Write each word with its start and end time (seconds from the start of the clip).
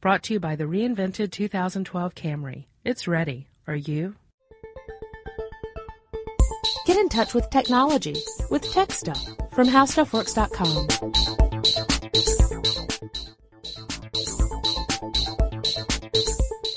Brought 0.00 0.22
to 0.24 0.34
you 0.34 0.40
by 0.40 0.54
the 0.54 0.64
reinvented 0.64 1.32
2012 1.32 2.14
Camry. 2.14 2.66
It's 2.84 3.08
ready. 3.08 3.48
Are 3.66 3.74
you? 3.74 4.14
Get 6.86 6.96
in 6.96 7.08
touch 7.08 7.34
with 7.34 7.50
technology 7.50 8.14
with 8.48 8.62
Tech 8.72 8.92
Stuff 8.92 9.20
from 9.52 9.66
HowStuffWorks.com. 9.66 10.86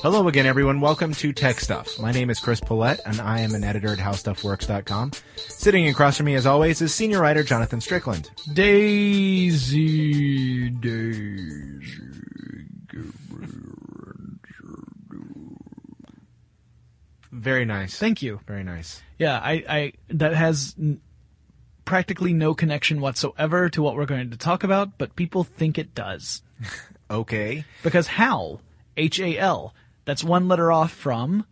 Hello 0.01 0.27
again, 0.27 0.47
everyone. 0.47 0.81
Welcome 0.81 1.13
to 1.13 1.31
Tech 1.31 1.59
Stuff. 1.59 1.99
My 1.99 2.11
name 2.11 2.31
is 2.31 2.39
Chris 2.39 2.59
Pollette, 2.59 3.01
and 3.05 3.21
I 3.21 3.41
am 3.41 3.53
an 3.53 3.63
editor 3.63 3.93
at 3.93 3.99
HowStuffWorks.com. 3.99 5.11
Sitting 5.35 5.87
across 5.87 6.17
from 6.17 6.25
me, 6.25 6.33
as 6.33 6.47
always, 6.47 6.81
is 6.81 6.91
senior 6.91 7.21
writer 7.21 7.43
Jonathan 7.43 7.81
Strickland. 7.81 8.31
Daisy, 8.55 9.91
Daisy. 10.71 11.70
Very 17.41 17.65
nice. 17.65 17.97
Thank 17.97 18.21
you. 18.21 18.39
Very 18.45 18.63
nice. 18.63 19.01
Yeah, 19.17 19.39
I, 19.39 19.63
I 19.67 19.93
that 20.09 20.33
has 20.35 20.75
n- 20.79 21.01
practically 21.85 22.33
no 22.33 22.53
connection 22.53 23.01
whatsoever 23.01 23.67
to 23.69 23.81
what 23.81 23.95
we're 23.95 24.05
going 24.05 24.29
to 24.29 24.37
talk 24.37 24.63
about, 24.63 24.97
but 24.99 25.15
people 25.15 25.43
think 25.43 25.79
it 25.79 25.95
does 25.95 26.43
Okay. 27.09 27.65
because 27.81 28.05
HAL, 28.07 28.61
H 28.95 29.19
A 29.19 29.37
L, 29.39 29.73
that's 30.05 30.23
one 30.23 30.47
letter 30.47 30.71
off 30.71 30.91
from 30.91 31.45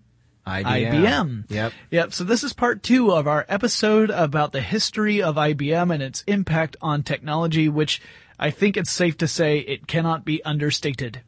IBM. 0.46 0.92
IBM. 0.92 1.44
Yep. 1.50 1.74
Yep. 1.90 2.14
So 2.14 2.24
this 2.24 2.44
is 2.44 2.54
part 2.54 2.84
two 2.84 3.12
of 3.12 3.28
our 3.28 3.46
episode 3.50 4.12
about 4.12 4.52
the 4.52 4.62
history 4.62 5.22
of 5.24 5.36
IBM 5.36 5.92
and 5.94 6.04
its 6.04 6.24
impact 6.28 6.78
on 6.82 7.02
technology, 7.02 7.68
which 7.68 8.00
I 8.38 8.52
think 8.52 8.78
it's 8.78 8.92
safe 8.92 9.18
to 9.18 9.28
say 9.28 9.58
it 9.58 9.88
cannot 9.88 10.24
be 10.24 10.44
understated. 10.46 11.22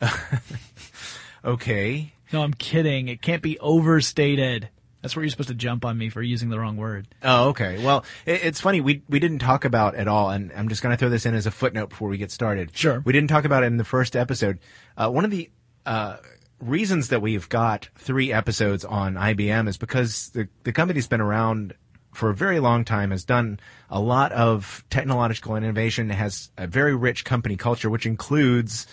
Okay. 1.44 2.13
No, 2.32 2.42
I'm 2.42 2.54
kidding. 2.54 3.08
It 3.08 3.22
can't 3.22 3.42
be 3.42 3.58
overstated. 3.58 4.68
That's 5.02 5.14
where 5.14 5.22
you're 5.22 5.30
supposed 5.30 5.50
to 5.50 5.54
jump 5.54 5.84
on 5.84 5.98
me 5.98 6.08
for 6.08 6.22
using 6.22 6.48
the 6.48 6.58
wrong 6.58 6.78
word. 6.78 7.06
Oh, 7.22 7.50
okay. 7.50 7.84
Well, 7.84 8.04
it, 8.24 8.42
it's 8.42 8.60
funny. 8.60 8.80
We 8.80 9.02
we 9.08 9.18
didn't 9.18 9.40
talk 9.40 9.66
about 9.66 9.94
at 9.94 10.08
all, 10.08 10.30
and 10.30 10.50
I'm 10.56 10.68
just 10.68 10.82
going 10.82 10.94
to 10.94 10.96
throw 10.96 11.10
this 11.10 11.26
in 11.26 11.34
as 11.34 11.44
a 11.46 11.50
footnote 11.50 11.90
before 11.90 12.08
we 12.08 12.16
get 12.16 12.30
started. 12.30 12.74
Sure. 12.74 13.02
We 13.04 13.12
didn't 13.12 13.28
talk 13.28 13.44
about 13.44 13.64
it 13.64 13.66
in 13.66 13.76
the 13.76 13.84
first 13.84 14.16
episode. 14.16 14.60
Uh, 14.96 15.10
one 15.10 15.26
of 15.26 15.30
the 15.30 15.50
uh, 15.84 16.16
reasons 16.58 17.08
that 17.08 17.20
we've 17.20 17.48
got 17.50 17.90
three 17.96 18.32
episodes 18.32 18.82
on 18.84 19.14
IBM 19.14 19.68
is 19.68 19.76
because 19.76 20.30
the 20.30 20.48
the 20.62 20.72
company's 20.72 21.06
been 21.06 21.20
around 21.20 21.74
for 22.14 22.30
a 22.30 22.34
very 22.34 22.60
long 22.60 22.84
time, 22.84 23.10
has 23.10 23.24
done 23.24 23.60
a 23.90 24.00
lot 24.00 24.32
of 24.32 24.84
technological 24.88 25.56
innovation, 25.56 26.08
has 26.10 26.50
a 26.56 26.66
very 26.66 26.94
rich 26.94 27.24
company 27.24 27.56
culture, 27.56 27.90
which 27.90 28.06
includes 28.06 28.86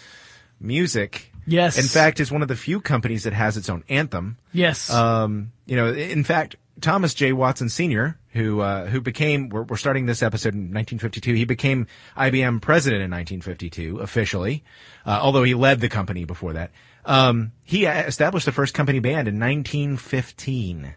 music. 0.60 1.31
Yes. 1.46 1.78
In 1.78 1.86
fact, 1.86 2.20
is 2.20 2.32
one 2.32 2.42
of 2.42 2.48
the 2.48 2.56
few 2.56 2.82
companies 2.82 3.24
that 3.24 3.34
has 3.34 3.58
its 3.58 3.70
own 3.70 3.84
anthem. 3.90 4.38
Yes. 4.54 4.90
Um, 4.90 5.52
you 5.66 5.76
know, 5.76 5.92
in 5.92 6.24
fact, 6.24 6.56
Thomas 6.80 7.14
J. 7.14 7.34
Watson 7.34 7.70
Sr., 7.70 8.18
who 8.34 8.62
uh, 8.62 8.88
who 8.88 9.02
became, 9.02 9.50
we're, 9.50 9.64
we're 9.64 9.78
starting 9.78 10.06
this 10.06 10.24
episode 10.24 10.54
in 10.54 10.74
1952. 10.74 11.34
He 11.34 11.46
became 11.46 11.88
IBM 12.18 12.62
president 12.62 13.04
in 13.04 13.12
1952 13.12 14.00
officially, 14.00 14.64
uh, 15.06 15.20
although 15.22 15.44
he 15.44 15.54
led 15.54 15.80
the 15.80 15.90
company 15.90 16.26
before 16.26 16.54
that. 16.54 16.72
Um, 17.06 17.52
he 17.64 17.86
established 17.86 18.46
the 18.46 18.52
first 18.52 18.74
company 18.74 19.00
band 19.00 19.28
in 19.28 19.40
1915. 19.40 20.96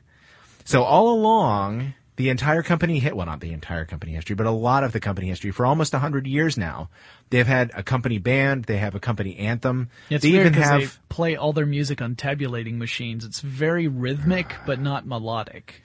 So 0.65 0.83
all 0.83 1.13
along, 1.13 1.95
the 2.17 2.29
entire 2.31 2.63
company 2.63 3.01
hit, 3.01 3.17
well, 3.17 3.27
not 3.27 3.41
the 3.41 3.53
entire 3.53 3.85
company 3.85 4.13
history, 4.13 4.37
but 4.37 4.47
a 4.47 4.51
lot 4.51 4.85
of 4.85 4.93
the 4.93 5.01
company 5.01 5.29
history 5.29 5.51
for 5.51 5.67
almost 5.67 5.93
100 5.93 6.27
years 6.27 6.57
now. 6.57 6.89
They've 7.31 7.47
had 7.47 7.73
a 7.75 7.83
company 7.83 8.19
band. 8.19 8.65
They 8.65 8.77
have 8.77 8.95
a 8.95 9.01
company 9.01 9.37
anthem. 9.37 9.91
It's 10.11 10.23
they 10.23 10.31
even 10.31 10.53
have, 10.55 10.81
they 10.81 10.89
play 11.09 11.35
all 11.37 11.53
their 11.53 11.67
music 11.67 12.01
on 12.01 12.15
tabulating 12.15 12.79
machines. 12.79 13.25
It's 13.25 13.41
very 13.41 13.89
rhythmic, 13.89 14.55
but 14.65 14.81
not 14.81 15.07
melodic. 15.07 15.83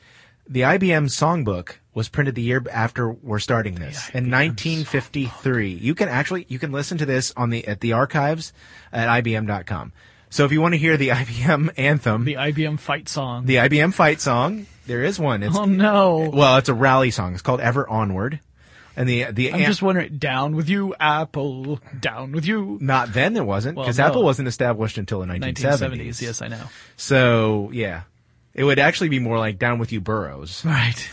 the 0.48 0.62
IBM 0.62 1.06
songbook 1.10 1.76
was 1.94 2.10
printed 2.10 2.36
the 2.36 2.42
year 2.42 2.64
after 2.72 3.10
we're 3.12 3.40
starting 3.40 3.76
this 3.76 4.10
in 4.10 4.32
1953. 4.32 5.74
You 5.74 5.96
can 5.96 6.10
actually 6.10 6.46
you 6.50 6.58
can 6.60 6.72
listen 6.72 6.98
to 7.00 7.06
this 7.06 7.34
on 7.36 7.50
the 7.50 7.68
at 7.68 7.82
the 7.82 7.94
archives 7.94 8.54
at 8.92 9.08
ibm.com. 9.24 9.94
So 10.30 10.46
if 10.46 10.52
you 10.52 10.62
want 10.62 10.74
to 10.74 10.78
hear 10.78 10.96
the 10.98 11.10
IBM 11.10 11.72
anthem, 11.78 12.24
The 12.26 12.36
IBM 12.36 12.80
fight 12.80 13.10
song. 13.10 13.46
The 13.46 13.56
IBM 13.56 13.94
fight 13.94 14.22
song, 14.22 14.66
there 14.86 15.04
is 15.04 15.20
one. 15.20 15.44
It's 15.44 15.58
oh 15.58 15.66
no! 15.66 16.30
well, 16.34 16.58
it's 16.58 16.70
a 16.70 16.74
rally 16.74 17.12
song. 17.12 17.34
It's 17.34 17.42
called 17.42 17.62
Ever 17.62 17.88
Onward. 17.90 18.40
And 18.96 19.08
the 19.08 19.26
the 19.32 19.54
I'm 19.54 19.62
an- 19.62 19.66
just 19.66 19.82
wondering. 19.82 20.18
Down 20.18 20.56
with 20.56 20.68
you, 20.68 20.94
Apple. 21.00 21.80
Down 22.00 22.32
with 22.34 22.46
you. 22.46 22.78
not 22.82 23.14
then 23.14 23.34
there 23.34 23.44
wasn't 23.46 23.78
Well, 23.78 23.86
because 23.86 23.98
no. 23.98 24.06
Apple 24.08 24.24
wasn't 24.24 24.48
established 24.50 24.98
until 24.98 25.22
the 25.22 25.28
1970s. 25.28 25.54
1970s. 25.54 26.22
Yes, 26.22 26.42
I 26.42 26.48
know. 26.50 26.64
So, 26.98 27.70
yeah. 27.72 28.02
It 28.54 28.64
would 28.66 28.80
actually 28.80 29.10
be 29.10 29.20
more 29.20 29.38
like 29.38 29.58
Down 29.58 29.80
with 29.80 29.92
You 29.94 30.02
Burroughs. 30.02 30.66
Right. 30.66 31.10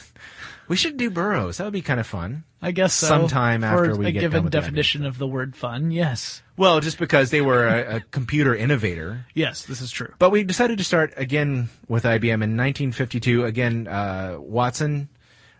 We 0.68 0.76
should 0.76 0.96
do 0.96 1.10
Burroughs. 1.10 1.58
That 1.58 1.64
would 1.64 1.72
be 1.72 1.82
kind 1.82 2.00
of 2.00 2.06
fun. 2.06 2.44
I 2.60 2.72
guess 2.72 2.94
so. 2.94 3.06
Sometime 3.06 3.60
For 3.60 3.66
after 3.66 3.96
we 3.96 4.06
a 4.06 4.12
get 4.12 4.20
given 4.20 4.38
done 4.38 4.44
with 4.44 4.52
the 4.52 4.60
definition 4.60 5.04
of 5.06 5.18
the 5.18 5.26
word 5.26 5.54
fun. 5.54 5.90
Yes. 5.90 6.42
Well, 6.56 6.80
just 6.80 6.98
because 6.98 7.30
they 7.30 7.40
were 7.42 7.66
a, 7.66 7.96
a 7.96 8.00
computer 8.00 8.54
innovator. 8.54 9.26
Yes, 9.34 9.64
this 9.66 9.80
is 9.80 9.90
true. 9.90 10.12
But 10.18 10.30
we 10.30 10.42
decided 10.42 10.78
to 10.78 10.84
start 10.84 11.12
again 11.16 11.68
with 11.88 12.04
IBM 12.04 12.24
in 12.42 12.56
1952. 12.56 13.44
Again, 13.44 13.86
uh, 13.86 14.36
Watson. 14.40 15.08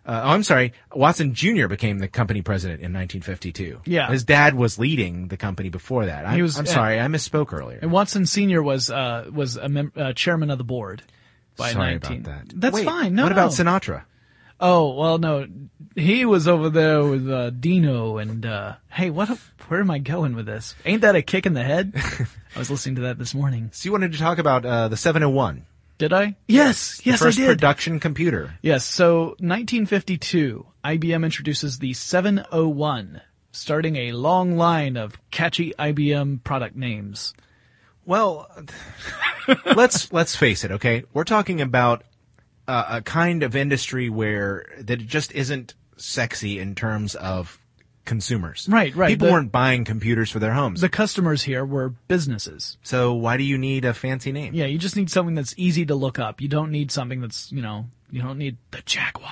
Uh, 0.04 0.22
oh, 0.24 0.30
I'm 0.30 0.42
sorry. 0.44 0.72
Watson 0.94 1.34
Jr. 1.34 1.66
became 1.66 1.98
the 1.98 2.06
company 2.08 2.40
president 2.40 2.78
in 2.80 2.92
1952. 2.92 3.80
Yeah. 3.86 4.08
His 4.08 4.22
dad 4.24 4.54
was 4.54 4.78
leading 4.78 5.28
the 5.28 5.36
company 5.36 5.68
before 5.68 6.06
that. 6.06 6.24
I'm, 6.26 6.36
He 6.36 6.42
was- 6.42 6.56
I'm 6.58 6.66
sorry. 6.66 7.00
I 7.00 7.06
misspoke 7.06 7.52
earlier. 7.52 7.78
And 7.82 7.90
Watson 7.92 8.24
Senior 8.24 8.62
was 8.62 8.88
uh, 8.90 9.28
was 9.32 9.56
a 9.56 9.68
mem- 9.68 9.92
uh, 9.96 10.12
chairman 10.12 10.50
of 10.50 10.58
the 10.58 10.64
board 10.64 11.02
by 11.56 11.72
sorry 11.72 11.92
19. 11.92 12.20
about 12.20 12.24
that. 12.48 12.52
That's 12.60 12.74
Wait, 12.74 12.84
fine. 12.84 13.14
No, 13.16 13.24
What 13.24 13.32
about 13.32 13.58
no. 13.58 13.64
Sinatra? 13.64 14.04
Oh 14.58 14.94
well, 14.94 15.18
no, 15.18 15.46
he 15.94 16.24
was 16.24 16.48
over 16.48 16.70
there 16.70 17.04
with 17.04 17.28
uh, 17.30 17.50
Dino 17.50 18.18
and 18.18 18.44
uh, 18.46 18.76
hey, 18.90 19.10
what? 19.10 19.28
Where 19.68 19.80
am 19.80 19.90
I 19.90 19.98
going 19.98 20.34
with 20.34 20.46
this? 20.46 20.74
Ain't 20.84 21.02
that 21.02 21.16
a 21.16 21.22
kick 21.22 21.44
in 21.44 21.52
the 21.54 21.62
head? 21.62 21.92
I 22.56 22.58
was 22.58 22.70
listening 22.70 22.96
to 22.96 23.02
that 23.02 23.18
this 23.18 23.34
morning. 23.34 23.70
So 23.72 23.86
you 23.86 23.92
wanted 23.92 24.12
to 24.12 24.18
talk 24.18 24.38
about 24.38 24.64
uh, 24.64 24.88
the 24.88 24.96
701. 24.96 25.66
Did 25.98 26.12
I? 26.12 26.36
Yes, 26.46 27.00
yes, 27.04 27.18
the 27.18 27.26
first 27.26 27.38
I 27.38 27.42
did. 27.42 27.48
production 27.58 28.00
computer. 28.00 28.54
yes. 28.62 28.84
So 28.84 29.28
1952, 29.40 30.66
IBM 30.84 31.24
introduces 31.24 31.78
the 31.78 31.92
701, 31.94 33.20
starting 33.52 33.96
a 33.96 34.12
long 34.12 34.56
line 34.56 34.96
of 34.96 35.18
catchy 35.30 35.72
IBM 35.78 36.44
product 36.44 36.76
names. 36.76 37.34
Well, 38.04 38.48
let's 39.74 40.12
let's 40.12 40.36
face 40.36 40.64
it. 40.64 40.70
Okay, 40.72 41.04
we're 41.12 41.24
talking 41.24 41.60
about 41.60 42.04
uh, 42.69 42.84
a 42.88 43.03
kind 43.03 43.43
of 43.43 43.54
industry 43.56 44.09
where 44.10 44.66
that 44.81 44.97
just 45.06 45.32
isn't 45.32 45.75
sexy 45.97 46.59
in 46.59 46.75
terms 46.75 47.15
of 47.15 47.59
consumers. 48.04 48.69
Right, 48.71 48.94
right. 48.94 49.09
People 49.09 49.27
The- 49.28 49.32
weren't 49.32 49.53
buying 49.53 49.84
computers 49.84 50.31
for 50.31 50.38
their 50.38 50.53
homes. 50.54 50.81
The 50.81 50.88
customers 50.88 51.43
here 51.43 51.65
were 51.65 51.91
businesses. 52.09 52.78
so 52.82 53.15
why 53.15 53.37
do 53.37 53.43
you 53.43 53.59
need 53.59 53.84
a 53.84 53.93
fancy 53.94 54.31
name? 54.32 54.54
Yeah, 54.54 54.66
you 54.66 54.78
just 54.78 54.97
need 54.97 55.10
something 55.10 55.34
that's 55.34 55.54
easy 55.56 55.84
to 55.87 55.94
look 55.94 56.19
up. 56.19 56.41
You 56.41 56.49
don't 56.49 56.71
need 56.71 56.91
something 56.93 57.21
that's, 57.21 57.50
you 57.50 57.62
know, 57.62 57.87
you 58.10 58.22
don't 58.22 58.38
need 58.38 58.56
the 58.71 58.83
Jaguar. 58.84 59.31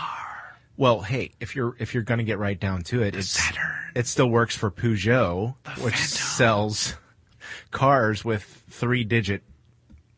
Well, 0.77 1.03
hey, 1.03 1.31
if 1.39 1.55
you're 1.55 1.77
if 1.79 1.95
you're 1.95 2.03
going 2.03 2.19
to 2.19 2.25
get 2.25 2.39
right 2.41 2.59
down 2.59 2.83
to 2.85 3.01
it, 3.03 3.15
it's, 3.15 3.29
Saturn. 3.29 3.71
it 3.95 4.09
still 4.09 4.29
works 4.29 4.57
for 4.57 4.73
Peugeot, 4.73 5.55
which 5.79 5.95
Phantom. 5.95 6.09
sells 6.09 6.95
cars 7.71 8.25
with 8.25 8.43
three 8.71 9.05
digit 9.05 9.45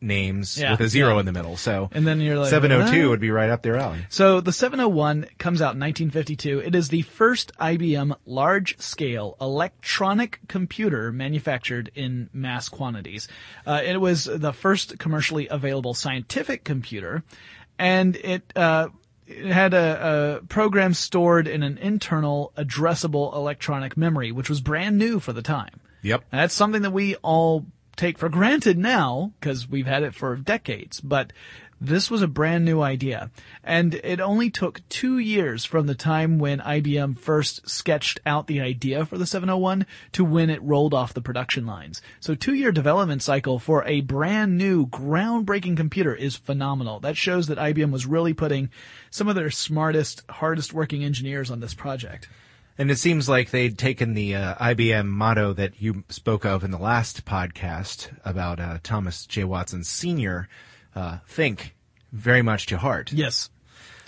names 0.01 0.57
Yeah, 0.59 0.71
with 0.71 0.81
a 0.81 0.87
zero 0.87 1.13
yeah. 1.15 1.19
in 1.21 1.25
the 1.25 1.31
middle. 1.31 1.57
So 1.57 1.89
And 1.91 2.05
then 2.05 2.19
you're 2.21 2.37
like, 2.37 2.49
702 2.49 3.03
"What?" 3.03 3.09
would 3.09 3.19
be 3.19 3.31
right 3.31 3.49
up 3.49 3.61
their 3.61 3.77
alley. 3.77 4.05
So 4.09 4.41
the 4.41 4.51
701 4.51 5.27
comes 5.37 5.61
out 5.61 5.73
in 5.75 5.79
1952. 5.79 6.59
It 6.59 6.75
is 6.75 6.89
the 6.89 7.01
first 7.03 7.51
IBM 7.59 8.15
large-scale 8.25 9.37
electronic 9.41 10.39
computer 10.47 11.11
manufactured 11.11 11.91
in 11.95 12.29
mass 12.33 12.69
quantities. 12.69 13.27
Uh, 13.65 13.81
it 13.83 13.99
was 13.99 14.25
the 14.25 14.53
first 14.53 14.99
commercially 14.99 15.47
available 15.47 15.93
scientific 15.93 16.63
computer, 16.63 17.23
and 17.79 18.15
it, 18.17 18.51
uh, 18.55 18.89
it 19.27 19.51
had 19.51 19.73
a, 19.73 20.39
a 20.41 20.45
program 20.45 20.93
stored 20.93 21.47
in 21.47 21.63
an 21.63 21.77
internal 21.77 22.53
addressable 22.57 23.33
electronic 23.35 23.97
memory, 23.97 24.31
which 24.31 24.49
was 24.49 24.61
brand 24.61 24.97
new 24.97 25.19
for 25.19 25.33
the 25.33 25.41
time. 25.41 25.79
Yep. 26.03 26.23
And 26.31 26.41
that's 26.41 26.53
something 26.53 26.83
that 26.83 26.91
we 26.91 27.15
all 27.17 27.65
take 27.97 28.17
for 28.17 28.29
granted 28.29 28.77
now 28.77 29.33
because 29.39 29.67
we've 29.67 29.87
had 29.87 30.03
it 30.03 30.15
for 30.15 30.35
decades. 30.35 31.01
But 31.01 31.33
this 31.79 32.09
was 32.09 32.21
a 32.21 32.27
brand 32.27 32.65
new 32.65 32.81
idea. 32.81 33.29
And 33.63 33.93
it 33.95 34.19
only 34.19 34.49
took 34.49 34.87
two 34.89 35.19
years 35.19 35.63
from 35.65 35.85
the 35.85 35.95
time 35.95 36.39
when 36.39 36.59
IBM 36.59 37.19
first 37.19 37.69
sketched 37.69 38.19
out 38.25 38.47
the 38.47 38.61
idea 38.61 39.05
for 39.05 39.17
the 39.17 39.25
701 39.25 39.85
to 40.13 40.25
when 40.25 40.49
it 40.49 40.61
rolled 40.63 40.93
off 40.93 41.13
the 41.13 41.21
production 41.21 41.65
lines. 41.65 42.01
So 42.19 42.33
two 42.33 42.53
year 42.53 42.71
development 42.71 43.21
cycle 43.21 43.59
for 43.59 43.83
a 43.85 44.01
brand 44.01 44.57
new 44.57 44.87
groundbreaking 44.87 45.77
computer 45.77 46.15
is 46.15 46.35
phenomenal. 46.35 46.99
That 46.99 47.17
shows 47.17 47.47
that 47.47 47.59
IBM 47.59 47.91
was 47.91 48.05
really 48.05 48.33
putting 48.33 48.69
some 49.11 49.27
of 49.27 49.35
their 49.35 49.51
smartest, 49.51 50.23
hardest 50.29 50.73
working 50.73 51.03
engineers 51.03 51.51
on 51.51 51.59
this 51.59 51.73
project. 51.73 52.27
And 52.77 52.91
it 52.91 52.97
seems 52.97 53.27
like 53.27 53.49
they'd 53.49 53.77
taken 53.77 54.13
the 54.13 54.35
uh, 54.35 54.55
IBM 54.55 55.07
motto 55.07 55.53
that 55.53 55.81
you 55.81 56.03
spoke 56.09 56.45
of 56.45 56.63
in 56.63 56.71
the 56.71 56.77
last 56.77 57.25
podcast 57.25 58.15
about 58.23 58.59
uh, 58.59 58.77
Thomas 58.83 59.25
J. 59.25 59.43
Watson 59.43 59.83
Sr., 59.83 60.47
uh, 60.95 61.17
think, 61.27 61.75
very 62.11 62.41
much 62.41 62.67
to 62.67 62.77
heart. 62.77 63.11
Yes. 63.11 63.49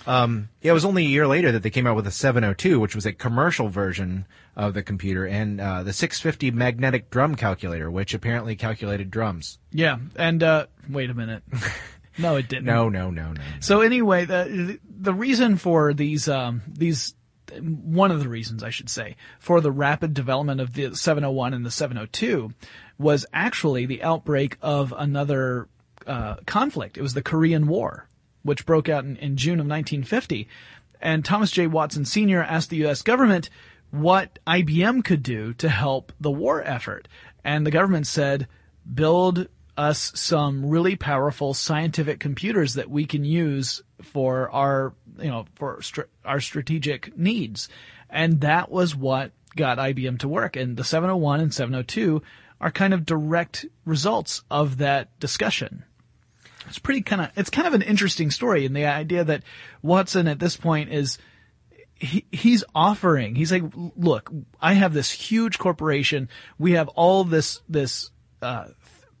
Yeah, 0.06 0.38
it 0.62 0.72
was 0.72 0.84
only 0.84 1.04
a 1.04 1.08
year 1.08 1.26
later 1.26 1.52
that 1.52 1.62
they 1.62 1.70
came 1.70 1.86
out 1.86 1.96
with 1.96 2.06
a 2.06 2.10
702, 2.10 2.80
which 2.80 2.94
was 2.94 3.06
a 3.06 3.12
commercial 3.12 3.68
version 3.68 4.26
of 4.56 4.74
the 4.74 4.82
computer, 4.82 5.26
and 5.26 5.60
uh, 5.60 5.82
the 5.82 5.92
650 5.92 6.50
magnetic 6.50 7.10
drum 7.10 7.34
calculator, 7.34 7.90
which 7.90 8.14
apparently 8.14 8.56
calculated 8.56 9.10
drums. 9.10 9.58
Yeah. 9.72 9.98
And 10.16 10.42
uh, 10.42 10.66
wait 10.88 11.10
a 11.10 11.14
minute. 11.14 11.42
No, 12.18 12.36
it 12.36 12.48
didn't. 12.48 12.66
No, 12.66 12.88
no, 12.88 13.10
no, 13.10 13.32
no. 13.32 13.40
So 13.60 13.80
anyway, 13.80 14.24
the 14.26 14.78
the 14.84 15.14
reason 15.14 15.56
for 15.56 15.94
these 15.94 16.28
um, 16.28 16.60
these 16.68 17.14
one 17.58 18.10
of 18.10 18.20
the 18.20 18.28
reasons 18.28 18.62
I 18.62 18.70
should 18.70 18.90
say 18.90 19.16
for 19.38 19.60
the 19.60 19.70
rapid 19.70 20.14
development 20.14 20.60
of 20.60 20.74
the 20.74 20.94
701 20.94 21.54
and 21.54 21.64
the 21.64 21.70
702 21.70 22.52
was 22.98 23.26
actually 23.32 23.86
the 23.86 24.02
outbreak 24.02 24.56
of 24.60 24.94
another 24.96 25.68
uh, 26.06 26.36
conflict. 26.46 26.98
It 26.98 27.02
was 27.02 27.14
the 27.14 27.22
Korean 27.22 27.66
War, 27.66 28.06
which 28.42 28.66
broke 28.66 28.88
out 28.88 29.04
in, 29.04 29.16
in 29.16 29.36
June 29.36 29.60
of 29.60 29.66
1950, 29.66 30.48
and 31.00 31.24
Thomas 31.24 31.50
J. 31.50 31.66
Watson 31.66 32.04
Sr. 32.04 32.42
asked 32.42 32.70
the 32.70 32.76
U.S. 32.78 33.02
government 33.02 33.50
what 33.90 34.38
IBM 34.46 35.04
could 35.04 35.22
do 35.22 35.52
to 35.54 35.68
help 35.68 36.12
the 36.20 36.30
war 36.30 36.62
effort, 36.62 37.08
and 37.44 37.66
the 37.66 37.70
government 37.70 38.06
said, 38.06 38.46
"Build." 38.92 39.48
us 39.76 40.12
some 40.14 40.68
really 40.68 40.94
powerful 40.94 41.54
scientific 41.54 42.20
computers 42.20 42.74
that 42.74 42.90
we 42.90 43.06
can 43.06 43.24
use 43.24 43.82
for 44.02 44.50
our, 44.50 44.94
you 45.18 45.28
know, 45.28 45.46
for 45.54 45.80
our 46.24 46.40
strategic 46.40 47.16
needs. 47.16 47.68
And 48.08 48.40
that 48.40 48.70
was 48.70 48.94
what 48.94 49.32
got 49.56 49.78
IBM 49.78 50.18
to 50.20 50.28
work. 50.28 50.56
And 50.56 50.76
the 50.76 50.84
701 50.84 51.40
and 51.40 51.54
702 51.54 52.22
are 52.60 52.70
kind 52.70 52.92
of 52.92 53.06
direct 53.06 53.66
results 53.84 54.42
of 54.50 54.78
that 54.78 55.18
discussion. 55.18 55.84
It's 56.66 56.78
pretty 56.78 57.02
kind 57.02 57.22
of, 57.22 57.30
it's 57.36 57.50
kind 57.50 57.66
of 57.66 57.74
an 57.74 57.82
interesting 57.82 58.30
story. 58.30 58.66
And 58.66 58.76
the 58.76 58.86
idea 58.86 59.24
that 59.24 59.42
Watson 59.82 60.28
at 60.28 60.38
this 60.38 60.56
point 60.56 60.92
is, 60.92 61.18
he, 61.94 62.24
he's 62.32 62.64
offering, 62.74 63.34
he's 63.34 63.52
like, 63.52 63.64
look, 63.74 64.32
I 64.60 64.72
have 64.74 64.94
this 64.94 65.10
huge 65.10 65.58
corporation. 65.58 66.28
We 66.58 66.72
have 66.72 66.88
all 66.88 67.24
this, 67.24 67.60
this, 67.68 68.10
uh, 68.40 68.68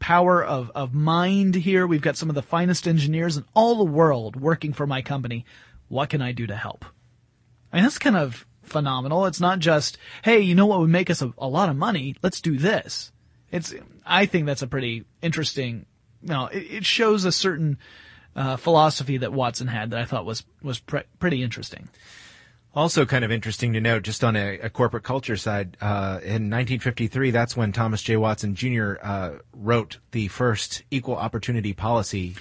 power 0.00 0.42
of, 0.42 0.72
of 0.74 0.92
mind 0.92 1.54
here. 1.54 1.86
We've 1.86 2.00
got 2.00 2.16
some 2.16 2.28
of 2.28 2.34
the 2.34 2.42
finest 2.42 2.88
engineers 2.88 3.36
in 3.36 3.44
all 3.54 3.76
the 3.76 3.84
world 3.84 4.34
working 4.34 4.72
for 4.72 4.86
my 4.86 5.02
company. 5.02 5.44
What 5.88 6.08
can 6.08 6.20
I 6.22 6.32
do 6.32 6.46
to 6.48 6.56
help? 6.56 6.84
I 7.72 7.76
mean, 7.76 7.84
that's 7.84 7.98
kind 7.98 8.16
of 8.16 8.46
phenomenal. 8.62 9.26
It's 9.26 9.40
not 9.40 9.58
just, 9.58 9.98
hey, 10.22 10.40
you 10.40 10.54
know 10.54 10.66
what 10.66 10.80
would 10.80 10.90
make 10.90 11.10
us 11.10 11.22
a, 11.22 11.32
a 11.38 11.46
lot 11.46 11.68
of 11.68 11.76
money? 11.76 12.16
Let's 12.22 12.40
do 12.40 12.56
this. 12.56 13.12
It's, 13.52 13.74
I 14.04 14.26
think 14.26 14.46
that's 14.46 14.62
a 14.62 14.66
pretty 14.66 15.04
interesting, 15.22 15.86
you 16.22 16.28
know, 16.28 16.46
it, 16.46 16.58
it 16.58 16.84
shows 16.86 17.24
a 17.24 17.32
certain, 17.32 17.78
uh, 18.34 18.56
philosophy 18.56 19.18
that 19.18 19.32
Watson 19.32 19.66
had 19.66 19.90
that 19.90 20.00
I 20.00 20.04
thought 20.04 20.24
was, 20.24 20.44
was 20.62 20.78
pre- 20.78 21.02
pretty 21.18 21.42
interesting. 21.42 21.88
Also, 22.74 23.04
kind 23.04 23.24
of 23.24 23.32
interesting 23.32 23.72
to 23.72 23.80
note, 23.80 24.02
just 24.04 24.22
on 24.22 24.36
a, 24.36 24.58
a 24.60 24.70
corporate 24.70 25.02
culture 25.02 25.36
side, 25.36 25.76
uh, 25.80 26.20
in 26.22 26.48
1953, 26.48 27.32
that's 27.32 27.56
when 27.56 27.72
Thomas 27.72 28.00
J. 28.00 28.16
Watson 28.16 28.54
Jr. 28.54 28.94
Uh, 29.02 29.30
wrote 29.52 29.98
the 30.12 30.28
first 30.28 30.84
equal 30.90 31.16
opportunity 31.16 31.72
policy 31.72 32.36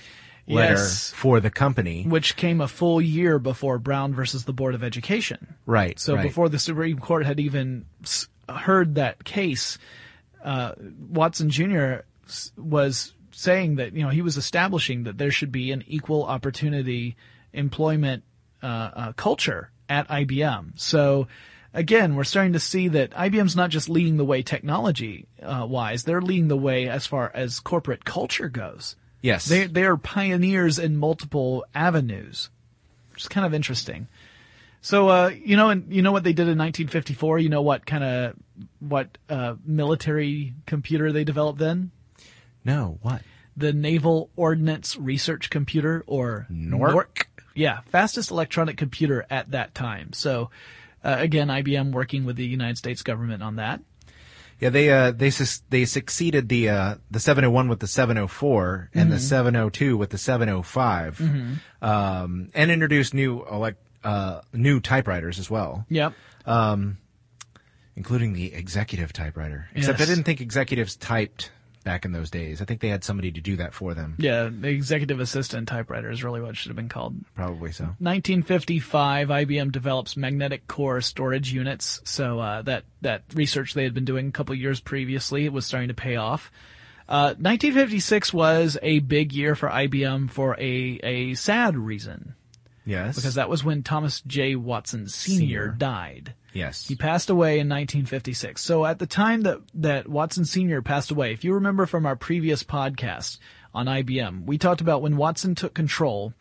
letter 0.48 0.74
Yes. 0.74 1.12
for 1.12 1.40
the 1.40 1.50
company. 1.50 2.04
Which 2.04 2.36
came 2.36 2.62
a 2.62 2.68
full 2.68 3.02
year 3.02 3.40
before 3.40 3.80
Brown 3.80 4.14
versus 4.14 4.46
the 4.46 4.54
Board 4.54 4.76
of 4.76 4.84
Education. 4.84 5.56
Right. 5.66 6.00
So 6.00 6.16
right. 6.16 6.24
before 6.24 6.50
the 6.50 6.60
Supreme 6.60 7.00
Court 7.00 7.26
had 7.26 7.40
even 7.40 7.86
heard 8.48 8.96
that 8.96 9.24
case, 9.24 9.80
uh, 10.44 10.74
Watson 11.10 11.50
Jr. 11.50 12.02
was 12.56 13.14
saying 13.32 13.76
that 13.76 13.94
you 13.94 14.04
know 14.04 14.10
he 14.10 14.22
was 14.22 14.38
establishing 14.38 15.04
that 15.04 15.18
there 15.18 15.32
should 15.32 15.52
be 15.52 15.72
an 15.72 15.84
equal 15.88 16.24
opportunity 16.26 17.16
employment 17.54 18.24
uh, 18.62 18.66
uh, 18.66 19.12
culture 19.14 19.72
at 19.90 20.08
IBM. 20.08 20.80
So 20.80 21.28
again, 21.74 22.16
we're 22.16 22.24
starting 22.24 22.54
to 22.54 22.60
see 22.60 22.88
that 22.90 23.12
IBM's 23.12 23.56
not 23.56 23.70
just 23.70 23.90
leading 23.90 24.18
the 24.18 24.26
way 24.26 24.42
technology 24.44 25.28
uh, 25.42 25.66
wise; 25.70 26.04
they're 26.04 26.22
leading 26.22 26.48
the 26.48 26.58
way 26.58 26.88
as 26.88 27.06
far 27.08 27.32
as 27.34 27.60
corporate 27.60 28.06
culture 28.06 28.50
goes. 28.50 28.96
yes, 29.22 29.46
They 29.46 29.66
they 29.68 29.84
are 29.84 29.98
pioneers 29.98 30.80
in 30.80 30.98
multiple 30.98 31.66
avenues, 31.76 32.50
which 33.12 33.24
is 33.24 33.28
kind 33.28 33.46
of 33.46 33.54
interesting. 33.54 34.08
So 34.82 35.10
uh, 35.10 35.28
you 35.30 35.58
know, 35.58 35.70
and 35.70 35.92
you 35.94 36.02
know 36.02 36.12
what 36.14 36.24
they 36.24 36.32
did 36.32 36.44
in 36.48 36.58
1954. 36.58 37.40
You 37.40 37.50
know 37.50 37.62
what 37.62 37.86
kind 37.86 38.04
of 38.04 38.36
what 38.80 39.18
uh, 39.28 39.56
military 39.66 40.54
computer 40.66 41.12
they 41.12 41.24
developed 41.24 41.60
then? 41.60 41.92
no 42.64 42.98
what? 43.02 43.22
The 43.58 43.74
Naval 43.74 44.30
Ordnance 44.38 44.96
Research 44.96 45.50
Computer, 45.50 46.04
or 46.08 46.48
NORC? 46.50 47.26
Yeah, 47.56 47.82
fastest 47.92 48.32
electronic 48.32 48.78
computer 48.78 49.26
at 49.30 49.52
that 49.52 49.74
time. 49.76 50.14
So 50.14 50.50
uh, 51.04 51.16
again, 51.20 51.48
IBM 51.48 51.92
working 51.92 52.26
with 52.26 52.36
the 52.36 52.46
United 52.46 52.78
States 52.78 53.02
government 53.04 53.42
on 53.44 53.56
that. 53.58 53.82
Yeah, 54.60 54.70
they 54.72 54.90
uh 54.92 55.12
they 55.12 55.30
sus- 55.30 55.64
they 55.70 55.86
succeeded 55.86 56.50
the 56.50 56.68
uh 56.70 56.96
the 57.10 57.22
701 57.22 57.70
with 57.70 57.80
the 57.80 57.88
704 57.88 58.90
and 58.94 59.04
Mm-hmm. 59.04 59.12
the 59.12 59.20
702 59.20 59.96
with 59.96 60.10
the 60.10 60.18
705, 60.18 61.22
um, 61.82 62.50
and 62.54 62.70
introduced 62.72 63.14
new 63.14 63.46
elect 63.50 63.78
uh 64.04 64.42
new 64.52 64.82
typewriters 64.82 65.40
as 65.40 65.50
well, 65.50 65.86
Yep. 65.90 66.14
including 67.96 68.34
the 68.34 68.54
executive 68.54 69.14
typewriter. 69.14 69.70
Except 69.74 70.00
Yes. 70.00 70.08
I 70.10 70.12
didn't 70.12 70.26
think 70.26 70.42
executives 70.42 70.96
typed 70.96 71.52
back 71.90 72.06
in 72.06 72.12
those 72.12 72.30
days. 72.30 72.62
I 72.62 72.66
think 72.66 72.82
they 72.82 72.90
had 72.90 73.04
somebody 73.04 73.32
to 73.32 73.42
do 73.42 73.56
that 73.56 73.74
for 73.74 73.96
them. 73.96 74.16
Yeah, 74.20 74.48
the 74.52 74.68
executive 74.70 75.20
assistant 75.20 75.68
typewriter 75.68 76.12
is 76.12 76.24
really 76.24 76.40
what 76.40 76.52
it 76.52 76.56
should 76.58 76.70
have 76.70 76.76
been 76.76 76.88
called. 76.88 77.16
Probably 77.36 77.72
so. 77.72 77.86
1955, 77.98 79.30
IBM 79.30 79.72
develops 79.72 80.16
magnetic 80.16 80.68
core 80.68 81.02
storage 81.02 81.52
units. 81.52 82.00
So 82.06 82.40
uh, 82.40 82.62
that 82.64 82.84
that 83.02 83.24
research 83.34 83.74
they 83.74 83.84
had 83.84 83.94
been 83.96 84.06
doing 84.06 84.28
a 84.28 84.32
couple 84.32 84.54
years 84.56 84.80
previously 84.80 85.50
was 85.50 85.66
starting 85.66 85.88
to 85.90 85.96
pay 85.96 86.16
off. 86.16 86.52
Uh, 87.08 87.34
1956 87.40 88.32
was 88.34 88.78
a 88.84 89.00
big 89.00 89.34
year 89.34 89.56
for 89.56 89.68
IBM 89.68 90.30
for 90.30 90.56
a 90.60 91.00
a 91.04 91.34
sad 91.34 91.76
reason 91.76 92.36
Yes. 92.86 93.16
because 93.16 93.36
that 93.36 93.50
was 93.50 93.64
when 93.64 93.82
Thomas 93.84 94.22
J. 94.22 94.56
Watson 94.56 95.08
Sr. 95.08 95.38
Senior. 95.40 95.68
died. 95.70 96.34
Yes. 96.54 96.88
He 96.88 96.96
passed 96.96 97.30
away 97.30 97.60
in 97.60 97.70
1956. 97.70 98.62
So 98.62 98.86
at 98.86 99.00
the 99.00 99.08
time 99.08 99.42
that, 99.42 99.60
that 99.76 100.08
Watson 100.08 100.46
Sr. 100.46 100.82
passed 100.82 101.12
away, 101.12 101.34
if 101.34 101.44
you 101.44 101.54
remember 101.54 101.86
from 101.86 102.06
our 102.06 102.16
previous 102.16 102.64
podcast 102.64 103.38
on 103.74 103.86
IBM, 103.86 104.46
we 104.46 104.58
talked 104.58 104.82
about 104.82 105.02
when 105.02 105.18
Watson 105.18 105.56
took 105.56 105.74
control, 105.74 106.34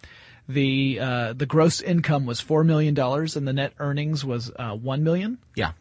the, 0.48 0.98
uh, 1.00 1.32
the 1.34 1.46
gross 1.46 1.80
income 1.80 2.26
was 2.26 2.40
$4 2.40 2.64
million 2.64 2.98
and 2.98 3.48
the 3.48 3.52
net 3.52 3.74
earnings 3.78 4.24
was, 4.24 4.50
uh, 4.56 4.74
1 4.74 5.04
million. 5.04 5.38
yeah. 5.54 5.72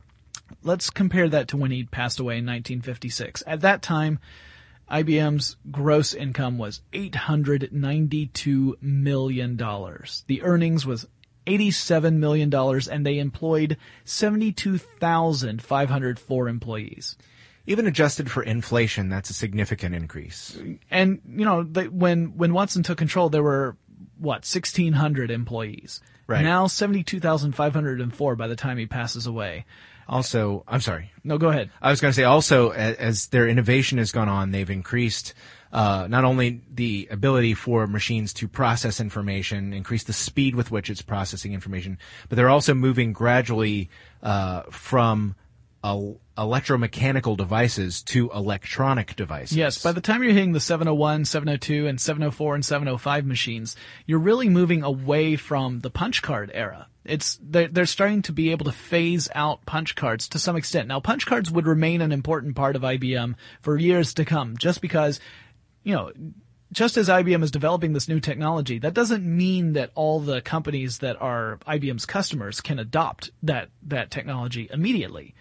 Let's 0.63 0.89
compare 0.89 1.27
that 1.27 1.49
to 1.49 1.57
when 1.57 1.71
he 1.71 1.83
passed 1.83 2.21
away 2.21 2.37
in 2.37 2.45
1956. 2.45 3.43
At 3.45 3.61
that 3.61 3.81
time, 3.81 4.19
IBM's 4.89 5.57
gross 5.69 6.13
income 6.13 6.57
was 6.57 6.79
$892 6.93 8.81
million. 8.81 9.57
The 9.57 10.41
earnings 10.41 10.85
was 10.85 11.05
$87 11.47 12.15
million 12.15 12.53
and 12.53 13.05
they 13.05 13.19
employed 13.19 13.77
72,504 14.05 16.49
employees. 16.49 17.17
Even 17.65 17.87
adjusted 17.87 18.29
for 18.31 18.43
inflation, 18.43 19.09
that's 19.09 19.29
a 19.29 19.33
significant 19.33 19.95
increase. 19.95 20.57
And, 20.89 21.21
you 21.27 21.43
know, 21.43 21.63
they, 21.63 21.87
when, 21.87 22.37
when 22.37 22.53
Watson 22.53 22.83
took 22.83 22.97
control, 22.97 23.27
there 23.29 23.43
were, 23.43 23.75
what, 24.17 24.45
1,600 24.45 25.31
employees. 25.31 25.99
Right. 26.27 26.43
Now, 26.43 26.67
72,504 26.67 28.35
by 28.35 28.47
the 28.47 28.55
time 28.55 28.77
he 28.77 28.85
passes 28.85 29.25
away. 29.27 29.65
Also, 30.09 30.63
I'm 30.67 30.81
sorry. 30.81 31.11
No, 31.23 31.37
go 31.37 31.49
ahead. 31.49 31.69
I 31.81 31.89
was 31.89 31.99
going 32.01 32.11
to 32.11 32.15
say 32.15 32.23
also, 32.23 32.71
a- 32.71 32.75
as 32.75 33.27
their 33.27 33.47
innovation 33.47 33.97
has 33.97 34.11
gone 34.11 34.29
on, 34.29 34.51
they've 34.51 34.69
increased 34.69 35.33
uh, 35.73 36.07
not 36.09 36.23
only 36.23 36.61
the 36.73 37.07
ability 37.11 37.53
for 37.53 37.87
machines 37.87 38.33
to 38.33 38.47
process 38.47 39.01
information, 39.01 39.73
increase 39.73 40.03
the 40.03 40.13
speed 40.13 40.55
with 40.55 40.71
which 40.71 40.89
it's 40.89 41.01
processing 41.01 41.53
information, 41.53 41.97
but 42.29 42.37
they're 42.37 42.49
also 42.49 42.73
moving 42.73 43.11
gradually 43.11 43.89
uh, 44.23 44.61
from 44.69 45.35
electromechanical 45.83 47.37
devices 47.37 48.01
to 48.03 48.29
electronic 48.31 49.15
devices. 49.15 49.55
Yes, 49.55 49.81
by 49.81 49.91
the 49.91 50.01
time 50.01 50.23
you're 50.23 50.33
hitting 50.33 50.53
the 50.53 50.59
701, 50.59 51.25
702, 51.25 51.87
and 51.87 51.99
704 51.99 52.55
and 52.55 52.65
705 52.65 53.25
machines, 53.25 53.75
you're 54.05 54.19
really 54.19 54.49
moving 54.49 54.83
away 54.83 55.35
from 55.35 55.79
the 55.79 55.89
punch 55.89 56.21
card 56.21 56.51
era. 56.53 56.87
It's 57.05 57.39
they're, 57.41 57.69
they're 57.69 57.85
starting 57.85 58.21
to 58.23 58.33
be 58.33 58.51
able 58.51 58.65
to 58.65 58.71
phase 58.71 59.29
out 59.33 59.65
punch 59.65 59.95
cards 59.95 60.27
to 60.29 60.39
some 60.39 60.57
extent. 60.57 60.87
Now, 60.87 60.99
punch 60.99 61.25
cards 61.25 61.49
would 61.49 61.65
remain 61.65 62.01
an 62.01 62.11
important 62.11 62.55
part 62.55 62.75
of 62.75 62.81
IBM 62.81 63.35
for 63.61 63.77
years 63.77 64.13
to 64.15 64.25
come, 64.25 64.57
just 64.57 64.81
because, 64.81 65.19
you 65.83 65.93
know, 65.93 66.11
just 66.71 66.97
as 66.97 67.07
IBM 67.07 67.43
is 67.43 67.51
developing 67.51 67.93
this 67.93 68.09
new 68.09 68.19
technology, 68.19 68.79
that 68.79 68.93
doesn't 68.93 69.23
mean 69.23 69.73
that 69.73 69.91
all 69.95 70.19
the 70.19 70.41
companies 70.41 70.99
that 70.99 71.19
are 71.21 71.59
IBM's 71.67 72.05
customers 72.05 72.59
can 72.59 72.77
adopt 72.77 73.31
that, 73.43 73.69
that 73.83 74.11
technology 74.11 74.67
immediately. 74.71 75.33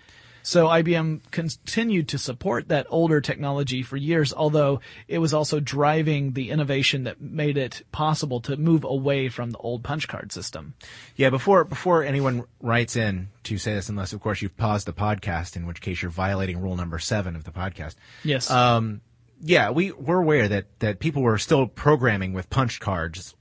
So 0.47 0.69
IBM 0.69 1.23
continued 1.33 2.11
to 2.11 2.19
support 2.19 2.69
that 2.69 2.87
older 2.89 3.21
technology 3.21 3.83
for 3.83 3.97
years, 3.97 4.33
although 4.33 4.79
it 5.09 5.19
was 5.19 5.35
also 5.35 5.59
driving 5.59 6.35
the 6.35 6.51
innovation 6.51 7.03
that 7.03 7.21
made 7.21 7.59
it 7.59 7.83
possible 7.91 8.41
to 8.43 8.57
move 8.57 8.85
away 8.85 9.29
from 9.29 9.51
the 9.51 9.59
old 9.59 9.83
punch 9.83 10.07
card 10.07 10.31
system. 10.31 10.75
Yeah, 11.17 11.31
before 11.31 11.65
before 11.65 12.05
anyone 12.05 12.45
writes 12.61 12.95
in 12.95 13.31
to 13.43 13.59
say 13.59 13.75
this, 13.75 13.89
unless 13.89 14.13
of 14.13 14.21
course 14.21 14.41
you've 14.41 14.57
paused 14.57 14.87
the 14.87 14.93
podcast, 14.93 15.57
in 15.57 15.67
which 15.67 15.81
case 15.81 16.01
you're 16.01 16.13
violating 16.13 16.61
rule 16.61 16.77
number 16.77 17.01
seven 17.01 17.35
of 17.35 17.43
the 17.43 17.51
podcast. 17.51 17.97
Yes. 18.23 18.49
Um, 18.49 19.01
yeah, 19.41 19.71
we 19.71 19.91
we're 19.91 20.21
aware 20.21 20.47
that 20.47 20.67
that 20.79 21.01
people 21.01 21.23
were 21.23 21.39
still 21.39 21.67
programming 21.67 22.33
with 22.33 22.49
punch 22.51 22.79
cards 22.79 23.35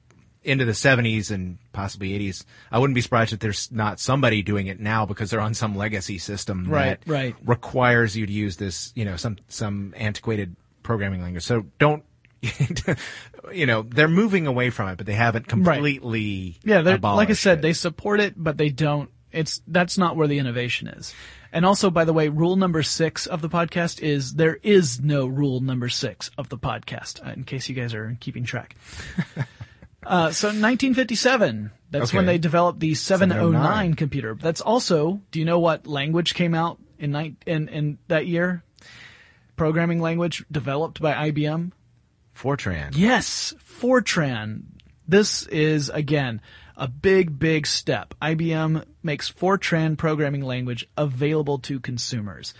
into 0.45 0.63
the 0.65 0.71
70s 0.73 1.31
and 1.31 1.57
possibly 1.73 2.11
80s. 2.17 2.45
I 2.71 2.79
wouldn't 2.79 2.95
be 2.95 3.01
surprised 3.01 3.33
if 3.33 3.39
there's 3.39 3.71
not 3.71 3.99
somebody 3.99 4.41
doing 4.43 4.67
it 4.67 4.79
now 4.79 5.05
because 5.05 5.29
they're 5.31 5.41
on 5.41 5.53
some 5.53 5.75
legacy 5.75 6.17
system 6.19 6.65
Right, 6.69 6.99
that 7.01 7.11
right. 7.11 7.35
requires 7.45 8.15
you 8.15 8.25
to 8.25 8.31
use 8.33 8.57
this, 8.57 8.91
you 8.95 9.05
know, 9.05 9.15
some 9.17 9.37
some 9.47 9.93
antiquated 9.97 10.55
programming 10.83 11.21
language. 11.21 11.43
So 11.43 11.65
don't 11.79 12.03
you 13.51 13.65
know, 13.65 13.81
they're 13.81 14.07
moving 14.07 14.45
away 14.47 14.69
from 14.69 14.89
it, 14.89 14.97
but 14.97 15.05
they 15.07 15.13
haven't 15.13 15.47
completely 15.47 16.57
Yeah, 16.63 16.81
they're, 16.81 16.97
like 16.99 17.29
I 17.29 17.33
said, 17.33 17.59
it. 17.59 17.61
they 17.61 17.73
support 17.73 18.19
it, 18.19 18.33
but 18.37 18.57
they 18.57 18.69
don't. 18.69 19.09
It's 19.31 19.61
that's 19.67 19.97
not 19.97 20.15
where 20.15 20.27
the 20.27 20.37
innovation 20.39 20.87
is. 20.87 21.13
And 21.51 21.65
also, 21.65 21.89
by 21.89 22.03
the 22.05 22.13
way, 22.13 22.29
rule 22.29 22.55
number 22.55 22.83
six 22.83 23.25
of 23.27 23.41
the 23.41 23.49
podcast 23.49 24.01
is 24.01 24.33
there 24.35 24.59
is 24.61 24.99
no 25.01 25.25
rule 25.25 25.59
number 25.61 25.89
six 25.89 26.29
of 26.37 26.49
the 26.49 26.57
podcast. 26.57 27.25
uh, 27.25 27.31
In 27.31 27.43
case 27.45 27.67
you 27.69 27.75
guys 27.75 27.93
are 27.93 28.15
keeping 28.19 28.43
track. 28.43 28.75
uh, 30.05 30.31
so, 30.31 30.47
1957. 30.47 31.71
That's 31.91 32.13
when 32.13 32.25
they 32.25 32.38
developed 32.38 32.79
the 32.79 32.93
709 32.93 33.53
709. 33.53 33.93
computer. 33.95 34.35
That's 34.35 34.62
also. 34.62 35.21
Do 35.31 35.39
you 35.39 35.45
know 35.45 35.59
what 35.59 35.88
language 35.88 36.33
came 36.33 36.53
out 36.53 36.79
in 37.00 37.12
nine, 37.12 37.38
in 37.45 37.69
in 37.69 37.97
that 38.07 38.27
year? 38.27 38.63
Programming 39.55 40.01
language 40.01 40.45
developed 40.51 41.01
by 41.01 41.31
IBM. 41.31 41.71
Fortran. 42.35 42.93
Yes, 42.95 43.53
Fortran. 43.79 44.63
This 45.07 45.45
is 45.47 45.89
again 45.89 46.41
a 46.75 46.88
big, 46.88 47.39
big 47.39 47.65
step. 47.67 48.13
IBM 48.21 48.83
makes 49.01 49.31
Fortran 49.31 49.97
programming 49.97 50.41
language 50.41 50.88
available 50.97 51.59
to 51.59 51.79
consumers. 51.79 52.53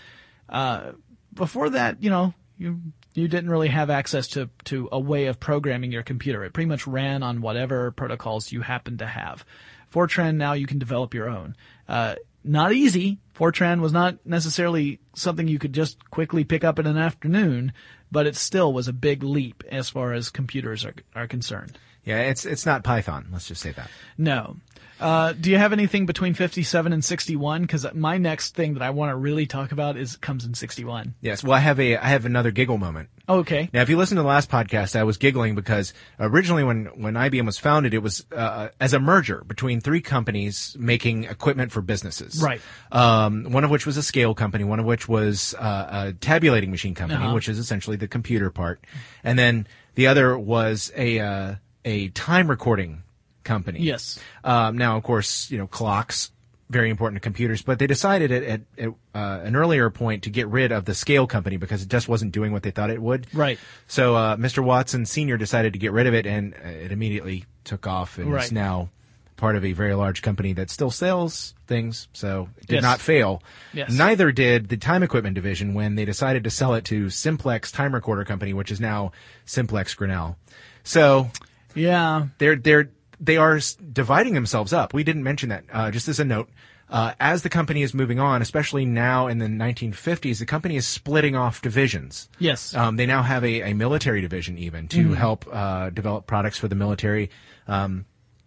Uh, 0.48 0.92
before 1.34 1.70
that, 1.70 2.02
you 2.02 2.08
know, 2.08 2.32
you 2.56 2.80
you 3.16 3.28
didn't 3.28 3.50
really 3.50 3.68
have 3.68 3.90
access 3.90 4.28
to 4.28 4.50
to 4.64 4.88
a 4.92 5.00
way 5.00 5.26
of 5.26 5.40
programming 5.40 5.92
your 5.92 6.02
computer. 6.02 6.44
It 6.44 6.52
pretty 6.52 6.68
much 6.68 6.86
ran 6.86 7.22
on 7.22 7.40
whatever 7.40 7.90
protocols 7.90 8.52
you 8.52 8.62
happened 8.62 8.98
to 9.00 9.06
have. 9.06 9.44
Fortran 9.92 10.36
now 10.36 10.52
you 10.52 10.66
can 10.66 10.78
develop 10.78 11.14
your 11.14 11.28
own. 11.28 11.56
Uh, 11.88 12.16
not 12.44 12.72
easy. 12.72 13.18
Fortran 13.34 13.80
was 13.80 13.92
not 13.92 14.24
necessarily 14.24 15.00
something 15.14 15.48
you 15.48 15.58
could 15.58 15.72
just 15.72 16.10
quickly 16.10 16.44
pick 16.44 16.64
up 16.64 16.78
in 16.78 16.86
an 16.86 16.96
afternoon, 16.96 17.72
but 18.10 18.26
it 18.26 18.36
still 18.36 18.72
was 18.72 18.88
a 18.88 18.92
big 18.92 19.22
leap 19.22 19.64
as 19.70 19.90
far 19.90 20.12
as 20.12 20.30
computers 20.30 20.84
are 20.84 20.94
are 21.14 21.26
concerned. 21.26 21.78
Yeah, 22.06 22.20
it's 22.22 22.46
it's 22.46 22.64
not 22.64 22.82
Python. 22.84 23.26
Let's 23.32 23.48
just 23.48 23.60
say 23.60 23.72
that. 23.72 23.90
No. 24.16 24.56
Uh, 24.98 25.34
do 25.34 25.50
you 25.50 25.58
have 25.58 25.74
anything 25.74 26.06
between 26.06 26.32
57 26.32 26.90
and 26.90 27.04
61? 27.04 27.60
Because 27.62 27.86
my 27.92 28.16
next 28.16 28.54
thing 28.54 28.72
that 28.74 28.82
I 28.82 28.88
want 28.88 29.10
to 29.10 29.16
really 29.16 29.44
talk 29.44 29.70
about 29.70 29.98
is 29.98 30.16
comes 30.16 30.46
in 30.46 30.54
61. 30.54 31.14
Yes. 31.20 31.44
Well, 31.44 31.52
I 31.52 31.58
have 31.58 31.78
a 31.78 31.98
I 31.98 32.06
have 32.08 32.24
another 32.24 32.50
giggle 32.50 32.78
moment. 32.78 33.10
Okay. 33.28 33.68
Now, 33.74 33.82
if 33.82 33.90
you 33.90 33.98
listen 33.98 34.16
to 34.16 34.22
the 34.22 34.28
last 34.28 34.48
podcast, 34.50 34.96
I 34.96 35.02
was 35.02 35.18
giggling 35.18 35.54
because 35.54 35.92
originally 36.18 36.64
when, 36.64 36.86
when 36.94 37.12
IBM 37.14 37.44
was 37.44 37.58
founded, 37.58 37.92
it 37.92 37.98
was 37.98 38.24
uh, 38.32 38.68
as 38.80 38.94
a 38.94 39.00
merger 39.00 39.42
between 39.46 39.80
three 39.82 40.00
companies 40.00 40.74
making 40.78 41.24
equipment 41.24 41.72
for 41.72 41.82
businesses. 41.82 42.40
Right. 42.42 42.60
Um, 42.92 43.44
one 43.52 43.64
of 43.64 43.70
which 43.70 43.84
was 43.84 43.96
a 43.98 44.02
scale 44.02 44.32
company, 44.34 44.64
one 44.64 44.78
of 44.80 44.86
which 44.86 45.08
was 45.08 45.54
uh, 45.58 46.06
a 46.08 46.12
tabulating 46.14 46.70
machine 46.70 46.94
company, 46.94 47.22
Uh-huh. 47.22 47.34
which 47.34 47.48
is 47.50 47.58
essentially 47.58 47.96
the 47.96 48.08
computer 48.08 48.48
part, 48.48 48.80
and 49.24 49.38
then 49.38 49.66
the 49.96 50.06
other 50.06 50.38
was 50.38 50.90
a 50.96 51.18
uh, 51.18 51.54
a 51.86 52.08
time 52.10 52.48
recording 52.50 53.02
company. 53.44 53.80
Yes. 53.80 54.18
Um, 54.44 54.76
now, 54.76 54.98
of 54.98 55.02
course, 55.04 55.50
you 55.50 55.56
know 55.56 55.66
clocks 55.66 56.30
very 56.68 56.90
important 56.90 57.14
to 57.16 57.20
computers, 57.20 57.62
but 57.62 57.78
they 57.78 57.86
decided 57.86 58.32
at, 58.32 58.42
at, 58.42 58.60
at 58.76 58.88
uh, 59.14 59.40
an 59.44 59.54
earlier 59.54 59.88
point 59.88 60.24
to 60.24 60.30
get 60.30 60.48
rid 60.48 60.72
of 60.72 60.84
the 60.84 60.94
scale 60.94 61.26
company 61.26 61.56
because 61.56 61.80
it 61.80 61.88
just 61.88 62.08
wasn't 62.08 62.32
doing 62.32 62.50
what 62.52 62.64
they 62.64 62.72
thought 62.72 62.90
it 62.90 63.00
would. 63.00 63.26
Right. 63.32 63.56
So 63.86 64.16
uh, 64.16 64.36
Mr. 64.36 64.64
Watson 64.64 65.06
Senior 65.06 65.36
decided 65.36 65.74
to 65.74 65.78
get 65.78 65.92
rid 65.92 66.08
of 66.08 66.14
it, 66.14 66.26
and 66.26 66.54
uh, 66.54 66.68
it 66.68 66.90
immediately 66.90 67.44
took 67.62 67.86
off 67.86 68.18
and 68.18 68.32
Right. 68.32 68.44
is 68.44 68.50
now 68.52 68.90
part 69.36 69.54
of 69.54 69.64
a 69.64 69.72
very 69.72 69.94
large 69.94 70.22
company 70.22 70.54
that 70.54 70.68
still 70.70 70.90
sells 70.90 71.54
things. 71.68 72.08
So 72.12 72.48
it 72.56 72.66
did 72.66 72.74
Yes. 72.76 72.82
not 72.82 73.00
fail. 73.00 73.42
Yes. 73.72 73.92
Neither 73.92 74.32
did 74.32 74.68
the 74.68 74.76
time 74.76 75.04
equipment 75.04 75.34
division 75.36 75.72
when 75.74 75.94
they 75.94 76.04
decided 76.04 76.42
to 76.44 76.50
sell 76.50 76.74
it 76.74 76.84
to 76.86 77.10
Simplex 77.10 77.70
Time 77.70 77.94
Recorder 77.94 78.24
Company, 78.24 78.52
which 78.54 78.72
is 78.72 78.80
now 78.80 79.12
Simplex 79.44 79.94
Grinnell. 79.94 80.36
So 80.84 81.30
Yeah. 81.76 82.26
they're 82.38 82.56
they're 82.56 82.90
they 83.20 83.36
are 83.36 83.60
dividing 83.92 84.34
themselves 84.34 84.72
up. 84.72 84.92
We 84.92 85.04
didn't 85.04 85.22
mention 85.22 85.48
that. 85.50 85.64
Uh, 85.72 85.90
just 85.90 86.08
as 86.08 86.20
a 86.20 86.24
note, 86.24 86.50
uh, 86.88 87.14
as 87.18 87.42
the 87.42 87.48
company 87.48 87.82
is 87.82 87.94
moving 87.94 88.18
on, 88.20 88.42
especially 88.42 88.84
now 88.84 89.26
in 89.26 89.38
the 89.38 89.46
1950s, 89.46 90.38
the 90.38 90.46
company 90.46 90.76
is 90.76 90.86
splitting 90.86 91.34
off 91.34 91.62
divisions. 91.62 92.28
Yes. 92.38 92.74
Um, 92.74 92.96
they 92.96 93.06
now 93.06 93.22
have 93.22 93.42
a, 93.44 93.70
a 93.70 93.74
military 93.74 94.20
division 94.20 94.58
even 94.58 94.86
to 94.88 95.14
help 95.14 95.46
uh, 95.50 95.90
develop 95.90 96.26
products 96.26 96.58
for 96.58 96.68
the 96.68 96.74
military, 96.74 97.30
um, 97.66 98.04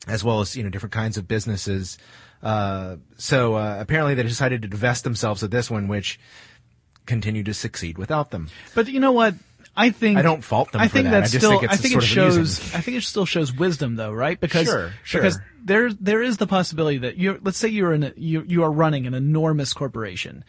as 0.08 0.24
well 0.24 0.40
as 0.40 0.56
you 0.56 0.64
know 0.64 0.70
different 0.70 0.94
kinds 0.94 1.18
of 1.18 1.28
businesses. 1.28 1.98
Uh, 2.42 2.98
so 3.18 3.56
uh, 3.56 3.78
apparently 3.80 4.14
they 4.14 4.24
decided 4.24 4.62
to 4.62 4.68
divest 4.68 5.04
themselves 5.04 5.44
of 5.44 5.52
this 5.52 5.70
one, 5.70 5.88
which 5.88 6.20
continued 7.06 7.48
to 7.48 7.54
succeed 7.54 7.98
without 7.98 8.32
them. 8.32 8.48
But 8.76 8.88
you 8.88 9.00
know 9.00 9.12
what? 9.12 9.34
I 9.80 9.92
think 9.92 10.18
I 10.18 10.22
don't 10.22 10.44
fault 10.44 10.72
them 10.74 10.82
I 10.82 10.88
for 10.88 10.94
think 10.94 11.06
that. 11.06 11.16
I 11.16 11.20
that's 11.22 11.32
just 11.32 11.46
still. 11.46 11.60
think 11.60 11.72
it's 11.72 11.74
I 11.74 11.78
think 11.78 11.96
it 11.96 12.02
shows. 12.02 12.36
amusing. 12.36 12.78
I 12.78 12.82
think 12.82 12.98
it 12.98 13.04
still 13.04 13.26
shows 13.26 13.54
wisdom, 13.54 13.96
though, 13.96 14.12
right? 14.12 14.40
Because 14.40 14.68
Sure, 14.68 14.94
sure. 15.04 15.22
because 15.22 15.40
there 15.64 15.92
there 15.94 16.22
is 16.22 16.38
the 16.38 16.48
possibility 16.48 16.98
that 17.00 17.16
you 17.18 17.40
let's 17.42 17.58
say 17.58 17.70
you're 17.70 17.94
in 17.94 18.04
a, 18.04 18.14
you 18.18 18.44
you 18.48 18.64
are 18.64 18.72
running 18.72 19.08
an 19.08 19.14
enormous 19.14 19.72
corporation, 19.74 20.44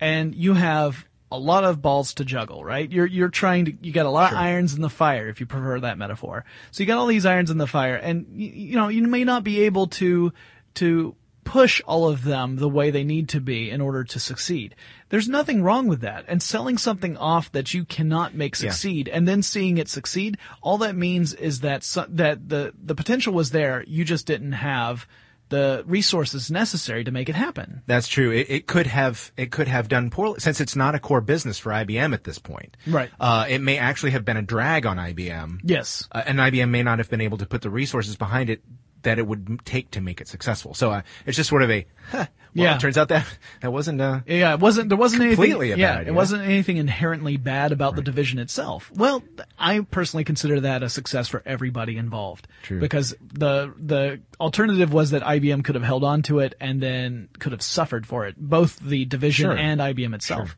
and 0.00 0.34
you 0.34 0.54
have 0.54 1.04
a 1.32 1.38
lot 1.38 1.64
of 1.64 1.82
balls 1.82 2.14
to 2.14 2.24
juggle, 2.24 2.64
right? 2.64 2.90
You're 2.90 3.06
you're 3.06 3.28
trying 3.28 3.64
to 3.64 3.74
you 3.80 3.92
got 3.92 4.06
a 4.06 4.10
lot 4.10 4.32
of 4.32 4.38
irons 4.38 4.74
in 4.74 4.80
the 4.82 4.88
fire, 4.88 5.28
if 5.28 5.40
you 5.40 5.46
prefer 5.46 5.80
that 5.80 5.98
metaphor. 5.98 6.44
So 6.70 6.82
you 6.82 6.86
got 6.86 6.98
all 6.98 7.06
these 7.08 7.26
irons 7.26 7.50
in 7.50 7.58
the 7.58 7.66
fire, 7.66 7.96
and 7.96 8.26
you, 8.32 8.48
you 8.48 8.76
know 8.76 8.88
you 8.88 9.02
may 9.02 9.24
not 9.24 9.42
be 9.42 9.62
able 9.62 9.88
to 9.88 10.32
to 10.74 11.16
push 11.46 11.80
all 11.86 12.08
of 12.08 12.24
them 12.24 12.56
the 12.56 12.68
way 12.68 12.90
they 12.90 13.04
need 13.04 13.30
to 13.30 13.40
be 13.40 13.70
in 13.70 13.80
order 13.80 14.04
to 14.04 14.18
succeed. 14.20 14.74
There's 15.08 15.28
nothing 15.28 15.62
wrong 15.62 15.86
with 15.86 16.00
that. 16.02 16.24
And 16.28 16.42
selling 16.42 16.76
something 16.76 17.16
off 17.16 17.50
that 17.52 17.72
you 17.72 17.84
cannot 17.86 18.34
make 18.34 18.54
Yeah. 18.60 18.70
succeed 18.70 19.08
and 19.08 19.26
then 19.26 19.42
seeing 19.42 19.78
it 19.78 19.88
succeed, 19.88 20.36
all 20.60 20.76
that 20.78 20.96
means 20.96 21.32
is 21.32 21.60
that 21.60 21.84
so, 21.84 22.04
that 22.10 22.48
the 22.48 22.74
the 22.82 22.94
potential 22.94 23.32
was 23.32 23.52
there, 23.52 23.84
you 23.86 24.04
just 24.04 24.26
didn't 24.26 24.52
have 24.52 25.06
the 25.48 25.84
resources 25.86 26.50
necessary 26.50 27.04
to 27.04 27.12
make 27.12 27.28
it 27.28 27.36
happen. 27.36 27.80
That's 27.86 28.08
true. 28.08 28.32
It, 28.32 28.46
it 28.50 28.66
could 28.66 28.88
have 28.88 29.30
it 29.36 29.52
could 29.52 29.68
have 29.68 29.86
done 29.86 30.10
poorly 30.10 30.40
since 30.40 30.60
it's 30.60 30.74
not 30.74 30.96
a 30.96 30.98
core 30.98 31.20
business 31.20 31.56
for 31.60 31.70
IBM 31.70 32.12
at 32.12 32.24
this 32.24 32.40
point. 32.40 32.76
Right. 32.84 33.10
Uh, 33.20 33.46
it 33.48 33.60
may 33.60 33.78
actually 33.78 34.10
have 34.10 34.24
been 34.24 34.36
a 34.36 34.42
drag 34.42 34.86
on 34.86 34.96
IBM. 34.98 35.60
Yes. 35.62 36.08
Uh, 36.10 36.24
and 36.26 36.38
IBM 36.40 36.70
may 36.70 36.82
not 36.82 36.98
have 36.98 37.08
been 37.08 37.20
able 37.20 37.38
to 37.38 37.46
put 37.46 37.62
the 37.62 37.70
resources 37.70 38.16
behind 38.16 38.50
it 38.50 38.60
that 39.06 39.18
it 39.18 39.26
would 39.26 39.60
take 39.64 39.90
to 39.92 40.00
make 40.00 40.20
it 40.20 40.28
successful. 40.28 40.74
So 40.74 40.90
uh, 40.90 41.02
it's 41.24 41.36
just 41.36 41.48
sort 41.48 41.62
of 41.62 41.70
a. 41.70 41.86
Huh, 42.10 42.16
well, 42.16 42.28
Yeah. 42.56 42.76
It 42.76 42.80
turns 42.80 42.96
out 42.96 43.08
that 43.08 43.26
that 43.60 43.72
wasn't. 43.72 44.00
Uh, 44.00 44.20
Yeah, 44.26 44.54
it 44.54 44.60
wasn't. 44.60 44.88
There 44.88 44.96
wasn't 44.98 45.22
Completely 45.22 45.70
a 45.70 45.72
anything. 45.74 45.82
bad 45.86 45.94
yeah, 45.94 46.00
idea. 46.00 46.12
it 46.12 46.14
wasn't 46.14 46.42
anything 46.44 46.76
inherently 46.78 47.36
bad 47.36 47.70
about 47.72 47.96
the 47.96 48.02
division 48.02 48.38
itself. 48.38 48.90
Well, 48.94 49.22
I 49.58 49.80
personally 49.80 50.24
consider 50.24 50.60
that 50.60 50.82
a 50.82 50.88
success 50.88 51.28
for 51.28 51.42
everybody 51.46 51.96
involved. 51.98 52.48
True. 52.62 52.80
Because 52.80 53.14
the 53.20 53.72
the 53.78 54.20
alternative 54.40 54.92
was 54.92 55.10
that 55.10 55.22
IBM 55.22 55.64
could 55.64 55.74
have 55.74 55.84
held 55.84 56.02
on 56.04 56.22
to 56.22 56.38
it 56.38 56.54
and 56.60 56.80
then 56.82 57.28
could 57.38 57.52
have 57.52 57.62
suffered 57.62 58.06
for 58.06 58.26
it, 58.26 58.36
both 58.38 58.78
the 58.80 59.04
division 59.04 59.50
Sure. 59.50 59.56
and 59.56 59.80
IBM 59.80 60.14
itself. 60.14 60.56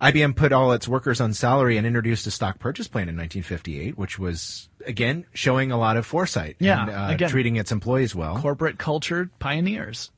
IBM 0.00 0.34
put 0.36 0.52
all 0.52 0.72
its 0.72 0.88
workers 0.88 1.20
on 1.20 1.32
salary 1.32 1.76
and 1.78 1.86
introduced 1.86 2.26
a 2.26 2.30
stock 2.30 2.58
purchase 2.58 2.88
plan 2.88 3.08
in 3.08 3.16
1958, 3.16 3.96
which 3.96 4.18
was 4.18 4.68
again 4.86 5.26
showing 5.34 5.70
a 5.72 5.78
lot 5.78 5.96
of 5.96 6.06
foresight 6.06 6.56
Yeah, 6.58 6.82
and 6.82 6.90
uh, 6.90 7.06
again. 7.14 7.28
treating 7.30 7.56
its 7.56 7.72
employees 7.72 8.14
well. 8.14 8.38
Corporate 8.40 8.78
culture 8.78 9.30
pioneers. 9.38 10.10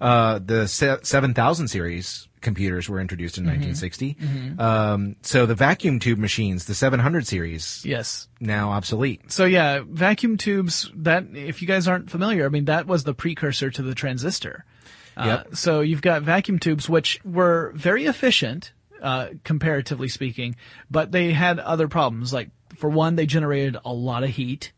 Uh, 0.00 0.38
the 0.38 0.66
se- 0.66 0.98
7000 1.02 1.68
series 1.68 2.28
computers 2.40 2.88
were 2.88 3.00
introduced 3.00 3.36
in 3.36 3.44
Mm-hmm. 3.44 3.68
1960. 3.72 4.16
Um, 4.58 5.16
so 5.22 5.44
the 5.44 5.54
vacuum 5.56 5.98
tube 5.98 6.18
machines, 6.18 6.66
the 6.66 6.74
700 6.74 7.26
series, 7.26 7.82
Yes. 7.84 8.28
now 8.40 8.70
obsolete. 8.70 9.30
So 9.32 9.44
yeah, 9.44 9.82
vacuum 9.86 10.36
tubes. 10.36 10.90
That 10.94 11.24
if 11.34 11.60
you 11.60 11.68
guys 11.68 11.88
aren't 11.88 12.10
familiar, 12.10 12.46
I 12.46 12.48
mean 12.48 12.66
that 12.66 12.86
was 12.86 13.04
the 13.04 13.12
precursor 13.14 13.70
to 13.70 13.82
the 13.82 13.94
transistor. 13.94 14.64
Uh, 15.16 15.24
Yep. 15.26 15.56
so 15.56 15.80
you've 15.80 16.00
got 16.02 16.22
vacuum 16.22 16.58
tubes, 16.60 16.88
which 16.88 17.18
were 17.24 17.72
very 17.74 18.04
efficient, 18.06 18.72
uh, 19.02 19.28
comparatively 19.44 20.08
speaking, 20.08 20.54
but 20.90 21.10
they 21.10 21.32
had 21.32 21.58
other 21.58 21.88
problems. 21.88 22.32
Like 22.32 22.50
for 22.78 22.88
one, 22.88 23.16
they 23.16 23.26
generated 23.26 23.76
a 23.84 23.92
lot 23.92 24.24
of 24.24 24.30
heat 24.30 24.72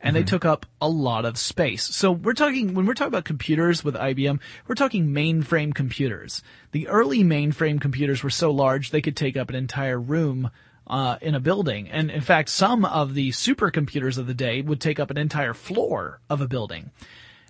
and 0.00 0.14
they 0.14 0.22
took 0.22 0.44
up 0.44 0.66
a 0.80 0.88
lot 0.88 1.24
of 1.24 1.38
space. 1.38 1.82
So 1.82 2.12
we're 2.12 2.34
talking, 2.34 2.74
when 2.74 2.86
we're 2.86 2.94
talking 2.94 3.08
about 3.08 3.24
computers 3.24 3.82
with 3.82 3.94
IBM, 3.94 4.40
we're 4.68 4.74
talking 4.74 5.08
mainframe 5.08 5.74
computers. 5.74 6.42
The 6.72 6.86
early 6.88 7.24
mainframe 7.24 7.80
computers 7.80 8.22
were 8.22 8.30
so 8.30 8.50
large 8.50 8.90
they 8.90 9.00
could 9.00 9.16
take 9.16 9.36
up 9.36 9.48
an 9.48 9.56
entire 9.56 9.98
room 9.98 10.50
uh, 10.86 11.16
in 11.20 11.34
a 11.34 11.40
building. 11.40 11.88
And 11.88 12.10
in 12.10 12.20
fact, 12.20 12.50
some 12.50 12.84
of 12.84 13.14
the 13.14 13.30
supercomputers 13.30 14.18
of 14.18 14.26
the 14.26 14.34
day 14.34 14.62
would 14.62 14.80
take 14.80 15.00
up 15.00 15.10
an 15.10 15.18
entire 15.18 15.54
floor 15.54 16.20
of 16.30 16.40
a 16.40 16.46
building. 16.46 16.90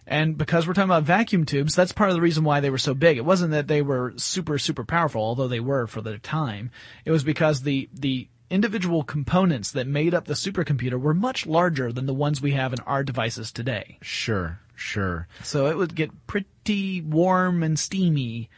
And 0.07 0.39
because 0.39 0.67
we're 0.67 0.75
talking 0.75 0.89
about 0.89 1.03
vacuum 1.03 1.45
tubes, 1.45 1.75
that's 1.75 1.93
part 1.93 2.11
of 2.11 2.15
the 2.15 2.23
reason 2.23 2.45
why 2.45 2.61
they 2.61 2.71
were 2.71 2.79
so 2.79 2.95
big. 2.95 3.19
It 3.19 3.25
wasn't 3.25 3.51
that 3.51 3.67
they 3.67 3.83
were 3.83 4.15
super, 4.17 4.57
super 4.57 4.85
powerful, 4.85 5.21
although 5.21 5.49
they 5.49 5.61
were 5.61 5.89
for 5.89 6.01
their 6.01 6.19
time. 6.19 6.71
It 7.05 7.11
was 7.11 7.25
because 7.25 7.63
the, 7.63 7.91
the 7.93 8.29
individual 8.51 9.03
components 9.03 9.73
that 9.73 9.87
made 9.87 10.15
up 10.15 10.27
the 10.27 10.35
supercomputer 10.35 11.01
were 11.01 11.15
much 11.15 11.47
larger 11.47 11.93
than 11.93 12.07
the 12.07 12.15
ones 12.15 12.41
we 12.41 12.53
have 12.53 12.73
in 12.73 12.81
our 12.81 13.03
devices 13.03 13.53
today. 13.53 13.99
Sure, 14.03 14.61
sure. 14.75 15.29
So 15.43 15.67
it 15.67 15.77
would 15.77 15.95
get 15.95 16.27
pretty 16.27 17.01
warm 17.01 17.63
and 17.63 17.79
steamy 17.79 18.49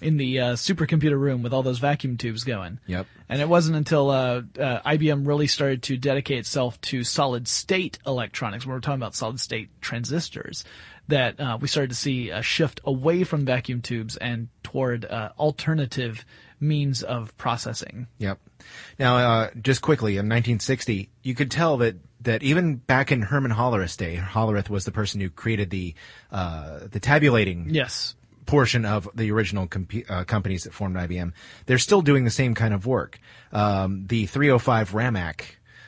in 0.00 0.16
the 0.16 0.40
uh, 0.40 0.52
supercomputer 0.54 1.18
room 1.18 1.42
with 1.42 1.52
all 1.52 1.62
those 1.62 1.78
vacuum 1.78 2.16
tubes 2.16 2.44
going. 2.44 2.78
Yep. 2.86 3.06
And 3.28 3.40
it 3.40 3.48
wasn't 3.48 3.76
until 3.76 4.10
uh, 4.10 4.42
uh, 4.58 4.80
IBM 4.82 5.26
really 5.26 5.46
started 5.46 5.82
to 5.84 5.96
dedicate 5.96 6.38
itself 6.38 6.80
to 6.82 7.04
solid 7.04 7.48
state 7.48 7.98
electronics, 8.06 8.64
when 8.64 8.74
we're 8.74 8.80
talking 8.80 9.00
about 9.00 9.14
solid 9.14 9.40
state 9.40 9.70
transistors, 9.80 10.64
that 11.08 11.40
uh, 11.40 11.58
we 11.60 11.68
started 11.68 11.90
to 11.90 11.96
see 11.96 12.30
a 12.30 12.42
shift 12.42 12.80
away 12.84 13.24
from 13.24 13.44
vacuum 13.44 13.82
tubes 13.82 14.16
and 14.16 14.48
toward 14.62 15.04
uh, 15.04 15.30
alternative 15.38 16.24
means 16.60 17.02
of 17.02 17.36
processing. 17.36 18.06
Yep. 18.18 18.38
Now, 18.98 19.16
uh, 19.16 19.50
just 19.60 19.82
quickly, 19.82 20.12
in 20.12 20.26
1960, 20.28 21.10
you 21.22 21.34
could 21.34 21.50
tell 21.50 21.76
that 21.78 21.96
that 22.22 22.42
even 22.42 22.76
back 22.76 23.12
in 23.12 23.22
Herman 23.22 23.52
Hollerith's 23.52 23.96
day, 23.96 24.16
Hollerith 24.16 24.68
was 24.68 24.84
the 24.84 24.90
person 24.90 25.20
who 25.20 25.30
created 25.30 25.70
the 25.70 25.94
uh, 26.32 26.80
the 26.90 26.98
tabulating 27.00 27.68
Yes. 27.70 28.14
portion 28.46 28.84
of 28.84 29.08
the 29.14 29.30
original 29.30 29.68
uh, 30.08 30.24
companies 30.24 30.64
that 30.64 30.72
formed 30.74 30.96
IBM. 30.96 31.32
They're 31.66 31.78
still 31.78 32.02
doing 32.02 32.24
the 32.24 32.30
same 32.30 32.54
kind 32.54 32.74
of 32.74 32.86
work. 32.86 33.18
Um, 33.52 34.06
the 34.08 34.26
305 34.26 34.92
Ramac. 34.92 35.42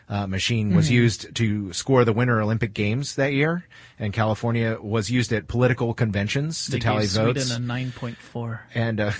Uh, 0.08 0.26
machine 0.26 0.74
was 0.74 0.90
used 0.90 1.32
to 1.36 1.72
score 1.72 2.04
the 2.04 2.12
Winter 2.12 2.40
Olympic 2.42 2.74
Games 2.74 3.14
that 3.14 3.32
year, 3.32 3.64
and 3.96 4.12
California 4.12 4.76
was 4.82 5.08
used 5.08 5.32
at 5.32 5.46
political 5.46 5.94
conventions 5.94 6.64
to 6.64 6.72
They 6.72 6.78
tally 6.80 7.06
votes 7.06 7.46
Sweden 7.46 7.70
a 7.70 7.72
9.4. 7.72 8.58
and 8.74 8.98
uh, 9.00 9.12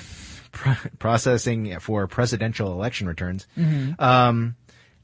pro- 0.52 0.74
processing 0.98 1.78
for 1.80 2.06
presidential 2.06 2.72
election 2.72 3.06
returns. 3.06 3.46
Um, 3.98 4.56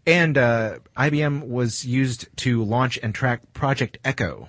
and 0.06 0.38
uh, 0.38 0.78
IBM 0.96 1.48
was 1.48 1.84
used 1.84 2.28
to 2.38 2.62
launch 2.62 2.98
and 3.02 3.14
track 3.14 3.52
Project 3.52 3.98
Echo, 4.04 4.48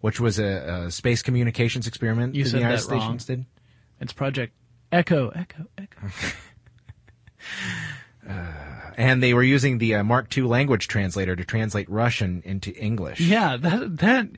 which 0.00 0.18
was 0.18 0.38
a, 0.38 0.84
a 0.86 0.90
space 0.90 1.22
communications 1.22 1.86
experiment 1.86 2.34
You 2.34 2.44
that 2.44 2.50
said 2.50 2.56
the 2.58 2.62
United 2.62 2.88
that 2.88 2.94
wrong. 2.94 3.16
Did. 3.18 3.46
It's 4.00 4.12
Project 4.12 4.54
Echo, 4.90 5.28
Echo, 5.28 5.66
Echo. 5.78 6.08
And 8.96 9.22
they 9.22 9.32
were 9.32 9.42
using 9.42 9.78
the 9.78 9.94
uh, 9.94 10.04
Mark 10.04 10.36
II 10.36 10.44
language 10.44 10.86
translator 10.86 11.34
to 11.34 11.44
translate 11.44 11.88
Russian 11.88 12.42
into 12.44 12.70
English. 12.76 13.18
Yeah, 13.20 13.56
that 13.56 13.96
that 13.98 14.28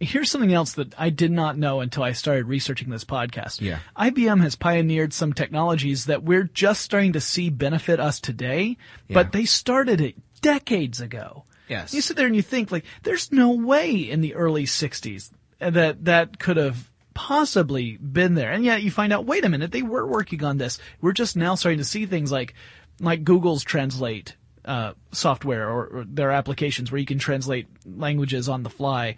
here's 0.00 0.30
something 0.30 0.52
else 0.52 0.72
that 0.72 0.98
I 0.98 1.10
did 1.10 1.30
not 1.30 1.58
know 1.58 1.80
until 1.80 2.02
I 2.02 2.12
started 2.12 2.46
researching 2.46 2.88
this 2.90 3.04
podcast. 3.04 3.60
Yeah. 3.60 3.80
IBM 3.96 4.40
has 4.40 4.56
pioneered 4.56 5.12
some 5.12 5.32
technologies 5.34 6.06
that 6.06 6.22
we're 6.22 6.44
just 6.44 6.80
starting 6.82 7.12
to 7.12 7.20
see 7.20 7.50
benefit 7.50 8.00
us 8.00 8.18
today, 8.20 8.76
Yeah. 9.08 9.14
but 9.14 9.32
they 9.32 9.44
started 9.44 10.00
it 10.00 10.16
decades 10.40 11.00
ago. 11.00 11.44
Yes. 11.68 11.92
You 11.94 12.00
sit 12.00 12.16
there 12.16 12.26
and 12.26 12.34
you 12.34 12.42
think 12.42 12.72
like 12.72 12.84
there's 13.02 13.30
no 13.30 13.52
way 13.52 13.92
in 13.92 14.22
the 14.22 14.34
early 14.34 14.64
60s 14.64 15.30
that 15.60 16.04
that 16.06 16.38
could 16.38 16.56
have 16.56 16.90
possibly 17.14 17.96
been 17.98 18.34
there. 18.34 18.50
And 18.52 18.64
yet 18.64 18.82
you 18.82 18.90
find 18.90 19.12
out 19.12 19.26
wait 19.26 19.44
a 19.44 19.48
minute, 19.48 19.70
they 19.70 19.82
were 19.82 20.06
working 20.06 20.42
on 20.42 20.56
this. 20.58 20.78
We're 21.00 21.12
just 21.12 21.36
now 21.36 21.54
starting 21.54 21.78
to 21.78 21.84
see 21.84 22.06
things 22.06 22.32
like 22.32 22.54
like 23.00 23.22
Google's 23.24 23.62
translate 23.62 24.34
uh, 24.64 24.92
software 25.12 25.68
or, 25.68 25.86
or 25.86 26.04
their 26.06 26.30
applications 26.30 26.90
where 26.90 26.98
you 26.98 27.06
can 27.06 27.18
translate 27.18 27.66
languages 27.86 28.48
on 28.48 28.62
the 28.62 28.70
fly. 28.70 29.16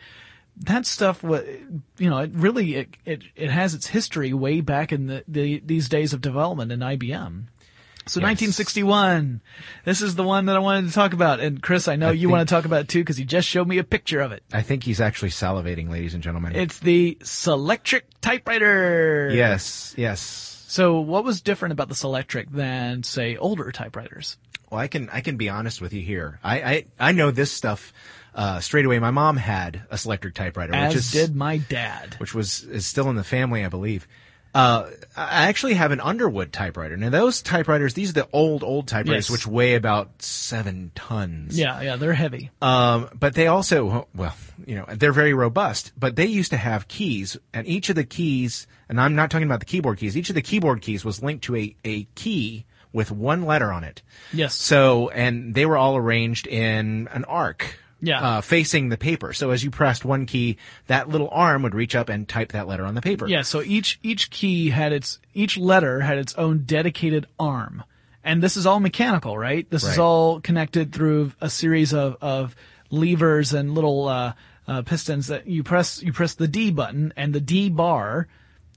That 0.57 0.87
stuff, 0.87 1.23
you 1.25 2.11
know, 2.11 2.19
it 2.19 2.31
really 2.35 2.75
it, 2.77 2.89
it, 3.05 3.23
it 3.35 3.51
has 3.51 3.75
its 3.75 3.87
history 3.87 4.33
way 4.33 4.61
back 4.61 4.93
in 4.93 5.07
the, 5.07 5.25
the 5.27 5.61
these 5.65 5.89
days 5.89 6.13
of 6.13 6.21
development 6.21 6.71
in 6.73 6.81
IBM. 6.81 7.45
So 8.05 8.21
1961, 8.21 9.41
this 9.85 10.03
is 10.03 10.17
the 10.17 10.25
one 10.25 10.47
that 10.47 10.57
I 10.57 10.59
wanted 10.59 10.89
to 10.89 10.93
talk 10.93 11.13
about. 11.13 11.39
And 11.39 11.63
Chris, 11.63 11.87
I 11.87 11.95
know 11.97 12.09
I 12.09 12.13
you 12.13 12.23
think- 12.29 12.33
want 12.33 12.49
to 12.49 12.53
talk 12.55 12.65
about 12.65 12.81
it 12.83 12.89
too 12.89 12.99
because 13.01 13.19
you 13.19 13.25
just 13.25 13.49
showed 13.49 13.69
me 13.69 13.79
a 13.79 13.85
picture 13.85 14.21
of 14.21 14.33
it. 14.33 14.43
I 14.53 14.63
think 14.63 14.83
he's 14.85 15.01
actually 15.01 15.31
salivating, 15.31 15.89
ladies 15.89 16.13
and 16.15 16.23
gentlemen. 16.23 16.55
It's 16.57 16.81
the 16.81 17.17
Selectric 17.23 18.03
typewriter. 18.21 19.31
yes, 19.33 19.95
yes. 19.97 20.21
So 20.69 21.01
what 21.01 21.23
was 21.25 21.41
different 21.43 21.73
about 21.73 21.89
the 21.89 21.95
Selectric 21.95 22.51
than 22.51 23.03
say 23.05 23.37
older 23.37 23.71
typewriters? 23.73 24.37
Well, 24.71 24.81
I 24.81 24.89
can 24.89 25.09
I 25.11 25.21
can 25.21 25.37
be 25.37 25.49
honest 25.49 25.81
with 25.81 25.93
you 25.93 26.03
here. 26.03 26.41
I 26.43 26.63
I, 26.63 26.85
I 26.99 27.13
know 27.13 27.31
this 27.31 27.53
stuff 27.53 27.93
uh, 28.35 28.61
straight 28.61 28.85
away. 28.85 28.99
My 28.99 29.11
mom 29.11 29.37
had 29.37 29.83
a 29.91 29.97
Selectric 29.97 30.35
typewriter, 30.35 30.75
As 30.75 30.91
which 30.95 30.99
is 30.99 31.11
did 31.13 31.37
my 31.37 31.59
dad. 31.59 32.15
which 32.19 32.35
was 32.35 32.63
is 32.65 32.87
still 32.87 33.11
in 33.11 33.17
the 33.17 33.25
family, 33.25 33.65
I 33.65 33.69
believe. 33.69 34.07
Uh, 34.55 34.91
I 35.17 35.49
actually 35.49 35.73
have 35.75 35.93
an 35.93 36.01
Underwood 36.01 36.53
typewriter. 36.53 36.95
Now 36.99 37.09
those 37.09 37.41
typewriters, 37.41 37.95
these 37.95 38.11
are 38.11 38.15
the 38.15 38.29
old 38.35 38.63
old 38.63 38.87
typewriters, 38.87 39.31
Yes. 39.31 39.31
which 39.31 39.47
weigh 39.47 39.77
about 39.77 40.21
seven 40.21 40.91
tons. 40.95 41.59
Yeah, 41.59 41.81
yeah, 41.81 41.97
they're 41.97 42.13
heavy. 42.13 42.51
Um, 42.61 43.09
but 43.19 43.33
they 43.35 43.47
also, 43.47 44.09
well, 44.15 44.35
you 44.67 44.75
know, 44.77 44.85
they're 44.91 45.13
very 45.13 45.33
robust, 45.33 45.93
but 45.99 46.17
they 46.17 46.27
used 46.27 46.51
to 46.51 46.59
have 46.59 46.87
keys 46.87 47.39
and 47.55 47.67
each 47.67 47.89
of 47.89 47.97
the 47.97 48.05
keys, 48.05 48.67
and 48.91 49.01
I'm 49.01 49.15
not 49.15 49.31
talking 49.31 49.47
about 49.47 49.61
the 49.61 49.67
keyboard 49.67 49.97
keys, 49.99 50.19
each 50.19 50.29
of 50.29 50.35
the 50.35 50.43
keyboard 50.43 50.83
keys 50.83 51.03
was 51.03 51.23
linked 51.23 51.45
to 51.45 51.57
a, 51.57 51.75
a 51.87 52.05
key 52.15 52.67
with 52.93 53.11
one 53.11 53.47
letter 53.47 53.73
on 53.73 53.85
it. 53.85 54.03
Yes. 54.35 54.55
So, 54.55 55.09
and 55.09 55.55
they 55.55 55.65
were 55.65 55.79
all 55.79 55.97
arranged 55.97 56.47
in 56.47 57.09
an 57.11 57.25
arc. 57.25 57.79
Yeah. 58.05 58.21
Uh, 58.21 58.41
facing 58.41 58.89
the 58.89 58.99
paper. 58.99 59.33
So 59.33 59.51
as 59.51 59.63
you 59.63 59.71
pressed 59.71 60.05
one 60.05 60.27
key, 60.27 60.59
that 60.89 61.09
little 61.09 61.29
arm 61.31 61.63
would 61.63 61.75
reach 61.75 61.95
up 61.95 62.09
and 62.09 62.29
type 62.29 62.53
that 62.53 62.67
letter 62.67 62.85
on 62.85 62.97
the 62.97 63.01
paper. 63.01 63.29
Yeah, 63.29 63.43
so 63.43 63.63
each 63.63 64.01
each 64.03 64.31
key 64.31 64.71
had 64.71 64.93
its 64.93 65.21
each 65.35 65.57
letter 65.57 66.01
had 66.01 66.19
its 66.19 66.35
own 66.35 66.65
dedicated 66.65 67.27
arm. 67.39 67.85
And 68.25 68.43
this 68.43 68.57
is 68.57 68.67
all 68.67 68.81
mechanical, 68.81 69.39
right? 69.39 69.69
This 69.71 69.85
is 69.85 69.99
all 69.99 70.41
connected 70.41 70.93
through 70.93 71.33
a 71.41 71.51
series 71.51 71.93
of, 71.93 72.17
of 72.21 72.55
levers 72.91 73.53
and 73.53 73.75
little 73.75 74.07
uh, 74.07 74.35
uh, 74.69 74.83
pistons 74.83 75.29
that 75.29 75.47
you 75.47 75.63
press 75.63 76.03
you 76.03 76.13
press 76.13 76.35
the 76.35 76.49
D 76.49 76.71
button 76.71 77.13
and 77.17 77.33
the 77.33 77.41
D 77.41 77.69
bar 77.69 78.29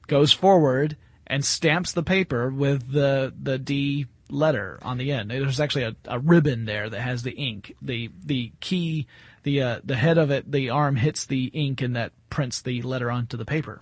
goes 0.08 0.32
forward 0.32 0.98
and 1.28 1.44
stamps 1.44 1.92
the 1.94 2.04
paper 2.04 2.50
with 2.50 2.92
the 2.92 3.34
the 3.42 3.58
D 3.58 4.08
letter 4.30 4.80
on 4.82 4.98
the 4.98 5.12
end. 5.12 5.30
There's 5.32 5.60
actually 5.60 5.84
a, 5.84 5.96
a 6.06 6.20
ribbon 6.20 6.66
there 6.66 6.90
that 6.90 7.02
has 7.02 7.24
the 7.24 7.32
ink. 7.32 7.76
The 7.82 8.12
the 8.24 8.52
key 8.60 9.08
the 9.46 9.62
uh, 9.62 9.80
the 9.86 9.96
head 9.96 10.18
of 10.18 10.32
it, 10.32 10.52
the 10.52 10.70
arm 10.72 10.98
hits 10.98 11.26
the 11.26 11.46
ink 11.46 11.82
and 11.82 11.96
that 11.96 12.12
prints 12.30 12.62
the 12.62 12.82
letter 12.82 13.10
onto 13.10 13.38
the 13.38 13.46
paper. 13.46 13.80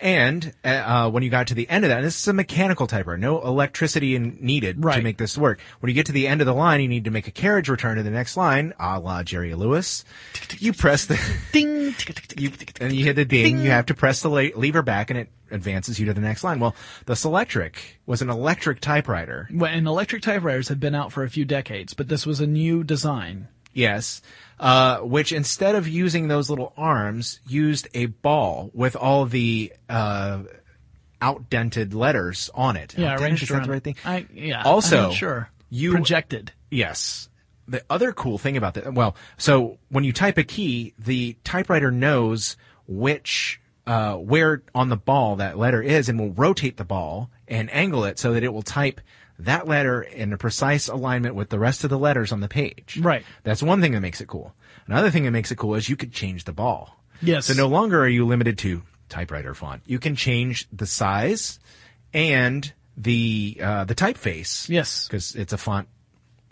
And 0.00 0.52
uh, 0.62 0.68
uh, 0.68 1.10
when 1.10 1.22
you 1.22 1.30
got 1.30 1.46
to 1.46 1.54
the 1.54 1.66
end 1.70 1.84
of 1.84 1.88
that, 1.88 1.98
and 1.98 2.06
this 2.06 2.20
is 2.20 2.28
a 2.28 2.34
mechanical 2.34 2.86
typewriter, 2.86 3.16
no 3.16 3.40
electricity 3.40 4.14
in, 4.14 4.36
needed 4.40 4.82
to 4.82 5.00
make 5.00 5.16
this 5.16 5.38
work. 5.38 5.60
When 5.80 5.88
you 5.88 5.94
get 5.94 6.06
to 6.06 6.12
the 6.12 6.26
end 6.26 6.42
of 6.42 6.46
the 6.46 6.52
line, 6.52 6.82
you 6.82 6.88
need 6.88 7.04
to 7.04 7.10
make 7.10 7.26
a 7.28 7.30
carriage 7.30 7.70
return 7.70 7.96
to 7.96 8.02
the 8.02 8.10
next 8.10 8.36
line, 8.36 8.74
a 8.78 9.00
la 9.00 9.22
Jerry 9.22 9.54
Lewis. 9.54 10.04
You 10.58 10.74
press 10.74 11.06
the, 11.06 11.18
Ding. 11.52 11.94
you, 12.36 12.50
and 12.80 12.92
you 12.92 13.04
hit 13.04 13.16
the 13.16 13.24
ding. 13.24 13.60
You 13.60 13.70
have 13.70 13.86
to 13.86 13.94
press 13.94 14.20
the 14.20 14.28
le- 14.28 14.54
lever 14.54 14.82
back, 14.82 15.08
and 15.08 15.18
it 15.18 15.30
advances 15.50 15.98
you 15.98 16.06
to 16.06 16.12
the 16.12 16.20
next 16.20 16.44
line. 16.44 16.60
Well, 16.60 16.74
the 17.06 17.14
Selectric 17.14 17.76
was 18.04 18.20
an 18.20 18.28
electric 18.28 18.80
typewriter. 18.80 19.48
When 19.50 19.86
electric 19.86 20.22
typewriters 20.22 20.68
had 20.68 20.80
been 20.80 20.94
out 20.94 21.12
for 21.12 21.22
a 21.22 21.30
few 21.30 21.44
decades, 21.44 21.94
but 21.94 22.08
this 22.08 22.26
was 22.26 22.40
a 22.40 22.46
new 22.46 22.84
design. 22.84 23.48
Yes. 23.74 24.22
Uh, 24.58 24.98
which 25.00 25.32
instead 25.32 25.74
of 25.74 25.86
using 25.88 26.28
those 26.28 26.48
little 26.48 26.72
arms, 26.76 27.40
used 27.46 27.88
a 27.92 28.06
ball 28.06 28.70
with 28.72 28.96
all 28.96 29.26
the, 29.26 29.72
uh, 29.90 30.44
outdented 31.20 31.94
letters 31.94 32.50
on 32.54 32.76
it. 32.76 32.96
Yeah, 32.96 33.16
arranged 33.16 33.42
is 33.42 33.50
around. 33.50 33.64
the 33.64 33.70
right 33.72 33.82
thing? 33.82 33.96
I, 34.04 34.26
yeah. 34.32 34.62
Also, 34.62 35.08
I'm 35.08 35.14
sure. 35.14 35.50
you- 35.70 35.90
projected. 35.92 36.52
Yes. 36.70 37.28
The 37.66 37.82
other 37.88 38.12
cool 38.12 38.36
thing 38.36 38.56
about 38.58 38.74
that, 38.74 38.92
well, 38.92 39.16
so 39.38 39.78
when 39.88 40.04
you 40.04 40.12
type 40.12 40.36
a 40.36 40.44
key, 40.44 40.92
the 40.98 41.36
typewriter 41.44 41.90
knows 41.90 42.56
which, 42.86 43.58
uh, 43.86 44.14
where 44.16 44.62
on 44.74 44.90
the 44.90 44.96
ball 44.98 45.36
that 45.36 45.56
letter 45.58 45.80
is 45.80 46.10
and 46.10 46.20
will 46.20 46.32
rotate 46.32 46.76
the 46.76 46.84
ball 46.84 47.30
and 47.48 47.72
angle 47.72 48.04
it 48.04 48.18
so 48.18 48.34
that 48.34 48.44
it 48.44 48.52
will 48.52 48.62
type 48.62 49.00
that 49.38 49.66
letter 49.66 50.02
in 50.02 50.32
a 50.32 50.38
precise 50.38 50.88
alignment 50.88 51.34
with 51.34 51.48
the 51.50 51.58
rest 51.58 51.84
of 51.84 51.90
the 51.90 51.98
letters 51.98 52.30
on 52.32 52.40
the 52.40 52.48
page. 52.48 52.98
Right. 53.00 53.24
That's 53.42 53.62
one 53.62 53.80
thing 53.80 53.92
that 53.92 54.00
makes 54.00 54.20
it 54.20 54.28
cool. 54.28 54.54
Another 54.86 55.10
thing 55.10 55.24
that 55.24 55.30
makes 55.32 55.50
it 55.50 55.56
cool 55.58 55.74
is 55.74 55.88
you 55.88 55.96
could 55.96 56.12
change 56.12 56.44
the 56.44 56.52
ball. 56.52 56.96
Yes. 57.20 57.46
So 57.46 57.54
no 57.54 57.66
longer 57.66 58.00
are 58.02 58.08
you 58.08 58.26
limited 58.26 58.58
to 58.58 58.82
typewriter 59.08 59.54
font. 59.54 59.82
You 59.86 59.98
can 59.98 60.14
change 60.16 60.68
the 60.72 60.86
size 60.86 61.58
and 62.12 62.72
the, 62.96 63.58
uh, 63.62 63.84
the 63.84 63.94
typeface. 63.94 64.68
Yes. 64.68 65.06
Because 65.08 65.34
it's 65.34 65.52
a 65.52 65.58
font 65.58 65.88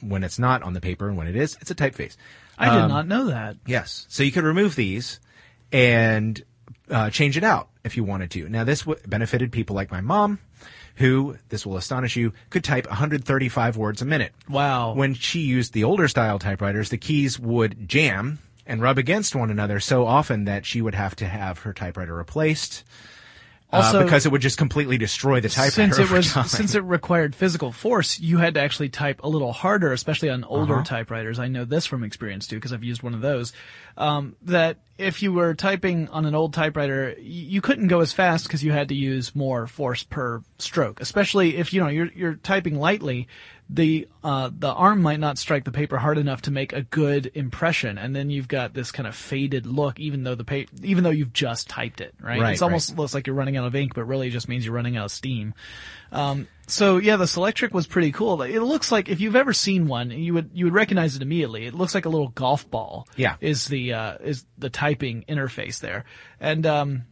when 0.01 0.25
it's 0.25 0.39
not 0.39 0.63
on 0.65 0.73
the 0.73 0.81
paper, 0.81 1.09
and 1.09 1.17
when 1.17 1.29
it 1.29 1.37
is, 1.37 1.57
it's 1.61 1.71
a 1.71 1.75
typeface. 1.77 2.17
I 2.59 2.69
did 2.71 2.83
Um, 2.83 2.89
not 2.89 3.07
know 3.07 3.27
that. 3.27 3.57
Yes. 3.67 4.07
So 4.09 4.23
you 4.25 4.33
could 4.33 4.43
remove 4.45 4.75
these 4.75 5.21
and 5.73 6.43
uh, 6.91 7.11
change 7.11 7.37
it 7.37 7.45
out 7.45 7.69
if 7.85 7.97
you 7.97 8.03
wanted 8.05 8.31
to. 8.33 8.49
Now, 8.49 8.65
this 8.65 8.81
w- 8.81 9.01
benefited 9.07 9.53
people 9.53 9.77
like 9.77 9.91
my 9.93 10.01
mom, 10.01 10.39
who, 10.97 11.37
this 11.49 11.65
will 11.65 11.77
astonish 11.77 12.17
you, 12.17 12.33
could 12.51 12.65
type 12.65 12.87
135 12.87 13.77
words 13.77 14.03
a 14.03 14.05
minute. 14.05 14.33
Wow. 14.49 14.95
When 14.95 15.15
she 15.15 15.41
used 15.41 15.73
the 15.73 15.85
older 15.85 16.09
style 16.09 16.39
typewriters, 16.39 16.91
the 16.91 16.99
keys 16.99 17.39
would 17.39 17.89
jam 17.89 18.39
and 18.67 18.81
rub 18.81 18.99
against 18.99 19.35
one 19.35 19.51
another 19.51 19.81
so 19.81 20.07
often 20.07 20.45
that 20.45 20.65
she 20.65 20.81
would 20.81 20.95
have 20.95 21.17
to 21.17 21.27
have 21.27 21.61
her 21.61 21.73
typewriter 21.73 22.15
replaced. 22.15 22.85
Uh, 23.73 23.77
Also- 23.77 24.05
because 24.05 24.27
it 24.27 24.33
would 24.33 24.43
just 24.43 24.59
completely 24.59 24.99
destroy 24.99 25.41
the 25.41 25.49
typewriter. 25.49 25.95
since 25.95 25.99
it 25.99 26.11
was 26.11 26.33
time. 26.33 26.45
since 26.47 26.75
it 26.75 26.85
required 26.85 27.35
physical 27.35 27.73
force, 27.73 28.21
you 28.21 28.39
had 28.39 28.55
to 28.55 28.61
actually 28.61 28.89
type 28.91 29.21
a 29.25 29.29
little 29.29 29.53
harder, 29.53 29.93
especially 29.93 30.29
on 30.31 30.45
older 30.45 30.75
Uh-huh. 30.75 30.85
typewriters. 30.85 31.39
I 31.39 31.49
know 31.49 31.65
this 31.65 31.87
from 31.87 32.05
experience 32.05 32.47
too, 32.47 32.57
because 32.57 32.73
I've 32.73 32.85
used 32.85 33.03
one 33.03 33.15
of 33.15 33.21
those. 33.21 33.53
Um, 33.97 34.37
that 34.43 34.79
if 34.99 35.23
you 35.23 35.33
were 35.33 35.55
typing 35.55 36.09
on 36.09 36.25
an 36.27 36.35
old 36.35 36.55
typewriter, 36.55 37.15
y- 37.17 37.23
you 37.25 37.61
couldn't 37.61 37.89
go 37.89 38.01
as 38.01 38.13
fast 38.13 38.45
because 38.47 38.63
you 38.63 38.73
had 38.73 38.89
to 38.89 38.95
use 38.95 39.35
more 39.35 39.67
force 39.67 40.03
per 40.03 40.43
stroke. 40.59 41.01
Especially 41.01 41.57
if 41.57 41.73
you 41.73 41.81
know 41.81 41.89
you're 41.89 42.11
you're 42.15 42.35
typing 42.35 42.79
lightly, 42.79 43.27
the 43.75 44.07
uh, 44.23 44.51
the 44.57 44.71
arm 44.71 45.01
might 45.01 45.19
not 45.19 45.39
strike 45.39 45.65
the 45.65 45.73
paper 45.73 45.97
hard 45.97 46.19
enough 46.19 46.43
to 46.43 46.51
make 46.51 46.75
a 46.75 46.83
good 46.83 47.31
impression, 47.35 47.97
and 47.97 48.15
then 48.15 48.29
you've 48.29 48.47
got 48.47 48.75
this 48.75 48.93
kind 48.93 49.07
of 49.07 49.15
faded 49.15 49.67
look, 49.67 49.99
even 49.99 50.25
though 50.25 50.35
the 50.35 50.45
pa- 50.45 50.71
even 50.83 51.05
though 51.05 51.11
you've 51.11 51.33
just 51.33 51.71
typed 51.71 52.03
it. 52.03 52.15
Right? 52.21 52.39
Right, 52.39 52.53
it's 52.53 52.61
almost 52.61 52.91
right. 52.91 52.99
looks 52.99 53.15
like 53.15 53.27
you're 53.27 53.35
running 53.35 53.57
out 53.57 53.65
of 53.65 53.75
ink, 53.75 53.95
but 53.95 54.05
really 54.05 54.29
it 54.29 54.33
just 54.33 54.47
means 54.47 54.67
you're 54.67 54.75
running 54.75 54.99
out 54.99 55.07
of 55.07 55.11
steam. 55.11 55.55
Um, 56.13 56.49
so 56.67 56.99
yeah, 56.99 57.17
the 57.17 57.25
Selectric 57.25 57.73
was 57.73 57.87
pretty 57.87 58.13
cool. 58.13 58.43
It 58.43 58.61
looks 58.61 58.93
like 58.93 59.09
if 59.09 59.21
you've 59.21 59.37
ever 59.37 59.55
seen 59.55 59.87
one, 59.87 60.11
you 60.11 60.35
would 60.35 60.51
you 60.53 60.67
would 60.67 60.75
recognize 60.75 61.17
it 61.17 61.23
immediately. 61.23 61.65
It 61.65 61.73
looks 61.73 61.95
like 61.95 62.05
a 62.05 62.11
little 62.11 62.29
golf 62.29 62.71
ball. 62.71 63.09
Yeah. 63.17 63.37
is 63.41 63.67
the 63.69 63.95
uh, 63.95 64.19
is 64.23 64.45
the 64.59 64.69
typing 64.69 65.25
interface 65.31 65.81
there, 65.81 66.05
and 66.39 66.67
um, 66.67 67.03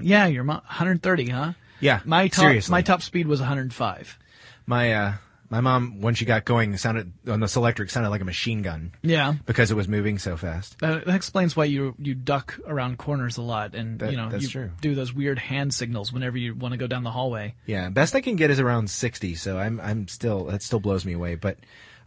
yeah, 0.00 0.26
you're 0.26 0.44
130, 0.44 1.28
huh? 1.28 1.52
Yeah, 1.80 2.00
my 2.06 2.28
top 2.28 2.44
seriously. 2.44 2.72
my 2.72 2.80
top 2.80 3.02
speed 3.02 3.26
was 3.26 3.40
105. 3.40 4.18
my 4.66 4.94
uh, 4.94 5.12
my 5.50 5.60
mom, 5.60 6.00
when 6.00 6.14
she 6.14 6.24
got 6.24 6.44
going, 6.44 6.76
sounded 6.76 7.12
on 7.28 7.40
the 7.40 7.46
Selectric 7.46 7.90
sounded 7.90 8.08
like 8.10 8.20
a 8.20 8.24
machine 8.24 8.62
gun 8.62 8.92
Yeah. 9.02 9.34
because 9.46 9.70
it 9.70 9.74
was 9.74 9.88
moving 9.88 10.18
so 10.18 10.36
fast. 10.36 10.78
That, 10.78 11.04
that 11.04 11.14
explains 11.16 11.56
why 11.56 11.64
you 11.64 11.94
you 11.98 12.14
duck 12.14 12.58
around 12.66 12.98
corners 12.98 13.36
a 13.36 13.42
lot, 13.42 13.74
and 13.74 13.98
That- 13.98 14.12
you 14.12 14.16
know 14.16 14.30
you 14.34 14.48
true. 14.48 14.70
do 14.80 14.94
those 14.94 15.12
weird 15.12 15.38
hand 15.38 15.74
signals 15.74 16.12
whenever 16.12 16.38
you 16.38 16.54
want 16.54 16.72
to 16.72 16.78
go 16.78 16.86
down 16.86 17.02
the 17.02 17.10
hallway. 17.10 17.54
Yeah, 17.66 17.90
best 17.90 18.14
I 18.14 18.20
can 18.20 18.36
get 18.36 18.50
is 18.50 18.60
around 18.60 18.88
sixty. 18.90 19.34
So 19.34 19.58
I'm 19.58 19.80
I'm 19.80 20.08
still 20.08 20.44
that 20.44 20.62
still 20.62 20.80
blows 20.80 21.04
me 21.04 21.12
away. 21.14 21.34
But 21.34 21.58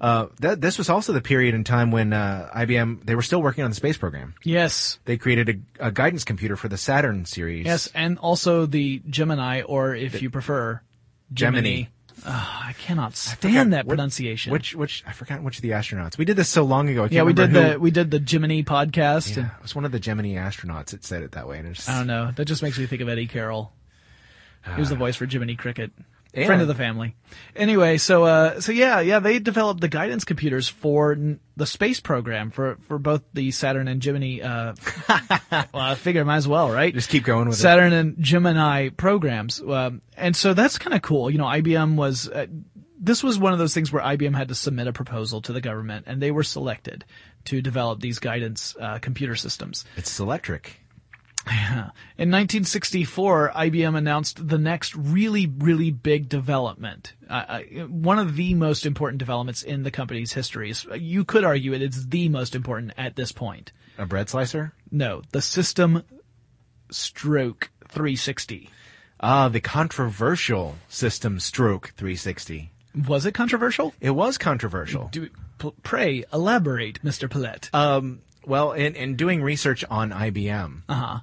uh, 0.01 0.27
that 0.39 0.59
this 0.59 0.77
was 0.77 0.89
also 0.89 1.13
the 1.13 1.21
period 1.21 1.53
in 1.55 1.63
time 1.63 1.89
when 1.91 2.11
uh, 2.11 2.49
IBM 2.55 3.05
they 3.05 3.15
were 3.15 3.21
still 3.21 3.41
working 3.41 3.63
on 3.63 3.69
the 3.71 3.75
space 3.75 3.97
program. 3.97 4.33
Yes, 4.43 4.99
They 5.05 5.17
created 5.17 5.63
a, 5.79 5.87
a 5.87 5.91
guidance 5.91 6.23
computer 6.25 6.55
for 6.57 6.67
the 6.67 6.77
Saturn 6.77 7.25
series. 7.25 7.65
Yes, 7.65 7.89
and 7.93 8.17
also 8.19 8.65
the 8.65 9.01
Gemini, 9.09 9.61
or 9.61 9.95
if 9.95 10.21
you 10.21 10.29
prefer, 10.29 10.81
Gemini. 11.31 11.61
Gemini. 11.61 11.83
Ah, 12.25 12.67
I 12.67 12.73
cannot 12.73 13.11
I 13.11 13.15
stand 13.15 13.39
forgot 13.39 13.69
that 13.71 13.85
what- 13.85 13.93
pronunciation. 13.93 14.51
Which 14.51 14.75
which 14.75 15.03
I 15.07 15.11
forgot 15.11 15.43
which 15.43 15.57
of 15.57 15.61
the 15.61 15.71
astronauts. 15.71 16.17
We 16.17 16.25
did 16.25 16.35
this 16.37 16.49
so 16.49 16.63
long 16.63 16.89
ago. 16.89 17.01
I 17.01 17.05
can't 17.05 17.13
yeah, 17.13 17.23
we 17.23 17.33
did 17.33 17.47
remember 17.49 17.73
the 17.73 17.79
we 17.79 17.91
did 17.91 18.11
the 18.11 18.19
Gemini 18.19 18.61
podcast. 18.61 19.35
Yeah, 19.35 19.47
it 19.57 19.61
was 19.61 19.75
one 19.75 19.85
of 19.85 19.91
the 19.91 19.99
Gemini 19.99 20.35
astronauts 20.35 20.87
that 20.91 21.03
said 21.03 21.23
it 21.23 21.31
that 21.33 21.47
way. 21.47 21.59
And 21.59 21.67
it's, 21.69 21.87
I 21.89 21.97
don't 21.97 22.07
know. 22.07 22.31
That 22.35 22.45
just 22.45 22.61
makes 22.63 22.77
me 22.77 22.85
think 22.85 23.01
of 23.01 23.09
Eddie 23.09 23.27
Carroll. 23.27 23.71
He 24.75 24.79
was 24.79 24.89
the 24.89 24.95
voice 24.95 25.15
for 25.17 25.25
Jiminy 25.25 25.55
Cricket. 25.57 25.91
Yeah. 26.33 26.47
Friend 26.47 26.61
of 26.63 26.67
the 26.67 26.73
family. 26.75 27.15
Anyway, 27.55 27.97
so 27.97 28.23
uh, 28.23 28.59
so 28.59 28.71
yeah, 28.71 29.01
yeah, 29.01 29.19
they 29.19 29.37
developed 29.37 29.81
the 29.81 29.87
guidance 29.87 30.25
computers 30.25 30.67
for 30.67 31.11
n- 31.11 31.39
the 31.57 31.67
space 31.67 31.99
program 31.99 32.49
for 32.49 32.77
for 32.87 32.97
both 32.97 33.21
the 33.33 33.51
Saturn 33.51 33.87
and 33.87 34.01
Gemini. 34.01 34.41
Uh, 34.43 34.73
well, 35.73 35.83
I 35.83 35.93
figure 35.95 36.25
might 36.25 36.37
as 36.37 36.47
well, 36.47 36.71
right? 36.71 36.91
Just 36.91 37.09
keep 37.09 37.23
going 37.23 37.47
with 37.47 37.57
it. 37.59 37.61
Saturn 37.61 37.93
and 37.93 38.15
Gemini 38.19 38.89
programs, 38.89 39.61
um, 39.61 40.01
and 40.17 40.35
so 40.35 40.55
that's 40.55 40.79
kind 40.79 40.95
of 40.95 41.03
cool. 41.03 41.29
You 41.29 41.37
know, 41.37 41.45
IBM 41.45 41.95
was. 41.95 42.27
Uh, 42.27 42.47
this 42.99 43.21
was 43.21 43.37
one 43.37 43.51
of 43.51 43.59
those 43.59 43.73
things 43.73 43.91
where 43.91 44.01
IBM 44.01 44.33
had 44.33 44.47
to 44.47 44.55
submit 44.55 44.87
a 44.87 44.93
proposal 44.93 45.41
to 45.41 45.51
the 45.53 45.59
government, 45.59 46.05
and 46.07 46.21
they 46.21 46.31
were 46.31 46.43
selected 46.43 47.03
to 47.45 47.61
develop 47.61 47.99
these 47.99 48.19
guidance 48.19 48.75
uh, 48.79 48.97
computer 48.99 49.35
systems. 49.35 49.83
It's 49.97 50.19
electric. 50.19 50.79
In 52.17 52.29
1964, 52.31 53.51
IBM 53.55 53.97
announced 53.97 54.47
the 54.47 54.57
next 54.57 54.95
really, 54.95 55.45
really 55.47 55.91
big 55.91 56.29
development. 56.29 57.13
Uh, 57.29 57.33
uh, 57.33 57.59
one 57.87 58.17
of 58.19 58.35
the 58.35 58.53
most 58.53 58.85
important 58.85 59.19
developments 59.19 59.61
in 59.63 59.83
the 59.83 59.91
company's 59.91 60.31
history. 60.33 60.73
You 60.97 61.25
could 61.25 61.43
argue 61.43 61.73
it 61.73 61.81
is 61.81 62.07
the 62.07 62.29
most 62.29 62.55
important 62.55 62.93
at 62.97 63.15
this 63.15 63.31
point. 63.31 63.71
A 63.97 64.05
bread 64.05 64.29
slicer. 64.29 64.73
No, 64.91 65.21
the 65.31 65.41
System 65.41 66.03
Stroke 66.91 67.71
360. 67.89 68.69
Ah, 69.19 69.49
the 69.49 69.61
controversial 69.61 70.75
System 70.89 71.39
Stroke 71.39 71.93
360. 71.97 72.71
Was 73.07 73.25
it 73.25 73.33
controversial? 73.33 73.93
It 73.99 74.11
was 74.11 74.37
controversial. 74.37 75.09
Do, 75.11 75.29
p- 75.57 75.71
pray 75.81 76.23
elaborate, 76.31 77.01
Mr. 77.03 77.27
Pollette. 77.29 77.73
Um, 77.73 78.21
well, 78.45 78.73
in, 78.73 78.95
in 78.95 79.15
doing 79.15 79.41
research 79.41 79.83
on 79.89 80.11
IBM, 80.11 80.81
Uh-huh. 80.89 81.19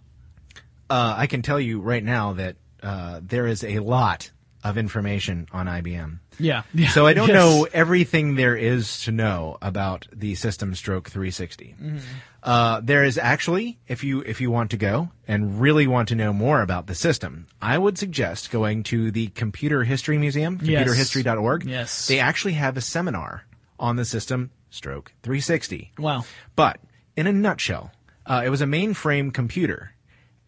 Uh, 0.91 1.15
I 1.17 1.27
can 1.27 1.43
tell 1.43 1.61
you 1.61 1.81
right 1.81 2.05
now 2.05 2.35
that 2.35 2.57
uh, 2.83 3.21
there 3.23 3.47
is 3.47 3.63
a 3.65 3.79
lot 3.79 4.31
of 4.63 4.77
information 4.77 5.47
on 5.53 5.67
IBM. 5.67 6.19
Yeah. 6.39 6.63
yeah. 6.75 6.89
So 6.89 7.07
I 7.07 7.15
don't 7.15 7.29
Yes. 7.29 7.35
know 7.35 7.67
everything 7.73 8.35
there 8.35 8.55
is 8.57 9.03
to 9.05 9.13
know 9.13 9.57
about 9.63 10.07
the 10.13 10.35
System 10.35 10.75
Stroke 10.75 11.09
360. 11.09 11.77
Mm-hmm. 11.81 11.99
Uh, 12.43 12.81
there 12.83 13.05
is 13.05 13.17
actually, 13.17 13.79
if 13.89 14.03
you 14.05 14.21
if 14.23 14.41
you 14.41 14.51
want 14.51 14.71
to 14.73 14.77
go 14.77 15.11
and 15.29 15.61
really 15.61 15.87
want 15.87 16.09
to 16.09 16.15
know 16.15 16.33
more 16.33 16.61
about 16.63 16.87
the 16.89 16.95
system, 16.95 17.47
I 17.63 17.79
would 17.79 17.97
suggest 17.99 18.51
going 18.51 18.83
to 18.85 19.11
the 19.11 19.29
Computer 19.29 19.85
History 19.85 20.19
Museum, 20.19 20.59
computerhistory.org. 20.59 21.65
Yes. 21.65 22.09
They 22.09 22.19
actually 22.19 22.55
have 22.55 22.77
a 22.77 22.81
seminar 22.83 23.45
on 23.79 23.97
the 23.97 24.05
System 24.05 24.51
Stroke 24.71 25.13
360. 25.23 25.93
Wow. 25.99 26.25
But 26.57 26.81
in 27.17 27.27
a 27.27 27.33
nutshell, 27.33 27.93
uh, 28.27 28.43
it 28.45 28.49
was 28.51 28.61
a 28.63 28.67
mainframe 28.67 29.33
computer, 29.33 29.93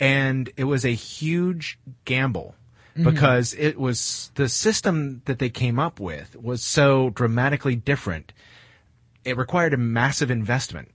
and 0.02 0.50
it 0.56 0.64
was 0.64 0.84
a 0.84 0.90
huge 0.94 1.78
gamble 2.04 2.56
because 2.94 3.54
it 3.54 3.78
was 3.78 4.30
the 4.34 4.48
system 4.50 5.22
that 5.24 5.38
they 5.38 5.48
came 5.48 5.78
up 5.78 5.98
with 5.98 6.36
was 6.36 6.62
so 6.62 7.08
dramatically 7.10 7.74
different. 7.76 8.32
It 9.24 9.38
required 9.38 9.72
a 9.72 9.78
massive 9.78 10.30
investment, 10.30 10.88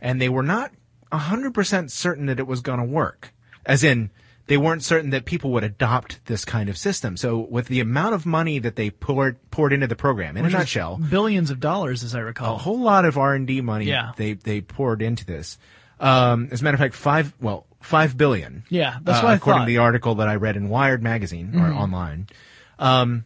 and 0.00 0.20
they 0.20 0.28
were 0.30 0.42
not 0.42 0.72
hundred 1.12 1.54
percent 1.54 1.92
certain 1.92 2.26
that 2.26 2.40
it 2.40 2.46
was 2.46 2.60
going 2.60 2.78
to 2.80 2.84
work. 2.84 3.32
As 3.66 3.84
in, 3.84 4.10
they 4.46 4.56
weren't 4.56 4.82
certain 4.82 5.10
that 5.10 5.26
people 5.26 5.50
would 5.52 5.62
adopt 5.62 6.24
this 6.24 6.44
kind 6.46 6.68
of 6.68 6.76
system. 6.78 7.16
So, 7.16 7.38
with 7.38 7.68
the 7.68 7.80
amount 7.80 8.14
of 8.14 8.24
money 8.26 8.58
that 8.58 8.76
they 8.76 8.90
poured 8.90 9.36
poured 9.50 9.72
into 9.74 9.86
the 9.86 9.94
program, 9.94 10.36
in 10.38 10.44
a 10.46 10.50
nutshell, 10.50 10.96
Billions 10.96 11.50
of 11.50 11.60
dollars, 11.60 12.02
as 12.02 12.14
I 12.14 12.20
recall. 12.20 12.56
a 12.56 12.58
whole 12.58 12.80
lot 12.80 13.04
of 13.04 13.16
R 13.18 13.34
and 13.34 13.46
D 13.46 13.60
money 13.60 13.84
Yeah. 13.84 14.12
they 14.16 14.32
they 14.32 14.60
poured 14.62 15.02
into 15.02 15.24
this. 15.26 15.58
Um, 16.00 16.48
as 16.50 16.62
a 16.62 16.64
matter 16.64 16.74
of 16.76 16.80
fact, 16.80 16.94
five 16.94 17.34
well 17.40 17.66
five 17.80 18.16
billion. 18.16 18.64
Yeah, 18.68 18.98
that's 19.02 19.18
uh, 19.20 19.22
what 19.22 19.30
I 19.32 19.34
according 19.36 19.60
thought. 19.62 19.64
to 19.66 19.70
the 19.72 19.78
article 19.78 20.14
that 20.16 20.28
I 20.28 20.34
read 20.36 20.56
in 20.56 20.68
Wired 20.68 21.02
magazine 21.02 21.54
or 21.54 21.60
Mm-hmm. 21.68 21.78
online. 21.78 22.26
Um, 22.78 23.24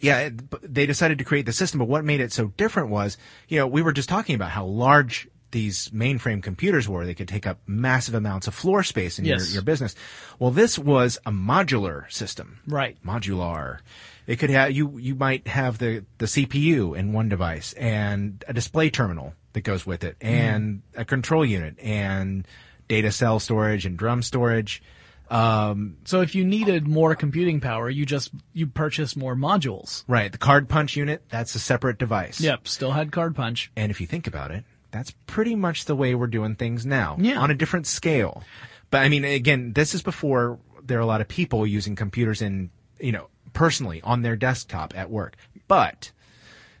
yeah, 0.00 0.18
it, 0.20 0.72
they 0.72 0.84
decided 0.86 1.18
to 1.18 1.24
create 1.24 1.46
the 1.46 1.52
system, 1.52 1.78
but 1.78 1.88
what 1.88 2.04
made 2.04 2.20
it 2.20 2.32
so 2.32 2.48
different 2.56 2.90
was, 2.90 3.16
you 3.48 3.58
know, 3.58 3.66
we 3.66 3.80
were 3.82 3.92
just 3.92 4.08
talking 4.08 4.34
about 4.34 4.50
how 4.50 4.66
large 4.66 5.26
these 5.52 5.88
mainframe 5.88 6.42
computers 6.42 6.86
were. 6.88 7.06
They 7.06 7.14
could 7.14 7.28
take 7.28 7.46
up 7.46 7.60
massive 7.66 8.14
amounts 8.14 8.46
of 8.46 8.54
floor 8.54 8.82
space 8.82 9.18
in 9.18 9.24
Yes. 9.24 9.46
your, 9.48 9.54
your 9.54 9.62
business. 9.62 9.94
Well, 10.38 10.50
this 10.50 10.78
was 10.78 11.18
a 11.24 11.30
modular 11.30 12.10
system 12.12 12.58
Right. 12.66 12.98
modular. 13.02 13.78
It 14.26 14.36
could 14.36 14.50
have 14.50 14.72
you. 14.72 14.98
You 14.98 15.14
might 15.14 15.46
have 15.46 15.78
the 15.78 16.04
the 16.18 16.26
CPU 16.26 16.98
in 16.98 17.12
one 17.12 17.28
device 17.28 17.72
and 17.74 18.44
a 18.48 18.52
display 18.52 18.90
terminal 18.90 19.34
that 19.52 19.60
goes 19.62 19.86
with 19.86 20.02
it, 20.04 20.16
and 20.20 20.82
a 20.96 21.04
control 21.04 21.44
unit 21.46 21.78
and 21.80 22.46
data 22.88 23.10
cell 23.12 23.38
storage 23.40 23.86
and 23.86 23.96
drum 23.96 24.22
storage. 24.22 24.82
Um, 25.28 25.96
So 26.04 26.20
if 26.20 26.34
you 26.34 26.44
needed 26.44 26.86
more 26.86 27.14
computing 27.16 27.60
power, 27.60 27.90
you 27.90 28.06
just 28.06 28.30
you 28.52 28.66
purchase 28.66 29.16
more 29.16 29.34
modules. 29.34 30.04
right, 30.06 30.30
the 30.30 30.38
card 30.38 30.68
punch 30.68 30.96
unit 30.96 31.22
that's 31.28 31.54
a 31.54 31.58
separate 31.58 31.98
device. 31.98 32.40
Yep, 32.40 32.68
still 32.68 32.92
had 32.92 33.10
card 33.10 33.34
punch. 33.34 33.72
And 33.76 33.90
if 33.90 34.00
you 34.00 34.06
think 34.06 34.26
about 34.26 34.50
it, 34.52 34.64
that's 34.92 35.10
pretty 35.26 35.56
much 35.56 35.86
the 35.86 35.96
way 35.96 36.14
we're 36.14 36.28
doing 36.28 36.54
things 36.54 36.86
now. 36.86 37.16
Yeah. 37.18 37.38
On 37.40 37.50
a 37.50 37.54
different 37.54 37.86
scale. 37.86 38.44
But 38.90 38.98
I 39.02 39.08
mean, 39.08 39.24
again, 39.24 39.72
this 39.72 39.94
is 39.94 40.02
before 40.02 40.58
there 40.84 40.98
are 40.98 41.02
a 41.02 41.06
lot 41.06 41.20
of 41.20 41.26
people 41.26 41.66
using 41.66 41.96
computers 41.96 42.40
in, 42.40 42.70
you 43.00 43.10
know, 43.10 43.28
personally 43.52 44.00
on 44.02 44.22
their 44.22 44.36
desktop 44.36 44.96
at 44.96 45.10
work. 45.10 45.34
But, 45.66 46.12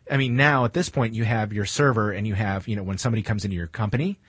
I 0.08 0.16
mean, 0.16 0.36
now 0.36 0.64
at 0.64 0.72
this 0.72 0.88
point 0.88 1.14
you 1.14 1.24
have 1.24 1.52
your 1.52 1.64
server 1.66 2.12
and 2.12 2.24
you 2.28 2.34
have, 2.34 2.68
you 2.68 2.76
know, 2.76 2.84
when 2.84 2.96
somebody 2.98 3.22
comes 3.22 3.44
into 3.44 3.56
your 3.56 3.66
company, 3.66 4.20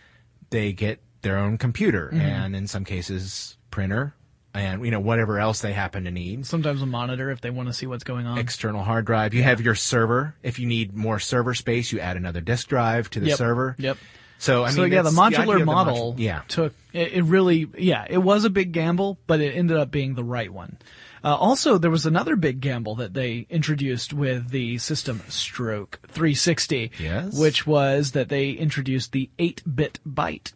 they 0.50 0.74
get 0.74 1.00
their 1.28 1.38
own 1.38 1.58
computer 1.58 2.10
and 2.14 2.56
in 2.56 2.68
some 2.68 2.86
cases 2.86 3.58
printer, 3.70 4.14
and 4.54 4.84
you 4.86 4.92
know 4.92 5.00
whatever 5.00 5.40
else 5.40 5.60
they 5.62 5.74
happen 5.74 6.06
to 6.06 6.12
need. 6.12 6.46
Sometimes 6.46 6.82
a 6.82 6.86
monitor 6.86 7.30
if 7.30 7.42
they 7.42 7.50
want 7.50 7.68
to 7.68 7.74
see 7.74 7.86
what's 7.86 8.04
going 8.06 8.26
on. 8.26 8.38
External 8.38 8.84
hard 8.84 9.06
drive. 9.06 9.34
You 9.34 9.44
have 9.44 9.62
your 9.62 9.76
server. 9.76 10.36
If 10.42 10.58
you 10.60 10.66
need 10.68 10.96
more 10.96 11.20
server 11.20 11.54
space, 11.54 11.92
you 11.92 12.00
add 12.00 12.16
another 12.18 12.42
disk 12.42 12.68
drive 12.70 13.10
to 13.12 13.20
the 13.20 13.28
Yep. 13.28 13.38
server. 13.38 13.76
Yep. 13.78 13.98
So 14.40 14.64
I 14.64 14.70
so 14.72 14.84
mean, 14.84 14.92
yeah, 14.94 15.02
the 15.02 15.10
modular 15.10 15.60
the 15.60 15.66
model 15.66 16.14
modu- 16.14 16.20
yeah. 16.20 16.42
took 16.48 16.74
it, 16.94 17.12
it 17.14 17.24
really 17.24 17.68
yeah 17.78 18.06
it 18.10 18.20
was 18.20 18.46
a 18.46 18.50
big 18.50 18.72
gamble, 18.72 19.18
but 19.28 19.42
it 19.42 19.56
ended 19.56 19.78
up 19.78 19.92
being 19.92 20.16
the 20.16 20.24
right 20.24 20.52
one. 20.52 20.78
Uh, 21.24 21.36
also, 21.36 21.78
there 21.80 21.90
was 21.92 22.06
another 22.06 22.36
big 22.36 22.62
gamble 22.62 22.96
that 22.96 23.14
they 23.16 23.48
introduced 23.50 24.14
with 24.14 24.50
the 24.52 24.78
system 24.78 25.20
Stroke 25.28 26.00
360, 26.10 26.92
Yes? 27.00 27.38
which 27.38 27.66
was 27.66 28.12
that 28.12 28.30
they 28.30 28.52
introduced 28.52 29.12
the 29.12 29.30
8-bit 29.40 30.00
byte. 30.08 30.54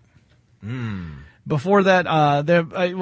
Hmm. 0.62 1.10
Before 1.48 1.82
that, 1.84 2.06
uh, 2.06 2.44
they, 2.44 2.62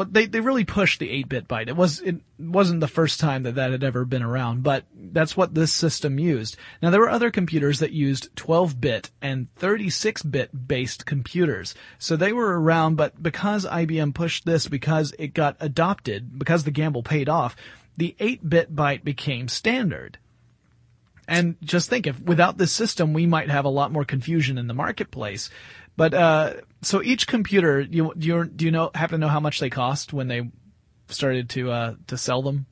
they 0.09 0.25
they 0.27 0.39
really 0.39 0.63
pushed 0.63 0.99
the 0.99 1.09
8-bit 1.23 1.49
byte. 1.49 1.67
It 1.67 1.75
was 1.75 1.99
it 1.99 2.21
wasn't 2.39 2.79
the 2.79 2.87
first 2.87 3.19
time 3.19 3.43
that 3.43 3.55
that 3.55 3.71
had 3.71 3.83
ever 3.83 4.05
been 4.05 4.23
around, 4.23 4.63
but 4.63 4.85
that's 4.95 5.35
what 5.35 5.53
this 5.53 5.73
system 5.73 6.17
used. 6.17 6.55
Now 6.81 6.89
there 6.89 7.01
were 7.01 7.09
other 7.09 7.31
computers 7.31 7.79
that 7.79 7.91
used 7.91 8.33
12-bit 8.37 9.11
and 9.21 9.53
36-bit 9.59 10.67
based 10.67 11.05
computers, 11.05 11.75
so 11.97 12.15
they 12.15 12.31
were 12.31 12.61
around. 12.61 12.95
But 12.95 13.21
because 13.21 13.65
IBM 13.65 14.13
pushed 14.13 14.45
this, 14.45 14.69
because 14.69 15.13
it 15.19 15.33
got 15.33 15.57
adopted, 15.59 16.39
because 16.39 16.63
the 16.63 16.71
gamble 16.71 17.03
paid 17.03 17.27
off, 17.27 17.57
the 17.97 18.15
8-bit 18.21 18.73
byte 18.73 19.03
became 19.03 19.49
standard. 19.49 20.17
And 21.27 21.57
just 21.61 21.89
think, 21.89 22.07
if 22.07 22.19
without 22.21 22.57
this 22.57 22.71
system, 22.71 23.13
we 23.13 23.27
might 23.27 23.51
have 23.51 23.65
a 23.65 23.69
lot 23.69 23.91
more 23.91 24.05
confusion 24.05 24.57
in 24.57 24.67
the 24.67 24.73
marketplace. 24.73 25.49
But 25.99 26.13
uh, 26.15 26.53
so 26.81 27.03
each 27.03 27.27
computer, 27.27 27.79
you 27.81 28.11
do 28.17 28.27
you 28.27 28.45
do 28.45 28.65
you 28.65 28.71
know 28.71 28.89
happen 28.95 29.19
to 29.19 29.25
know 29.27 29.31
how 29.31 29.39
much 29.39 29.59
they 29.59 29.69
cost 29.69 30.13
when 30.13 30.27
they 30.27 30.49
started 31.09 31.49
to 31.51 31.71
uh, 31.71 31.95
to 32.07 32.17
sell 32.17 32.41
them? 32.41 32.65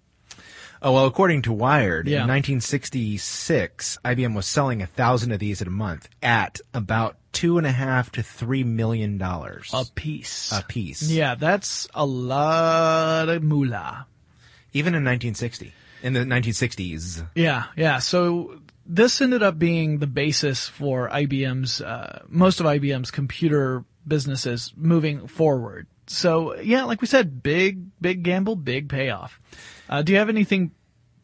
Oh 0.82 0.94
well, 0.94 1.06
according 1.06 1.42
to 1.44 1.54
Wired, 1.54 2.08
Yeah. 2.08 2.22
in 2.24 2.28
1966, 2.30 3.98
IBM 4.06 4.36
was 4.36 4.46
selling 4.46 4.82
a 4.82 4.86
thousand 4.88 5.32
of 5.32 5.40
these 5.40 5.62
at 5.62 5.68
a 5.68 5.72
month 5.72 6.08
at 6.22 6.60
about 6.74 7.18
two 7.32 7.58
and 7.58 7.66
a 7.66 7.72
half 7.72 8.12
to 8.12 8.24
three 8.24 8.64
million 8.64 9.18
dollars 9.18 9.70
A 9.74 9.86
piece. 9.96 10.52
a 10.52 10.64
piece. 10.64 11.04
Yeah, 11.10 11.36
that's 11.36 11.88
a 11.96 12.06
lot 12.06 13.28
of 13.30 13.44
moolah. 13.44 14.06
even 14.74 14.94
in 14.94 15.04
1960, 15.04 15.74
in 16.04 16.14
the 16.14 16.20
1960s. 16.22 17.26
Yeah, 17.36 17.64
yeah. 17.76 17.98
So 18.00 18.60
this 18.88 19.22
ended 19.22 19.44
up 19.44 19.60
being 19.60 20.00
the 20.00 20.08
basis 20.08 20.68
for 20.68 21.10
IBM's 21.10 21.82
uh, 21.82 22.24
most 22.28 22.60
of 22.60 22.66
IBM's 22.66 23.12
computer 23.12 23.84
businesses 24.08 24.74
moving 24.76 25.28
forward. 25.28 25.88
So 26.08 26.56
yeah, 26.60 26.86
like 26.86 27.02
we 27.02 27.08
said, 27.08 27.44
big 27.44 27.90
big 28.00 28.24
gamble, 28.24 28.56
big 28.56 28.90
payoff. 28.90 29.40
Uh, 29.90 30.02
do 30.02 30.14
you 30.14 30.20
have 30.20 30.30
anything 30.30 30.72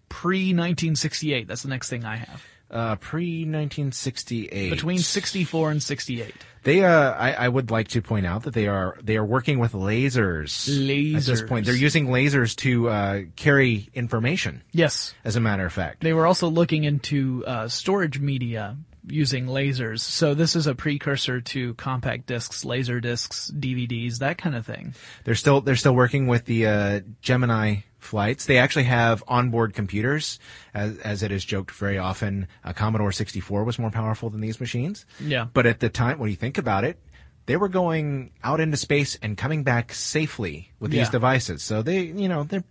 pre 0.10 0.54
1968? 0.54 1.48
That's 1.48 1.64
the 1.64 1.70
next 1.70 1.90
thing 1.90 2.06
I 2.06 2.18
have. 2.18 2.44
Uh, 2.70 2.96
pre 2.98 3.42
1968. 3.42 4.70
Between 4.70 5.00
64 5.00 5.72
and 5.72 5.84
68. 5.84 6.34
They, 6.64 6.84
uh, 6.84 7.12
I, 7.12 7.34
I 7.34 7.50
would 7.50 7.72
like 7.72 7.90
to 7.90 8.02
point 8.02 8.26
out 8.26 8.44
that 8.44 8.54
they 8.54 8.68
are 8.68 8.98
they 9.04 9.18
are 9.18 9.26
working 9.26 9.60
with 9.60 9.74
lasers. 9.74 10.68
Lasers. 10.70 11.18
At 11.18 11.26
this 11.26 11.42
point, 11.44 11.66
they're 11.66 11.76
using 11.76 12.08
lasers 12.08 12.56
to 12.58 12.90
uh, 12.90 13.22
carry 13.36 13.90
information. 13.94 14.64
Yes. 14.72 15.14
As 15.24 15.36
a 15.36 15.42
matter 15.42 15.66
of 15.66 15.74
fact, 15.74 16.02
They 16.02 16.14
were 16.14 16.26
also 16.26 16.48
looking 16.50 16.84
into 16.86 17.44
uh, 17.46 17.68
storage 17.68 18.20
media 18.20 18.78
using 19.06 19.48
lasers. 19.48 20.00
So 20.00 20.34
this 20.34 20.56
is 20.56 20.66
a 20.66 20.74
precursor 20.76 21.42
to 21.42 21.74
compact 21.74 22.26
discs, 22.28 22.64
laser 22.64 23.02
discs, 23.02 23.52
DVDs, 23.52 24.20
that 24.20 24.38
kind 24.38 24.56
of 24.56 24.66
thing. 24.66 24.94
they're 25.26 25.36
still 25.36 25.60
they're 25.62 25.76
still 25.76 25.96
working 25.96 26.28
with 26.28 26.46
the 26.46 26.68
uh, 26.68 27.00
Gemini 27.22 27.82
flights. 28.04 28.46
They 28.46 28.58
actually 28.58 28.84
have 28.84 29.24
onboard 29.28 29.74
computers, 29.74 30.40
as 30.74 30.98
as 31.00 31.24
it 31.24 31.32
is 31.32 31.44
joked 31.44 31.72
very 31.72 31.98
often. 31.98 32.48
A 32.64 32.74
Commodore 32.74 33.12
64 33.12 33.64
was 33.64 33.80
more 33.80 33.92
powerful 33.92 34.30
than 34.30 34.42
these 34.42 34.60
machines. 34.60 35.06
Yeah. 35.20 35.48
But 35.54 35.66
at 35.66 35.80
the 35.80 35.90
time, 35.90 36.20
when 36.20 36.30
you 36.30 36.36
think 36.36 36.58
about 36.58 36.84
it, 36.84 37.00
they 37.46 37.58
were 37.58 37.70
going 37.70 38.32
out 38.44 38.60
into 38.60 38.78
space 38.78 39.18
and 39.22 39.38
coming 39.38 39.64
back 39.64 39.94
safely 39.94 40.72
with 40.80 40.92
these 40.92 41.08
Yeah. 41.08 41.12
devices. 41.12 41.62
So 41.64 41.82
they, 41.82 42.04
you 42.04 42.30
know, 42.30 42.44
they're 42.44 42.64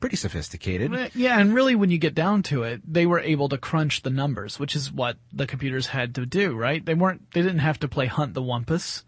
pretty 0.00 0.16
sophisticated. 0.16 1.10
Yeah, 1.14 1.38
and 1.38 1.54
really 1.54 1.74
when 1.74 1.90
you 1.90 1.98
get 1.98 2.14
down 2.14 2.42
to 2.44 2.62
it, 2.62 2.80
they 2.90 3.06
were 3.06 3.20
able 3.20 3.48
to 3.48 3.56
crunch 3.58 4.02
the 4.02 4.10
numbers, 4.10 4.58
which 4.58 4.76
is 4.76 4.92
what 4.92 5.16
the 5.32 5.46
computers 5.46 5.86
had 5.88 6.14
to 6.16 6.26
do, 6.26 6.54
right? 6.54 6.84
They 6.84 6.94
weren't 6.94 7.30
they 7.32 7.40
didn't 7.42 7.60
have 7.60 7.78
to 7.80 7.88
play 7.88 8.06
Hunt 8.06 8.34
the 8.34 8.42
Wumpus. 8.42 9.02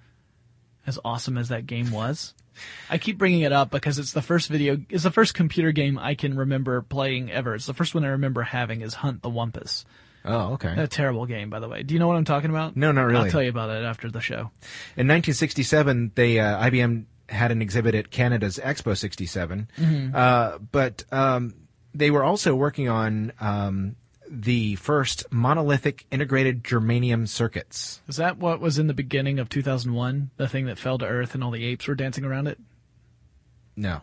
As 0.86 0.98
awesome 1.04 1.36
as 1.36 1.48
that 1.48 1.66
game 1.66 1.90
was. 1.90 2.32
I 2.90 2.98
keep 2.98 3.18
bringing 3.18 3.40
it 3.40 3.52
up 3.52 3.70
because 3.70 3.98
it's 3.98 4.12
the 4.12 4.22
first 4.22 4.48
video, 4.48 4.78
it's 4.88 5.04
the 5.04 5.10
first 5.10 5.34
computer 5.34 5.72
game 5.72 5.98
I 5.98 6.14
can 6.14 6.36
remember 6.36 6.82
playing 6.82 7.30
ever. 7.30 7.54
It's 7.54 7.66
the 7.66 7.74
first 7.74 7.94
one 7.94 8.04
I 8.04 8.08
remember 8.08 8.42
having 8.42 8.80
is 8.80 8.94
Hunt 8.94 9.22
the 9.22 9.30
Wumpus. 9.30 9.84
Oh, 10.24 10.54
okay. 10.54 10.74
A 10.76 10.88
terrible 10.88 11.26
game, 11.26 11.50
by 11.50 11.60
the 11.60 11.68
way. 11.68 11.82
Do 11.82 11.94
you 11.94 12.00
know 12.00 12.08
what 12.08 12.16
I'm 12.16 12.24
talking 12.24 12.50
about? 12.50 12.76
No, 12.76 12.90
not 12.90 13.02
really. 13.02 13.26
I'll 13.26 13.30
tell 13.30 13.42
you 13.42 13.50
about 13.50 13.70
it 13.70 13.84
after 13.84 14.10
the 14.10 14.20
show. 14.20 14.50
In 14.96 15.06
1967, 15.06 16.12
they 16.16 16.40
uh, 16.40 16.64
IBM 16.64 17.04
had 17.28 17.52
an 17.52 17.62
exhibit 17.62 17.94
at 17.94 18.10
Canada's 18.10 18.58
Expo 18.58 18.96
67, 18.96 19.68
uh, 20.14 20.58
but 20.58 21.04
um, 21.12 21.54
they 21.94 22.10
were 22.10 22.24
also 22.24 22.54
working 22.54 22.88
on 22.88 23.32
um, 23.40 23.96
the 24.30 24.74
first 24.76 25.24
monolithic 25.30 26.04
integrated 26.10 26.62
germanium 26.64 27.28
circuits. 27.28 28.00
Is 28.08 28.16
that 28.16 28.38
what 28.38 28.60
was 28.60 28.78
in 28.78 28.86
the 28.86 28.94
beginning 28.94 29.38
of 29.38 29.48
2001? 29.48 30.30
The 30.36 30.48
thing 30.48 30.66
that 30.66 30.78
fell 30.78 30.98
to 30.98 31.06
Earth 31.06 31.34
and 31.34 31.42
all 31.44 31.50
the 31.50 31.64
apes 31.64 31.86
were 31.86 31.94
dancing 31.94 32.24
around 32.24 32.46
it? 32.48 32.58
No, 33.76 34.00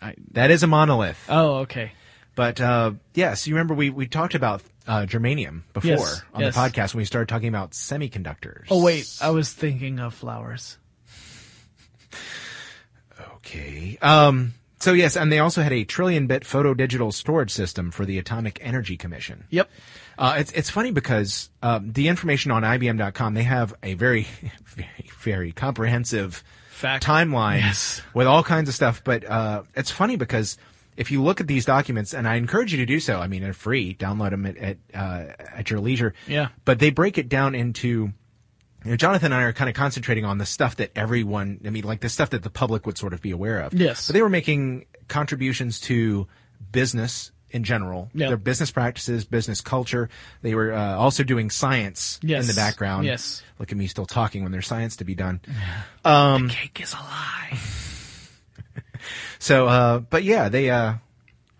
I, 0.00 0.14
that 0.32 0.50
is 0.50 0.62
a 0.62 0.66
monolith. 0.66 1.24
oh, 1.28 1.56
okay. 1.58 1.92
But 2.36 2.60
uh, 2.60 2.92
yes, 3.14 3.46
you 3.46 3.54
remember 3.54 3.74
we 3.74 3.90
we 3.90 4.06
talked 4.08 4.34
about 4.34 4.62
uh, 4.88 5.02
germanium 5.06 5.62
before 5.72 5.90
Yes, 5.90 6.22
on 6.34 6.40
yes. 6.40 6.54
the 6.54 6.60
podcast 6.60 6.94
when 6.94 7.02
we 7.02 7.04
started 7.04 7.28
talking 7.28 7.48
about 7.48 7.70
semiconductors. 7.70 8.64
Oh, 8.70 8.82
wait. 8.82 9.06
I 9.20 9.30
was 9.30 9.52
thinking 9.52 9.98
of 10.00 10.14
flowers. 10.14 10.78
Okay. 13.36 13.98
Um, 14.00 14.54
so 14.84 14.92
yes, 14.92 15.16
and 15.16 15.32
they 15.32 15.38
also 15.38 15.62
had 15.62 15.72
a 15.72 15.84
trillion 15.84 16.26
bit 16.26 16.44
photo 16.44 16.74
digital 16.74 17.10
storage 17.10 17.50
system 17.50 17.90
for 17.90 18.04
the 18.04 18.18
Atomic 18.18 18.58
Energy 18.60 18.96
Commission. 18.98 19.44
Yep. 19.48 19.70
Uh, 20.18 20.36
it's 20.38 20.52
it's 20.52 20.68
funny 20.68 20.90
because 20.90 21.48
um, 21.62 21.90
the 21.92 22.08
information 22.08 22.50
on 22.50 22.62
IBM.com 22.62 23.32
they 23.34 23.42
have 23.44 23.74
a 23.82 23.94
very 23.94 24.26
very 24.66 25.08
very 25.20 25.52
comprehensive 25.52 26.44
Fact. 26.68 27.02
timeline 27.04 27.60
Yes. 27.60 28.02
with 28.12 28.26
all 28.26 28.42
kinds 28.44 28.68
of 28.68 28.74
stuff. 28.74 29.02
But 29.02 29.24
uh, 29.24 29.62
it's 29.74 29.90
funny 29.90 30.16
because 30.16 30.58
if 30.96 31.10
you 31.10 31.22
look 31.22 31.40
at 31.40 31.46
these 31.46 31.64
documents, 31.64 32.12
and 32.14 32.28
I 32.28 32.34
encourage 32.36 32.72
you 32.72 32.78
to 32.78 32.86
do 32.86 33.00
so. 33.00 33.18
I 33.20 33.26
mean, 33.26 33.42
they're 33.42 33.52
free. 33.54 33.94
Download 33.94 34.30
them 34.30 34.44
at 34.46 34.56
at, 34.58 34.76
uh, 34.94 35.32
at 35.56 35.70
your 35.70 35.80
leisure. 35.80 36.12
Yeah. 36.28 36.48
But 36.66 36.78
they 36.78 36.90
break 36.90 37.16
it 37.18 37.28
down 37.30 37.54
into. 37.54 38.12
You 38.84 38.90
know, 38.90 38.96
Jonathan 38.96 39.32
and 39.32 39.34
I 39.34 39.44
are 39.44 39.52
kind 39.52 39.70
of 39.70 39.74
concentrating 39.74 40.24
on 40.24 40.38
the 40.38 40.46
stuff 40.46 40.76
that 40.76 40.90
everyone, 40.94 41.60
I 41.66 41.70
mean, 41.70 41.84
like 41.84 42.00
the 42.00 42.08
stuff 42.08 42.30
that 42.30 42.42
the 42.42 42.50
public 42.50 42.84
would 42.86 42.98
sort 42.98 43.12
of 43.14 43.22
be 43.22 43.30
aware 43.30 43.60
of. 43.60 43.72
Yes. 43.74 44.06
But 44.08 44.14
they 44.14 44.22
were 44.22 44.28
making 44.28 44.84
contributions 45.08 45.80
to 45.82 46.26
business 46.70 47.30
in 47.50 47.62
general, 47.64 48.10
Yeah. 48.14 48.28
their 48.28 48.36
business 48.36 48.70
practices, 48.72 49.24
business 49.24 49.60
culture. 49.60 50.08
They 50.42 50.54
were 50.54 50.72
uh, 50.72 50.96
also 50.96 51.22
doing 51.22 51.50
science 51.50 52.18
Yes. 52.22 52.42
in 52.42 52.48
the 52.48 52.54
background. 52.54 53.06
Yes. 53.06 53.42
Look 53.60 53.70
at 53.70 53.78
me 53.78 53.86
still 53.86 54.06
talking 54.06 54.42
when 54.42 54.50
there's 54.52 54.66
science 54.66 54.96
to 54.96 55.04
be 55.04 55.14
done. 55.14 55.40
Cake 56.04 56.80
is 56.82 56.92
a 56.92 56.96
lie. 56.96 57.58
So, 59.38 59.66
uh, 59.68 59.98
but 59.98 60.24
yeah, 60.24 60.48
they, 60.48 60.70
uh, 60.70 60.94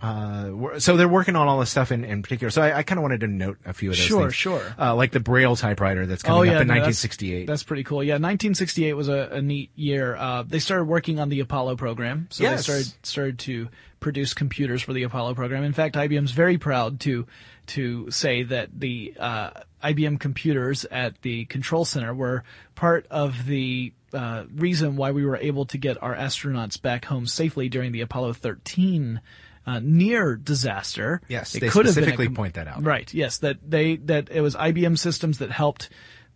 uh, 0.05 0.79
so 0.79 0.97
they're 0.97 1.09
working 1.09 1.37
on 1.37 1.49
all 1.49 1.61
this 1.61 1.71
stuff 1.71 1.91
in, 1.93 2.05
in 2.05 2.23
particular. 2.23 2.51
So 2.51 2.61
I, 2.63 2.79
I 2.79 2.83
kind 2.83 2.99
of 2.99 3.03
wanted 3.03 3.21
to 3.21 3.27
note 3.27 3.59
a 3.65 3.73
few 3.73 3.91
of 3.91 3.97
those 3.97 4.05
Sure, 4.05 4.23
things. 4.23 4.35
sure. 4.35 4.75
Uh, 4.79 4.95
like 4.95 5.13
the 5.13 5.21
Braille 5.21 5.57
typewriter 5.57 6.05
that's 6.07 6.23
coming 6.23 6.51
up 6.51 6.61
in 6.63 6.69
no, 6.69 6.75
that's- 6.75 7.03
1968. 7.03 7.47
That's, 7.47 7.63
pretty 7.63 7.85
cool. 7.85 8.03
Yeah, 8.03 8.15
1968 8.15 8.93
was 8.95 9.09
a, 9.09 9.29
a 9.33 9.43
neat 9.43 9.71
year. 9.77 10.15
Uh, 10.17 10.43
they 10.43 10.59
started 10.59 10.85
working 10.85 11.19
on 11.21 11.29
the 11.31 11.41
Apollo 11.41 11.77
program, 11.77 12.27
so 12.31 12.43
Yes. 12.43 12.59
they 12.59 12.63
started 12.63 12.93
started 13.07 13.39
to 13.41 13.69
produce 14.01 14.35
computers 14.35 14.83
for 14.83 14.93
the 14.93 15.05
Apollo 15.05 15.35
program. 15.35 15.65
In 15.65 15.73
fact, 15.73 15.95
IBM's 15.95 16.33
very 16.33 16.59
proud 16.59 17.01
to 17.01 17.27
to 17.69 18.11
say 18.11 18.43
that 18.43 18.69
the 18.79 19.15
uh, 19.19 19.51
IBM 19.83 20.21
computers 20.21 20.85
at 20.85 21.23
the 21.23 21.47
control 21.47 21.87
center 21.87 22.13
were 22.13 22.45
part 22.75 23.07
of 23.11 23.47
the 23.47 23.93
uh, 24.13 24.45
reason 24.55 24.97
why 24.97 25.13
we 25.13 25.25
were 25.25 25.39
able 25.39 25.65
to 25.67 25.79
get 25.79 26.03
our 26.03 26.15
astronauts 26.15 26.81
back 26.81 27.07
home 27.07 27.27
safely 27.27 27.71
during 27.71 27.93
the 27.93 28.03
Apollo 28.03 28.35
13 28.35 29.21
uh, 29.67 29.81
near 29.83 30.37
disaster. 30.37 31.21
Yes, 31.29 31.55
It 31.55 31.61
they 31.61 31.69
could 31.69 31.87
specifically 31.87 32.27
com- 32.27 32.35
point 32.35 32.55
that 32.55 32.69
out. 32.69 32.83
Right. 32.85 33.13
Yes. 33.13 33.39
That 33.39 33.59
they 33.69 33.97
that 33.97 34.29
it 34.31 34.41
was 34.41 34.55
IBM 34.55 34.99
systems 34.99 35.39
that 35.39 35.51
helped 35.51 35.89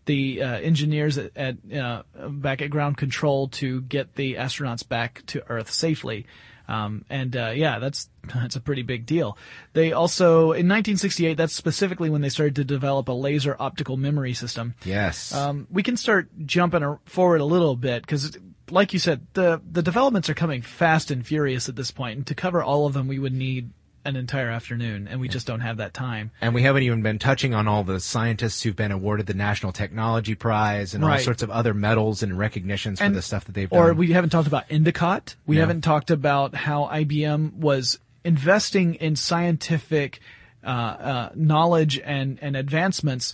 the 0.07 0.43
uh, 0.43 0.59
engineers 0.61 1.19
at, 1.19 1.37
at 1.37 1.57
uh, 1.79 2.03
back 2.29 2.63
at 2.63 2.71
ground 2.71 2.97
control 2.97 3.49
to 3.49 3.83
get 3.83 4.15
the 4.15 4.37
astronauts 4.37 4.89
back 4.89 5.23
to 5.27 5.43
Earth 5.51 5.71
safely. 5.71 6.27
Um, 6.67 7.05
and 7.09 7.35
uh, 7.35 7.53
yeah, 7.55 7.79
that's 7.79 8.09
that's 8.35 8.57
a 8.57 8.61
pretty 8.61 8.83
big 8.83 9.07
deal. 9.07 9.37
They 9.73 9.93
also 9.93 10.53
in 10.53 10.69
1968, 10.69 11.35
that's 11.37 11.55
specifically 11.55 12.11
when 12.11 12.21
they 12.21 12.29
started 12.29 12.57
to 12.57 12.65
develop 12.65 13.09
a 13.09 13.13
laser 13.13 13.57
optical 13.59 13.97
memory 13.97 14.35
system. 14.35 14.75
yes. 14.85 15.33
Um, 15.35 15.67
we 15.71 15.83
can 15.83 15.97
start 15.97 16.29
jumping 16.45 16.99
forward 17.07 17.41
a 17.41 17.45
little 17.47 17.75
bit 17.77 18.03
because 18.03 18.37
like 18.71 18.93
you 18.93 18.99
said, 18.99 19.27
the 19.35 19.61
the 19.71 19.83
developments 19.83 20.29
are 20.29 20.35
coming 20.35 20.63
fast 20.63 21.11
and 21.11 21.27
furious 21.27 21.69
at 21.69 21.77
this 21.77 21.91
point, 21.91 22.17
and 22.19 22.27
to 22.27 22.35
cover 22.35 22.63
all 22.63 22.87
of 22.87 22.93
them, 22.95 23.09
we 23.09 23.19
would 23.19 23.33
need 23.33 23.71
an 24.05 24.17
entire 24.17 24.49
afternoon, 24.49 25.07
and 25.09 25.21
we 25.21 25.29
just 25.29 25.47
don't 25.47 25.61
have 25.61 25.79
that 25.79 25.93
time. 25.93 26.31
And 26.41 26.55
we 26.55 26.63
haven't 26.63 26.83
even 26.85 27.03
been 27.03 27.19
touching 27.19 27.53
on 27.53 27.69
all 27.69 27.85
the 27.85 28.01
scientists 28.01 28.63
who've 28.63 28.77
been 28.77 28.93
awarded 28.93 29.27
the 29.27 29.35
National 29.35 29.71
Technology 29.73 30.35
Prize 30.35 30.95
and 30.95 31.05
all 31.05 31.19
sorts 31.19 31.43
of 31.43 31.51
other 31.51 31.75
medals 31.75 32.23
and 32.23 32.39
recognitions 32.39 33.01
for 33.01 33.11
the 33.11 33.21
stuff 33.21 33.45
that 33.47 33.53
they've 33.55 33.69
done. 33.69 33.79
Or 33.79 33.93
we 33.93 34.13
haven't 34.13 34.31
talked 34.31 34.49
about 34.49 34.65
Endicott. 34.71 35.35
We 35.47 35.57
No. 35.57 35.63
haven't 35.63 35.83
talked 35.83 36.11
about 36.11 36.55
how 36.55 36.85
IBM 36.85 37.55
was 37.55 37.99
investing 38.25 38.95
in 38.95 39.17
scientific 39.17 40.21
uh, 40.65 40.69
uh, 40.69 41.29
knowledge 41.35 41.99
and 42.03 42.39
and 42.43 42.57
advancements 42.57 43.33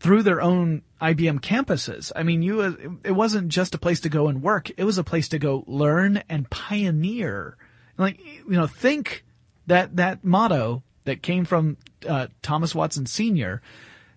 through 0.00 0.22
their 0.22 0.40
own 0.40 0.82
IBM 1.00 1.40
campuses. 1.40 2.12
I 2.14 2.22
mean, 2.22 2.42
you 2.42 3.00
it 3.04 3.12
wasn't 3.12 3.48
just 3.48 3.74
a 3.74 3.78
place 3.78 4.00
to 4.00 4.08
go 4.08 4.28
and 4.28 4.42
work; 4.42 4.70
it 4.76 4.84
was 4.84 4.98
a 4.98 5.04
place 5.04 5.28
to 5.28 5.38
go 5.38 5.64
learn 5.66 6.22
and 6.28 6.50
pioneer. 6.50 7.56
Like 7.96 8.24
you 8.24 8.44
know, 8.48 8.66
think 8.66 9.24
that 9.66 9.96
that 9.96 10.24
motto 10.24 10.82
that 11.04 11.22
came 11.22 11.44
from 11.44 11.76
uh, 12.08 12.28
Thomas 12.42 12.74
Watson 12.74 13.06
Sr. 13.06 13.62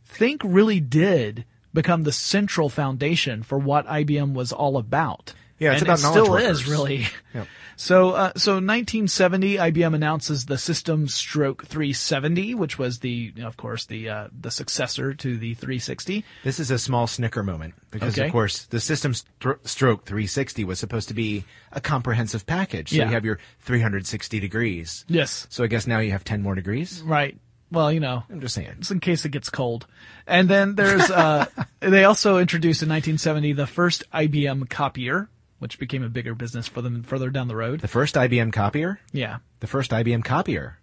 Think 0.05 0.41
really 0.43 0.79
did 0.79 1.45
become 1.73 2.03
the 2.03 2.11
central 2.11 2.69
foundation 2.69 3.43
for 3.43 3.57
what 3.57 3.87
IBM 3.87 4.33
was 4.33 4.51
all 4.51 4.77
about. 4.77 5.33
Yeah, 5.63 5.73
it's 5.73 5.81
and 5.81 5.89
about 5.89 5.99
it 5.99 6.03
knowledge 6.03 6.23
still 6.23 6.31
workers. 6.31 6.59
is 6.61 6.67
really. 6.67 7.07
So, 7.75 8.11
uh, 8.11 8.33
so 8.37 8.53
1970, 8.53 9.55
IBM 9.55 9.95
announces 9.95 10.45
the 10.45 10.59
System 10.59 11.07
Stroke 11.07 11.65
370, 11.65 12.53
which 12.53 12.77
was 12.77 12.99
the, 12.99 13.33
of 13.41 13.57
course, 13.57 13.87
the 13.87 14.09
uh, 14.09 14.27
the 14.39 14.51
successor 14.51 15.15
to 15.15 15.37
the 15.37 15.55
360. 15.55 16.23
This 16.43 16.59
is 16.59 16.69
a 16.69 16.77
small 16.77 17.07
snicker 17.07 17.41
moment 17.41 17.73
because, 17.89 18.13
Okay. 18.15 18.27
of 18.27 18.31
course, 18.31 18.65
the 18.65 18.79
System 18.79 19.13
Stro- 19.13 19.57
Stroke 19.67 20.05
360 20.05 20.63
was 20.65 20.77
supposed 20.77 21.07
to 21.07 21.15
be 21.15 21.45
a 21.71 21.81
comprehensive 21.81 22.45
package. 22.45 22.89
So 22.91 22.97
Yeah. 22.97 23.05
you 23.07 23.13
have 23.13 23.25
your 23.25 23.39
360 23.61 24.39
degrees. 24.39 25.03
Yes. 25.07 25.47
So 25.49 25.63
I 25.63 25.67
guess 25.67 25.87
now 25.87 25.97
you 25.97 26.11
have 26.11 26.23
10 26.23 26.43
more 26.43 26.53
degrees. 26.53 27.01
Right. 27.01 27.37
Well, 27.71 27.91
you 27.91 27.99
know, 27.99 28.23
I'm 28.29 28.39
just 28.39 28.53
saying. 28.53 28.75
just 28.79 28.91
in 28.91 28.99
case 28.99 29.25
it 29.25 29.29
gets 29.29 29.49
cold. 29.49 29.87
And 30.27 30.47
then 30.47 30.75
there's, 30.75 31.09
uh, 31.09 31.47
they 31.79 32.03
also 32.03 32.37
introduced 32.37 32.83
in 32.83 32.89
1970 32.89 33.53
the 33.53 33.65
first 33.65 34.03
IBM 34.13 34.69
copier, 34.69 35.27
which 35.63 35.79
became 35.79 36.03
a 36.03 36.09
bigger 36.09 36.35
business 36.35 36.67
for 36.67 36.81
them 36.81 37.01
further 37.03 37.29
down 37.29 37.47
the 37.47 37.55
road. 37.55 37.79
The 37.79 37.87
first 37.87 38.15
IBM 38.15 38.51
copier? 38.51 38.99
Yeah. 39.13 39.37
The 39.61 39.67
first 39.67 39.91
IBM 39.91 40.25
copier. 40.25 40.77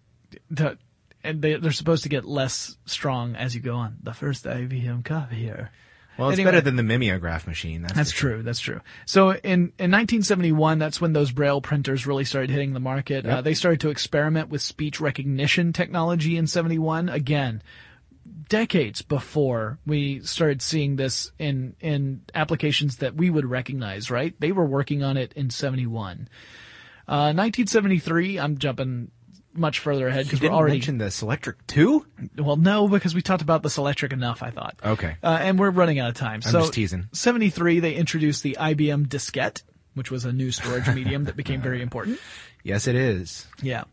The, 0.51 0.79
and 1.23 1.43
they, 1.43 1.57
they're 1.57 1.71
supposed 1.71 2.03
to 2.05 2.09
get 2.09 2.25
less 2.25 2.77
strong 2.87 3.37
as 3.37 3.55
you 3.55 3.61
go 3.61 3.75
on. 3.77 3.99
The 4.03 4.15
first 4.15 4.47
IBM 4.47 5.05
copier. 5.05 5.71
Well, 6.17 6.31
it's 6.31 6.39
Anyway. 6.39 6.53
better 6.53 6.61
than 6.63 6.77
the 6.77 6.83
mimeograph 6.83 7.47
machine. 7.47 7.83
That's, 7.83 7.95
That's 7.95 8.11
true. 8.11 8.43
That's 8.43 8.59
true. 8.61 8.81
So 9.05 9.31
in, 9.33 9.73
in 9.79 9.91
1971, 9.91 10.79
that's 10.79 11.01
when 11.01 11.13
those 11.13 11.31
braille 11.31 11.61
printers 11.61 12.07
really 12.07 12.25
started 12.25 12.51
hitting 12.51 12.73
the 12.73 12.81
market. 12.81 13.25
Uh, 13.27 13.43
they 13.43 13.55
started 13.55 13.81
to 13.81 13.91
experiment 13.91 14.49
with 14.49 14.63
speech 14.63 14.99
recognition 15.01 15.73
technology 15.75 16.37
in 16.37 16.47
71. 16.47 17.09
Again, 17.11 17.63
decades 18.49 19.03
before 19.03 19.79
we 19.87 20.21
started 20.21 20.63
seeing 20.63 20.97
this 20.97 21.33
in, 21.39 21.77
in 21.81 22.23
applications 22.35 22.97
that 22.99 23.15
we 23.15 23.31
would 23.31 23.47
recognize, 23.47 24.11
right? 24.11 24.35
They 24.39 24.53
were 24.53 24.67
working 24.67 25.03
on 25.03 25.17
it 25.17 25.33
in 25.35 25.51
71. 25.51 26.29
Uh, 27.09 27.35
1973, 27.35 28.39
I'm 28.39 28.59
jumping 28.59 29.11
much 29.53 29.81
further 29.81 30.09
ahead 30.09 30.27
because 30.27 30.41
we're 30.41 30.51
already, 30.51 30.75
mention 30.75 30.99
the 30.99 31.07
Selectric 31.07 31.55
2? 31.67 32.07
well, 32.39 32.57
no, 32.57 32.89
because 32.89 33.15
we 33.15 33.23
talked 33.23 33.43
about 33.43 33.63
the 33.63 33.69
Selectric 33.69 34.13
enough, 34.13 34.43
I 34.43 34.51
thought. 34.51 34.79
Okay. 34.85 35.17
Uh, 35.23 35.39
and 35.41 35.59
we're 35.59 35.71
running 35.71 35.99
out 35.99 36.09
of 36.09 36.15
time. 36.15 36.41
I'm 36.45 36.53
so 36.53 36.61
just 36.61 36.75
teasing. 36.75 37.09
73, 37.13 37.81
they 37.81 37.95
introduced 37.95 38.43
the 38.43 38.57
IBM 38.61 39.09
diskette, 39.09 39.63
which 39.95 40.11
was 40.11 40.25
a 40.25 40.33
new 40.33 40.53
storage 40.53 40.89
medium 40.95 41.25
that 41.25 41.37
became 41.37 41.61
very 41.61 41.83
important. 41.83 42.19
Yes, 42.63 42.87
it 42.87 42.95
is. 42.95 43.47
Yeah. 43.63 43.85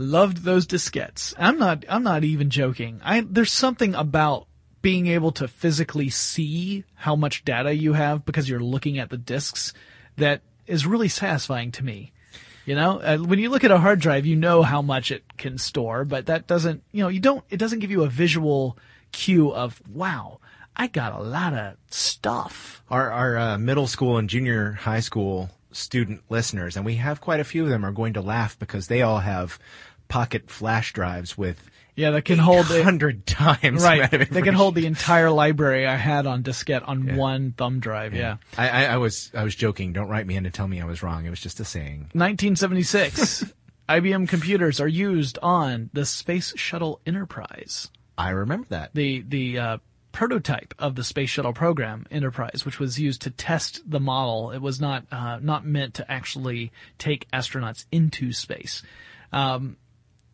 Loved 0.00 0.38
those 0.38 0.66
diskettes. 0.66 1.34
I'm 1.38 1.58
not, 1.58 1.84
I'm 1.86 2.02
not 2.02 2.24
even 2.24 2.48
joking. 2.48 3.02
I, 3.04 3.20
there's 3.20 3.52
something 3.52 3.94
about 3.94 4.46
being 4.80 5.08
able 5.08 5.30
to 5.32 5.46
physically 5.46 6.08
see 6.08 6.84
how 6.94 7.14
much 7.14 7.44
data 7.44 7.74
you 7.74 7.92
have 7.92 8.24
because 8.24 8.48
you're 8.48 8.60
looking 8.60 8.98
at 8.98 9.10
the 9.10 9.18
disks 9.18 9.74
that 10.16 10.40
is 10.66 10.86
really 10.86 11.08
satisfying 11.08 11.70
to 11.72 11.84
me. 11.84 12.12
You 12.64 12.76
know, 12.76 12.98
uh, 13.00 13.18
when 13.18 13.38
you 13.38 13.50
look 13.50 13.62
at 13.62 13.70
a 13.70 13.78
hard 13.78 14.00
drive, 14.00 14.24
you 14.24 14.36
know 14.36 14.62
how 14.62 14.80
much 14.80 15.10
it 15.10 15.36
can 15.36 15.58
store, 15.58 16.06
but 16.06 16.26
that 16.26 16.46
doesn't, 16.46 16.82
you 16.92 17.02
know, 17.02 17.08
you 17.08 17.20
don't, 17.20 17.44
it 17.50 17.58
doesn't 17.58 17.80
give 17.80 17.90
you 17.90 18.02
a 18.02 18.08
visual 18.08 18.78
cue 19.12 19.52
of, 19.52 19.82
wow, 19.86 20.40
I 20.74 20.86
got 20.86 21.12
a 21.12 21.22
lot 21.22 21.52
of 21.52 21.76
stuff. 21.90 22.82
Our, 22.88 23.10
our 23.10 23.36
uh, 23.36 23.58
middle 23.58 23.86
school 23.86 24.16
and 24.16 24.30
junior 24.30 24.72
high 24.72 25.00
school 25.00 25.50
student 25.72 26.22
listeners, 26.28 26.76
and 26.76 26.84
we 26.84 26.96
have 26.96 27.20
quite 27.20 27.40
a 27.40 27.44
few 27.44 27.64
of 27.64 27.68
them, 27.68 27.84
are 27.84 27.92
going 27.92 28.14
to 28.14 28.20
laugh 28.20 28.58
because 28.58 28.86
they 28.86 29.02
all 29.02 29.18
have 29.18 29.58
pocket 30.10 30.50
flash 30.50 30.92
drives 30.92 31.38
with 31.38 31.70
Yeah, 31.96 32.10
that 32.10 32.26
can 32.26 32.38
hold 32.38 32.66
hundred 32.66 33.24
times 33.26 33.82
Right. 33.82 34.10
They 34.30 34.42
can 34.42 34.54
hold 34.54 34.74
the 34.74 34.84
entire 34.84 35.30
library 35.30 35.86
I 35.86 35.96
had 35.96 36.26
on 36.26 36.42
diskette 36.42 36.86
on 36.86 37.16
one 37.16 37.52
thumb 37.56 37.80
drive. 37.80 38.12
Yeah. 38.12 38.36
I, 38.58 38.68
I, 38.68 38.84
I 38.84 38.96
was 38.98 39.30
I 39.34 39.44
was 39.44 39.54
joking. 39.54 39.94
Don't 39.94 40.08
write 40.08 40.26
me 40.26 40.36
in 40.36 40.44
to 40.44 40.50
tell 40.50 40.68
me 40.68 40.80
I 40.80 40.84
was 40.84 41.02
wrong. 41.02 41.24
It 41.24 41.30
was 41.30 41.40
just 41.40 41.60
a 41.60 41.64
saying. 41.64 42.10
1976. 42.12 43.44
IBM 43.90 44.28
computers 44.28 44.80
are 44.80 44.86
used 44.86 45.36
on 45.42 45.90
the 45.92 46.06
Space 46.06 46.56
Shuttle 46.56 47.00
Enterprise, 47.06 47.90
I 48.16 48.30
remember 48.30 48.68
that. 48.68 48.94
the 48.94 49.24
the 49.26 49.58
uh, 49.58 49.78
prototype 50.12 50.74
of 50.78 50.94
the 50.94 51.02
Space 51.02 51.30
Shuttle 51.30 51.52
program, 51.52 52.06
Enterprise, 52.08 52.64
which 52.64 52.78
was 52.78 53.00
used 53.00 53.22
to 53.22 53.30
test 53.30 53.82
the 53.90 53.98
model. 53.98 54.52
It 54.52 54.60
was 54.60 54.80
not 54.80 55.06
uh, 55.10 55.40
not 55.42 55.66
meant 55.66 55.94
to 55.94 56.08
actually 56.08 56.70
take 56.98 57.28
astronauts 57.32 57.86
into 57.90 58.32
space. 58.32 58.82
Um, 59.32 59.76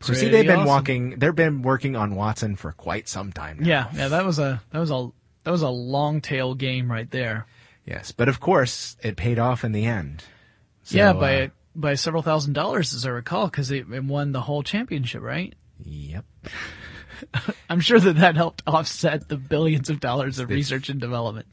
So 0.00 0.14
see, 0.14 0.28
they've 0.28 0.46
been 0.46 0.56
awesome. 0.56 0.66
walking, 0.66 1.10
they've 1.18 1.34
been 1.34 1.62
working 1.62 1.94
on 1.94 2.16
Watson 2.16 2.56
for 2.56 2.72
quite 2.72 3.08
some 3.08 3.32
time 3.32 3.58
now. 3.60 3.68
Yeah, 3.68 3.88
yeah, 3.94 4.08
that 4.08 4.24
was 4.24 4.40
a 4.40 4.60
that 4.72 4.80
was 4.80 4.90
a 4.90 5.10
that 5.44 5.50
was 5.50 5.62
a 5.62 5.68
long 5.68 6.20
tail 6.20 6.54
game 6.54 6.90
right 6.90 7.08
there. 7.08 7.46
Yes, 7.86 8.10
but 8.10 8.28
of 8.28 8.40
course, 8.40 8.96
it 9.02 9.16
paid 9.16 9.38
off 9.38 9.62
in 9.64 9.72
the 9.72 9.86
end. 9.86 10.24
So, 10.82 10.96
yeah, 10.96 11.12
by 11.12 11.42
uh, 11.42 11.48
by 11.76 11.94
several 11.94 12.22
thousand 12.22 12.54
dollars, 12.54 12.94
as 12.94 13.06
I 13.06 13.10
recall, 13.10 13.46
because 13.46 13.70
it, 13.70 13.86
it 13.92 14.04
won 14.04 14.32
the 14.32 14.40
whole 14.40 14.64
championship, 14.64 15.22
right? 15.22 15.54
Yep. 15.84 16.24
I'm 17.70 17.80
sure 17.80 18.00
that 18.00 18.16
that 18.16 18.36
helped 18.36 18.62
offset 18.66 19.28
the 19.28 19.36
billions 19.36 19.88
of 19.88 20.00
dollars 20.00 20.38
of 20.38 20.50
research 20.50 20.88
and 20.88 21.00
development. 21.00 21.46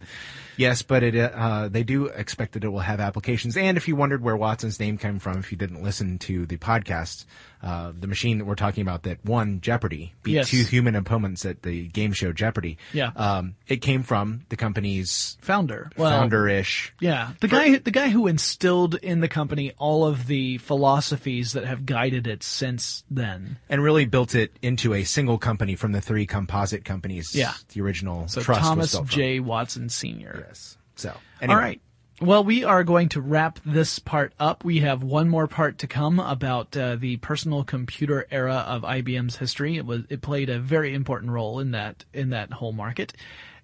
Yes, 0.59 0.81
but 0.81 1.03
it 1.03 1.15
uh, 1.15 1.69
they 1.69 1.83
do 1.83 2.07
expect 2.07 2.53
that 2.53 2.65
it 2.65 2.67
will 2.67 2.79
have 2.81 2.99
applications. 2.99 3.55
And 3.55 3.77
if 3.77 3.87
you 3.87 3.95
wondered 3.95 4.21
where 4.21 4.35
Watson's 4.35 4.77
name 4.79 4.97
came 4.97 5.17
from, 5.19 5.37
if 5.37 5.51
you 5.53 5.57
didn't 5.57 5.81
listen 5.81 6.19
to 6.19 6.45
the 6.45 6.57
podcast, 6.57 7.23
uh, 7.63 7.93
the 7.97 8.07
machine 8.07 8.39
that 8.39 8.45
we're 8.45 8.55
talking 8.55 8.81
about 8.81 9.03
that 9.03 9.23
won 9.23 9.61
Jeopardy, 9.61 10.13
beat 10.21 10.33
Yes. 10.33 10.49
two 10.49 10.63
human 10.63 10.95
opponents 10.95 11.45
at 11.45 11.61
the 11.63 11.87
game 11.87 12.11
show 12.11 12.33
Jeopardy. 12.33 12.77
Yeah. 12.91 13.11
um, 13.15 13.55
it 13.69 13.77
came 13.77 14.03
from 14.03 14.41
the 14.49 14.57
company's 14.57 15.37
Founder. 15.41 15.89
Well, 15.97 16.09
founder-ish. 16.11 16.93
Yeah, 16.99 17.31
the 17.39 17.47
guy 17.47 17.77
the 17.77 17.91
guy 17.91 18.09
who 18.09 18.27
instilled 18.27 18.95
in 18.95 19.21
the 19.21 19.29
company 19.29 19.71
all 19.77 20.05
of 20.05 20.27
the 20.27 20.57
philosophies 20.57 21.53
that 21.53 21.63
have 21.63 21.85
guided 21.85 22.27
it 22.27 22.43
since 22.43 23.03
then. 23.09 23.57
And 23.69 23.81
really 23.81 24.05
built 24.05 24.35
it 24.35 24.51
into 24.61 24.93
a 24.93 25.03
single 25.05 25.37
company 25.37 25.75
from 25.75 25.93
the 25.93 26.01
three 26.01 26.25
composite 26.25 26.83
companies. 26.83 27.33
Yeah. 27.33 27.53
the 27.73 27.81
original 27.81 28.27
So 28.27 28.41
Thomas. 28.41 28.99
J. 29.05 29.39
Watson 29.39 29.87
Sr. 29.89 30.48
Yes. 30.49 30.77
So 30.95 31.09
All 31.09 31.21
anyway. 31.41 31.59
right. 31.59 31.81
Well, 32.21 32.43
we 32.43 32.65
are 32.65 32.83
going 32.83 33.09
to 33.09 33.21
wrap 33.21 33.59
this 33.65 33.99
part 33.99 34.33
up. 34.39 34.65
We 34.65 34.79
have 34.79 35.03
one 35.03 35.29
more 35.29 35.47
part 35.47 35.77
to 35.79 35.87
come 35.87 36.19
about 36.19 36.75
uh, 36.75 36.97
the 36.97 37.15
personal 37.17 37.63
computer 37.63 38.27
era 38.29 38.65
of 38.67 38.81
IBM's 38.81 39.37
history. 39.37 39.77
It 39.77 39.85
was 39.85 40.01
it 40.09 40.21
played 40.21 40.49
a 40.49 40.59
very 40.59 40.93
important 40.93 41.31
role 41.31 41.59
in 41.59 41.71
that 41.71 42.03
in 42.13 42.31
that 42.31 42.51
whole 42.51 42.73
market. 42.73 43.13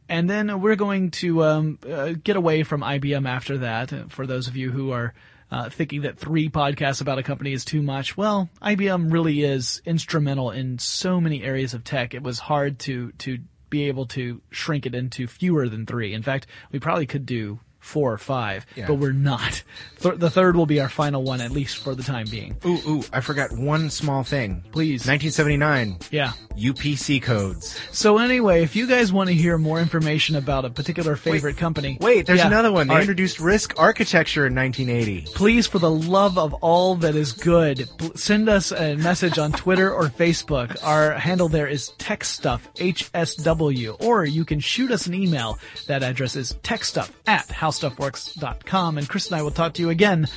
And 0.07 0.29
then 0.29 0.61
we're 0.61 0.75
going 0.77 1.11
to 1.11 1.43
um, 1.43 1.79
uh, 1.89 2.13
get 2.23 2.37
away 2.37 2.63
from 2.63 2.81
IBM 2.81 3.27
after 3.27 3.57
that. 3.57 4.11
For 4.11 4.25
those 4.25 4.47
of 4.47 4.55
you 4.55 4.71
who 4.71 4.91
are 4.91 5.13
uh, 5.51 5.69
thinking 5.69 6.03
that 6.03 6.19
three 6.19 6.47
podcasts 6.47 7.01
about 7.01 7.17
a 7.17 7.23
company 7.23 7.51
is 7.51 7.65
too 7.65 7.81
much, 7.81 8.15
well, 8.15 8.47
IBM 8.61 9.11
really 9.11 9.43
is 9.43 9.81
instrumental 9.85 10.51
in 10.51 10.79
so 10.79 11.19
many 11.19 11.43
areas 11.43 11.73
of 11.73 11.83
tech. 11.83 12.13
It 12.13 12.23
was 12.23 12.39
hard 12.39 12.79
to 12.79 13.11
to 13.13 13.39
be 13.69 13.87
able 13.87 14.05
to 14.07 14.41
shrink 14.51 14.85
it 14.85 14.95
into 14.95 15.27
fewer 15.27 15.67
than 15.67 15.85
three. 15.85 16.13
In 16.13 16.23
fact, 16.23 16.47
we 16.71 16.79
probably 16.79 17.05
could 17.05 17.25
do 17.25 17.59
four 17.85 18.11
or 18.11 18.17
five, 18.17 18.65
Yeah. 18.75 18.87
but 18.87 18.95
we're 18.95 19.11
not. 19.13 19.61
Th- 20.01 20.15
the 20.15 20.29
third 20.29 20.55
will 20.55 20.65
be 20.65 20.79
our 20.81 20.89
final 20.89 21.23
one, 21.23 21.39
at 21.39 21.51
least 21.51 21.77
for 21.77 21.93
the 21.95 22.03
time 22.03 22.25
being. 22.29 22.55
Ooh, 22.65 22.79
ooh, 22.87 23.03
I 23.13 23.21
forgot 23.21 23.51
one 23.51 23.89
small 23.89 24.23
thing. 24.23 24.63
Please. 24.71 25.05
1979, 25.07 25.97
Yeah. 26.11 26.31
UPC 26.57 27.19
codes. 27.21 27.79
So 27.91 28.17
anyway, 28.17 28.63
if 28.63 28.75
you 28.75 28.87
guys 28.87 29.11
want 29.13 29.29
to 29.29 29.35
hear 29.35 29.57
more 29.57 29.79
information 29.79 30.35
about 30.35 30.65
a 30.65 30.69
particular 30.69 31.15
favorite 31.15 31.57
company, 31.57 31.97
Wait, 32.01 32.25
there's 32.25 32.39
Yeah. 32.39 32.47
another 32.47 32.71
one. 32.71 32.87
They 32.87 32.93
right. 32.95 33.01
introduced 33.01 33.39
RISC 33.39 33.73
architecture 33.77 34.45
in 34.47 34.53
1980. 34.55 35.27
please, 35.35 35.67
for 35.67 35.79
the 35.79 35.91
love 35.91 36.37
of 36.37 36.53
all 36.55 36.95
that 36.95 37.15
is 37.15 37.31
good, 37.33 37.87
send 38.15 38.49
us 38.49 38.71
a 38.71 38.95
message 38.95 39.37
on 39.37 39.51
Twitter 39.51 39.91
or 39.93 40.09
Facebook. 40.09 40.75
Our 40.83 41.13
handle 41.13 41.49
there 41.49 41.67
is 41.67 41.91
techstuff, 41.99 42.61
HSW, 42.79 43.97
or 44.01 44.25
you 44.25 44.45
can 44.45 44.59
shoot 44.59 44.91
us 44.91 45.07
an 45.07 45.13
email. 45.13 45.59
That 45.87 46.03
address 46.03 46.35
is 46.35 46.53
techstuff 46.63 47.09
at 47.27 47.47
howstuffworks.com, 47.75 48.97
and 48.97 49.09
Chris 49.09 49.27
and 49.27 49.35
I 49.35 49.41
will 49.41 49.51
talk 49.51 49.73
to 49.73 49.81
you 49.81 49.89
again 49.89 50.27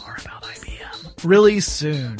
more 0.00 0.16
about 0.20 0.42
IBM 0.42 1.24
really 1.24 1.60
soon. 1.60 2.16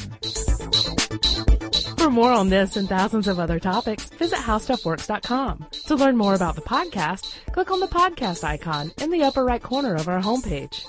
For 1.99 2.11
more 2.11 2.33
on 2.33 2.49
this 2.49 2.77
and 2.77 2.89
thousands 2.89 3.29
of 3.29 3.39
other 3.39 3.61
topics, 3.61 4.09
visit 4.11 4.39
howstuffworks.com. 4.39 5.67
To 5.87 5.95
learn 5.95 6.17
more 6.17 6.35
about 6.35 6.57
the 6.57 6.63
podcast, 6.63 7.35
click 7.53 7.71
on 7.71 7.81
the 7.81 7.87
podcast 7.87 8.45
icon 8.45 8.93
in 9.01 9.11
the 9.11 9.23
upper 9.23 9.45
right 9.45 9.63
corner 9.63 9.95
of 9.95 10.09
our 10.09 10.21
homepage. 10.21 10.85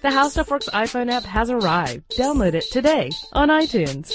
The 0.00 0.10
How 0.10 0.28
Stuff 0.28 0.50
Works 0.50 0.68
iPhone 0.70 1.10
app 1.10 1.24
has 1.24 1.50
arrived. 1.50 2.10
Download 2.16 2.54
it 2.54 2.64
today 2.70 3.10
on 3.32 3.48
iTunes. 3.48 4.14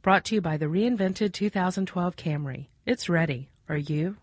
Brought 0.00 0.24
to 0.26 0.36
you 0.36 0.40
by 0.40 0.56
the 0.56 0.66
reinvented 0.66 1.34
2012 1.34 2.16
Camry. 2.16 2.68
It's 2.86 3.10
ready. 3.10 3.50
Are 3.68 3.76
you? 3.78 4.18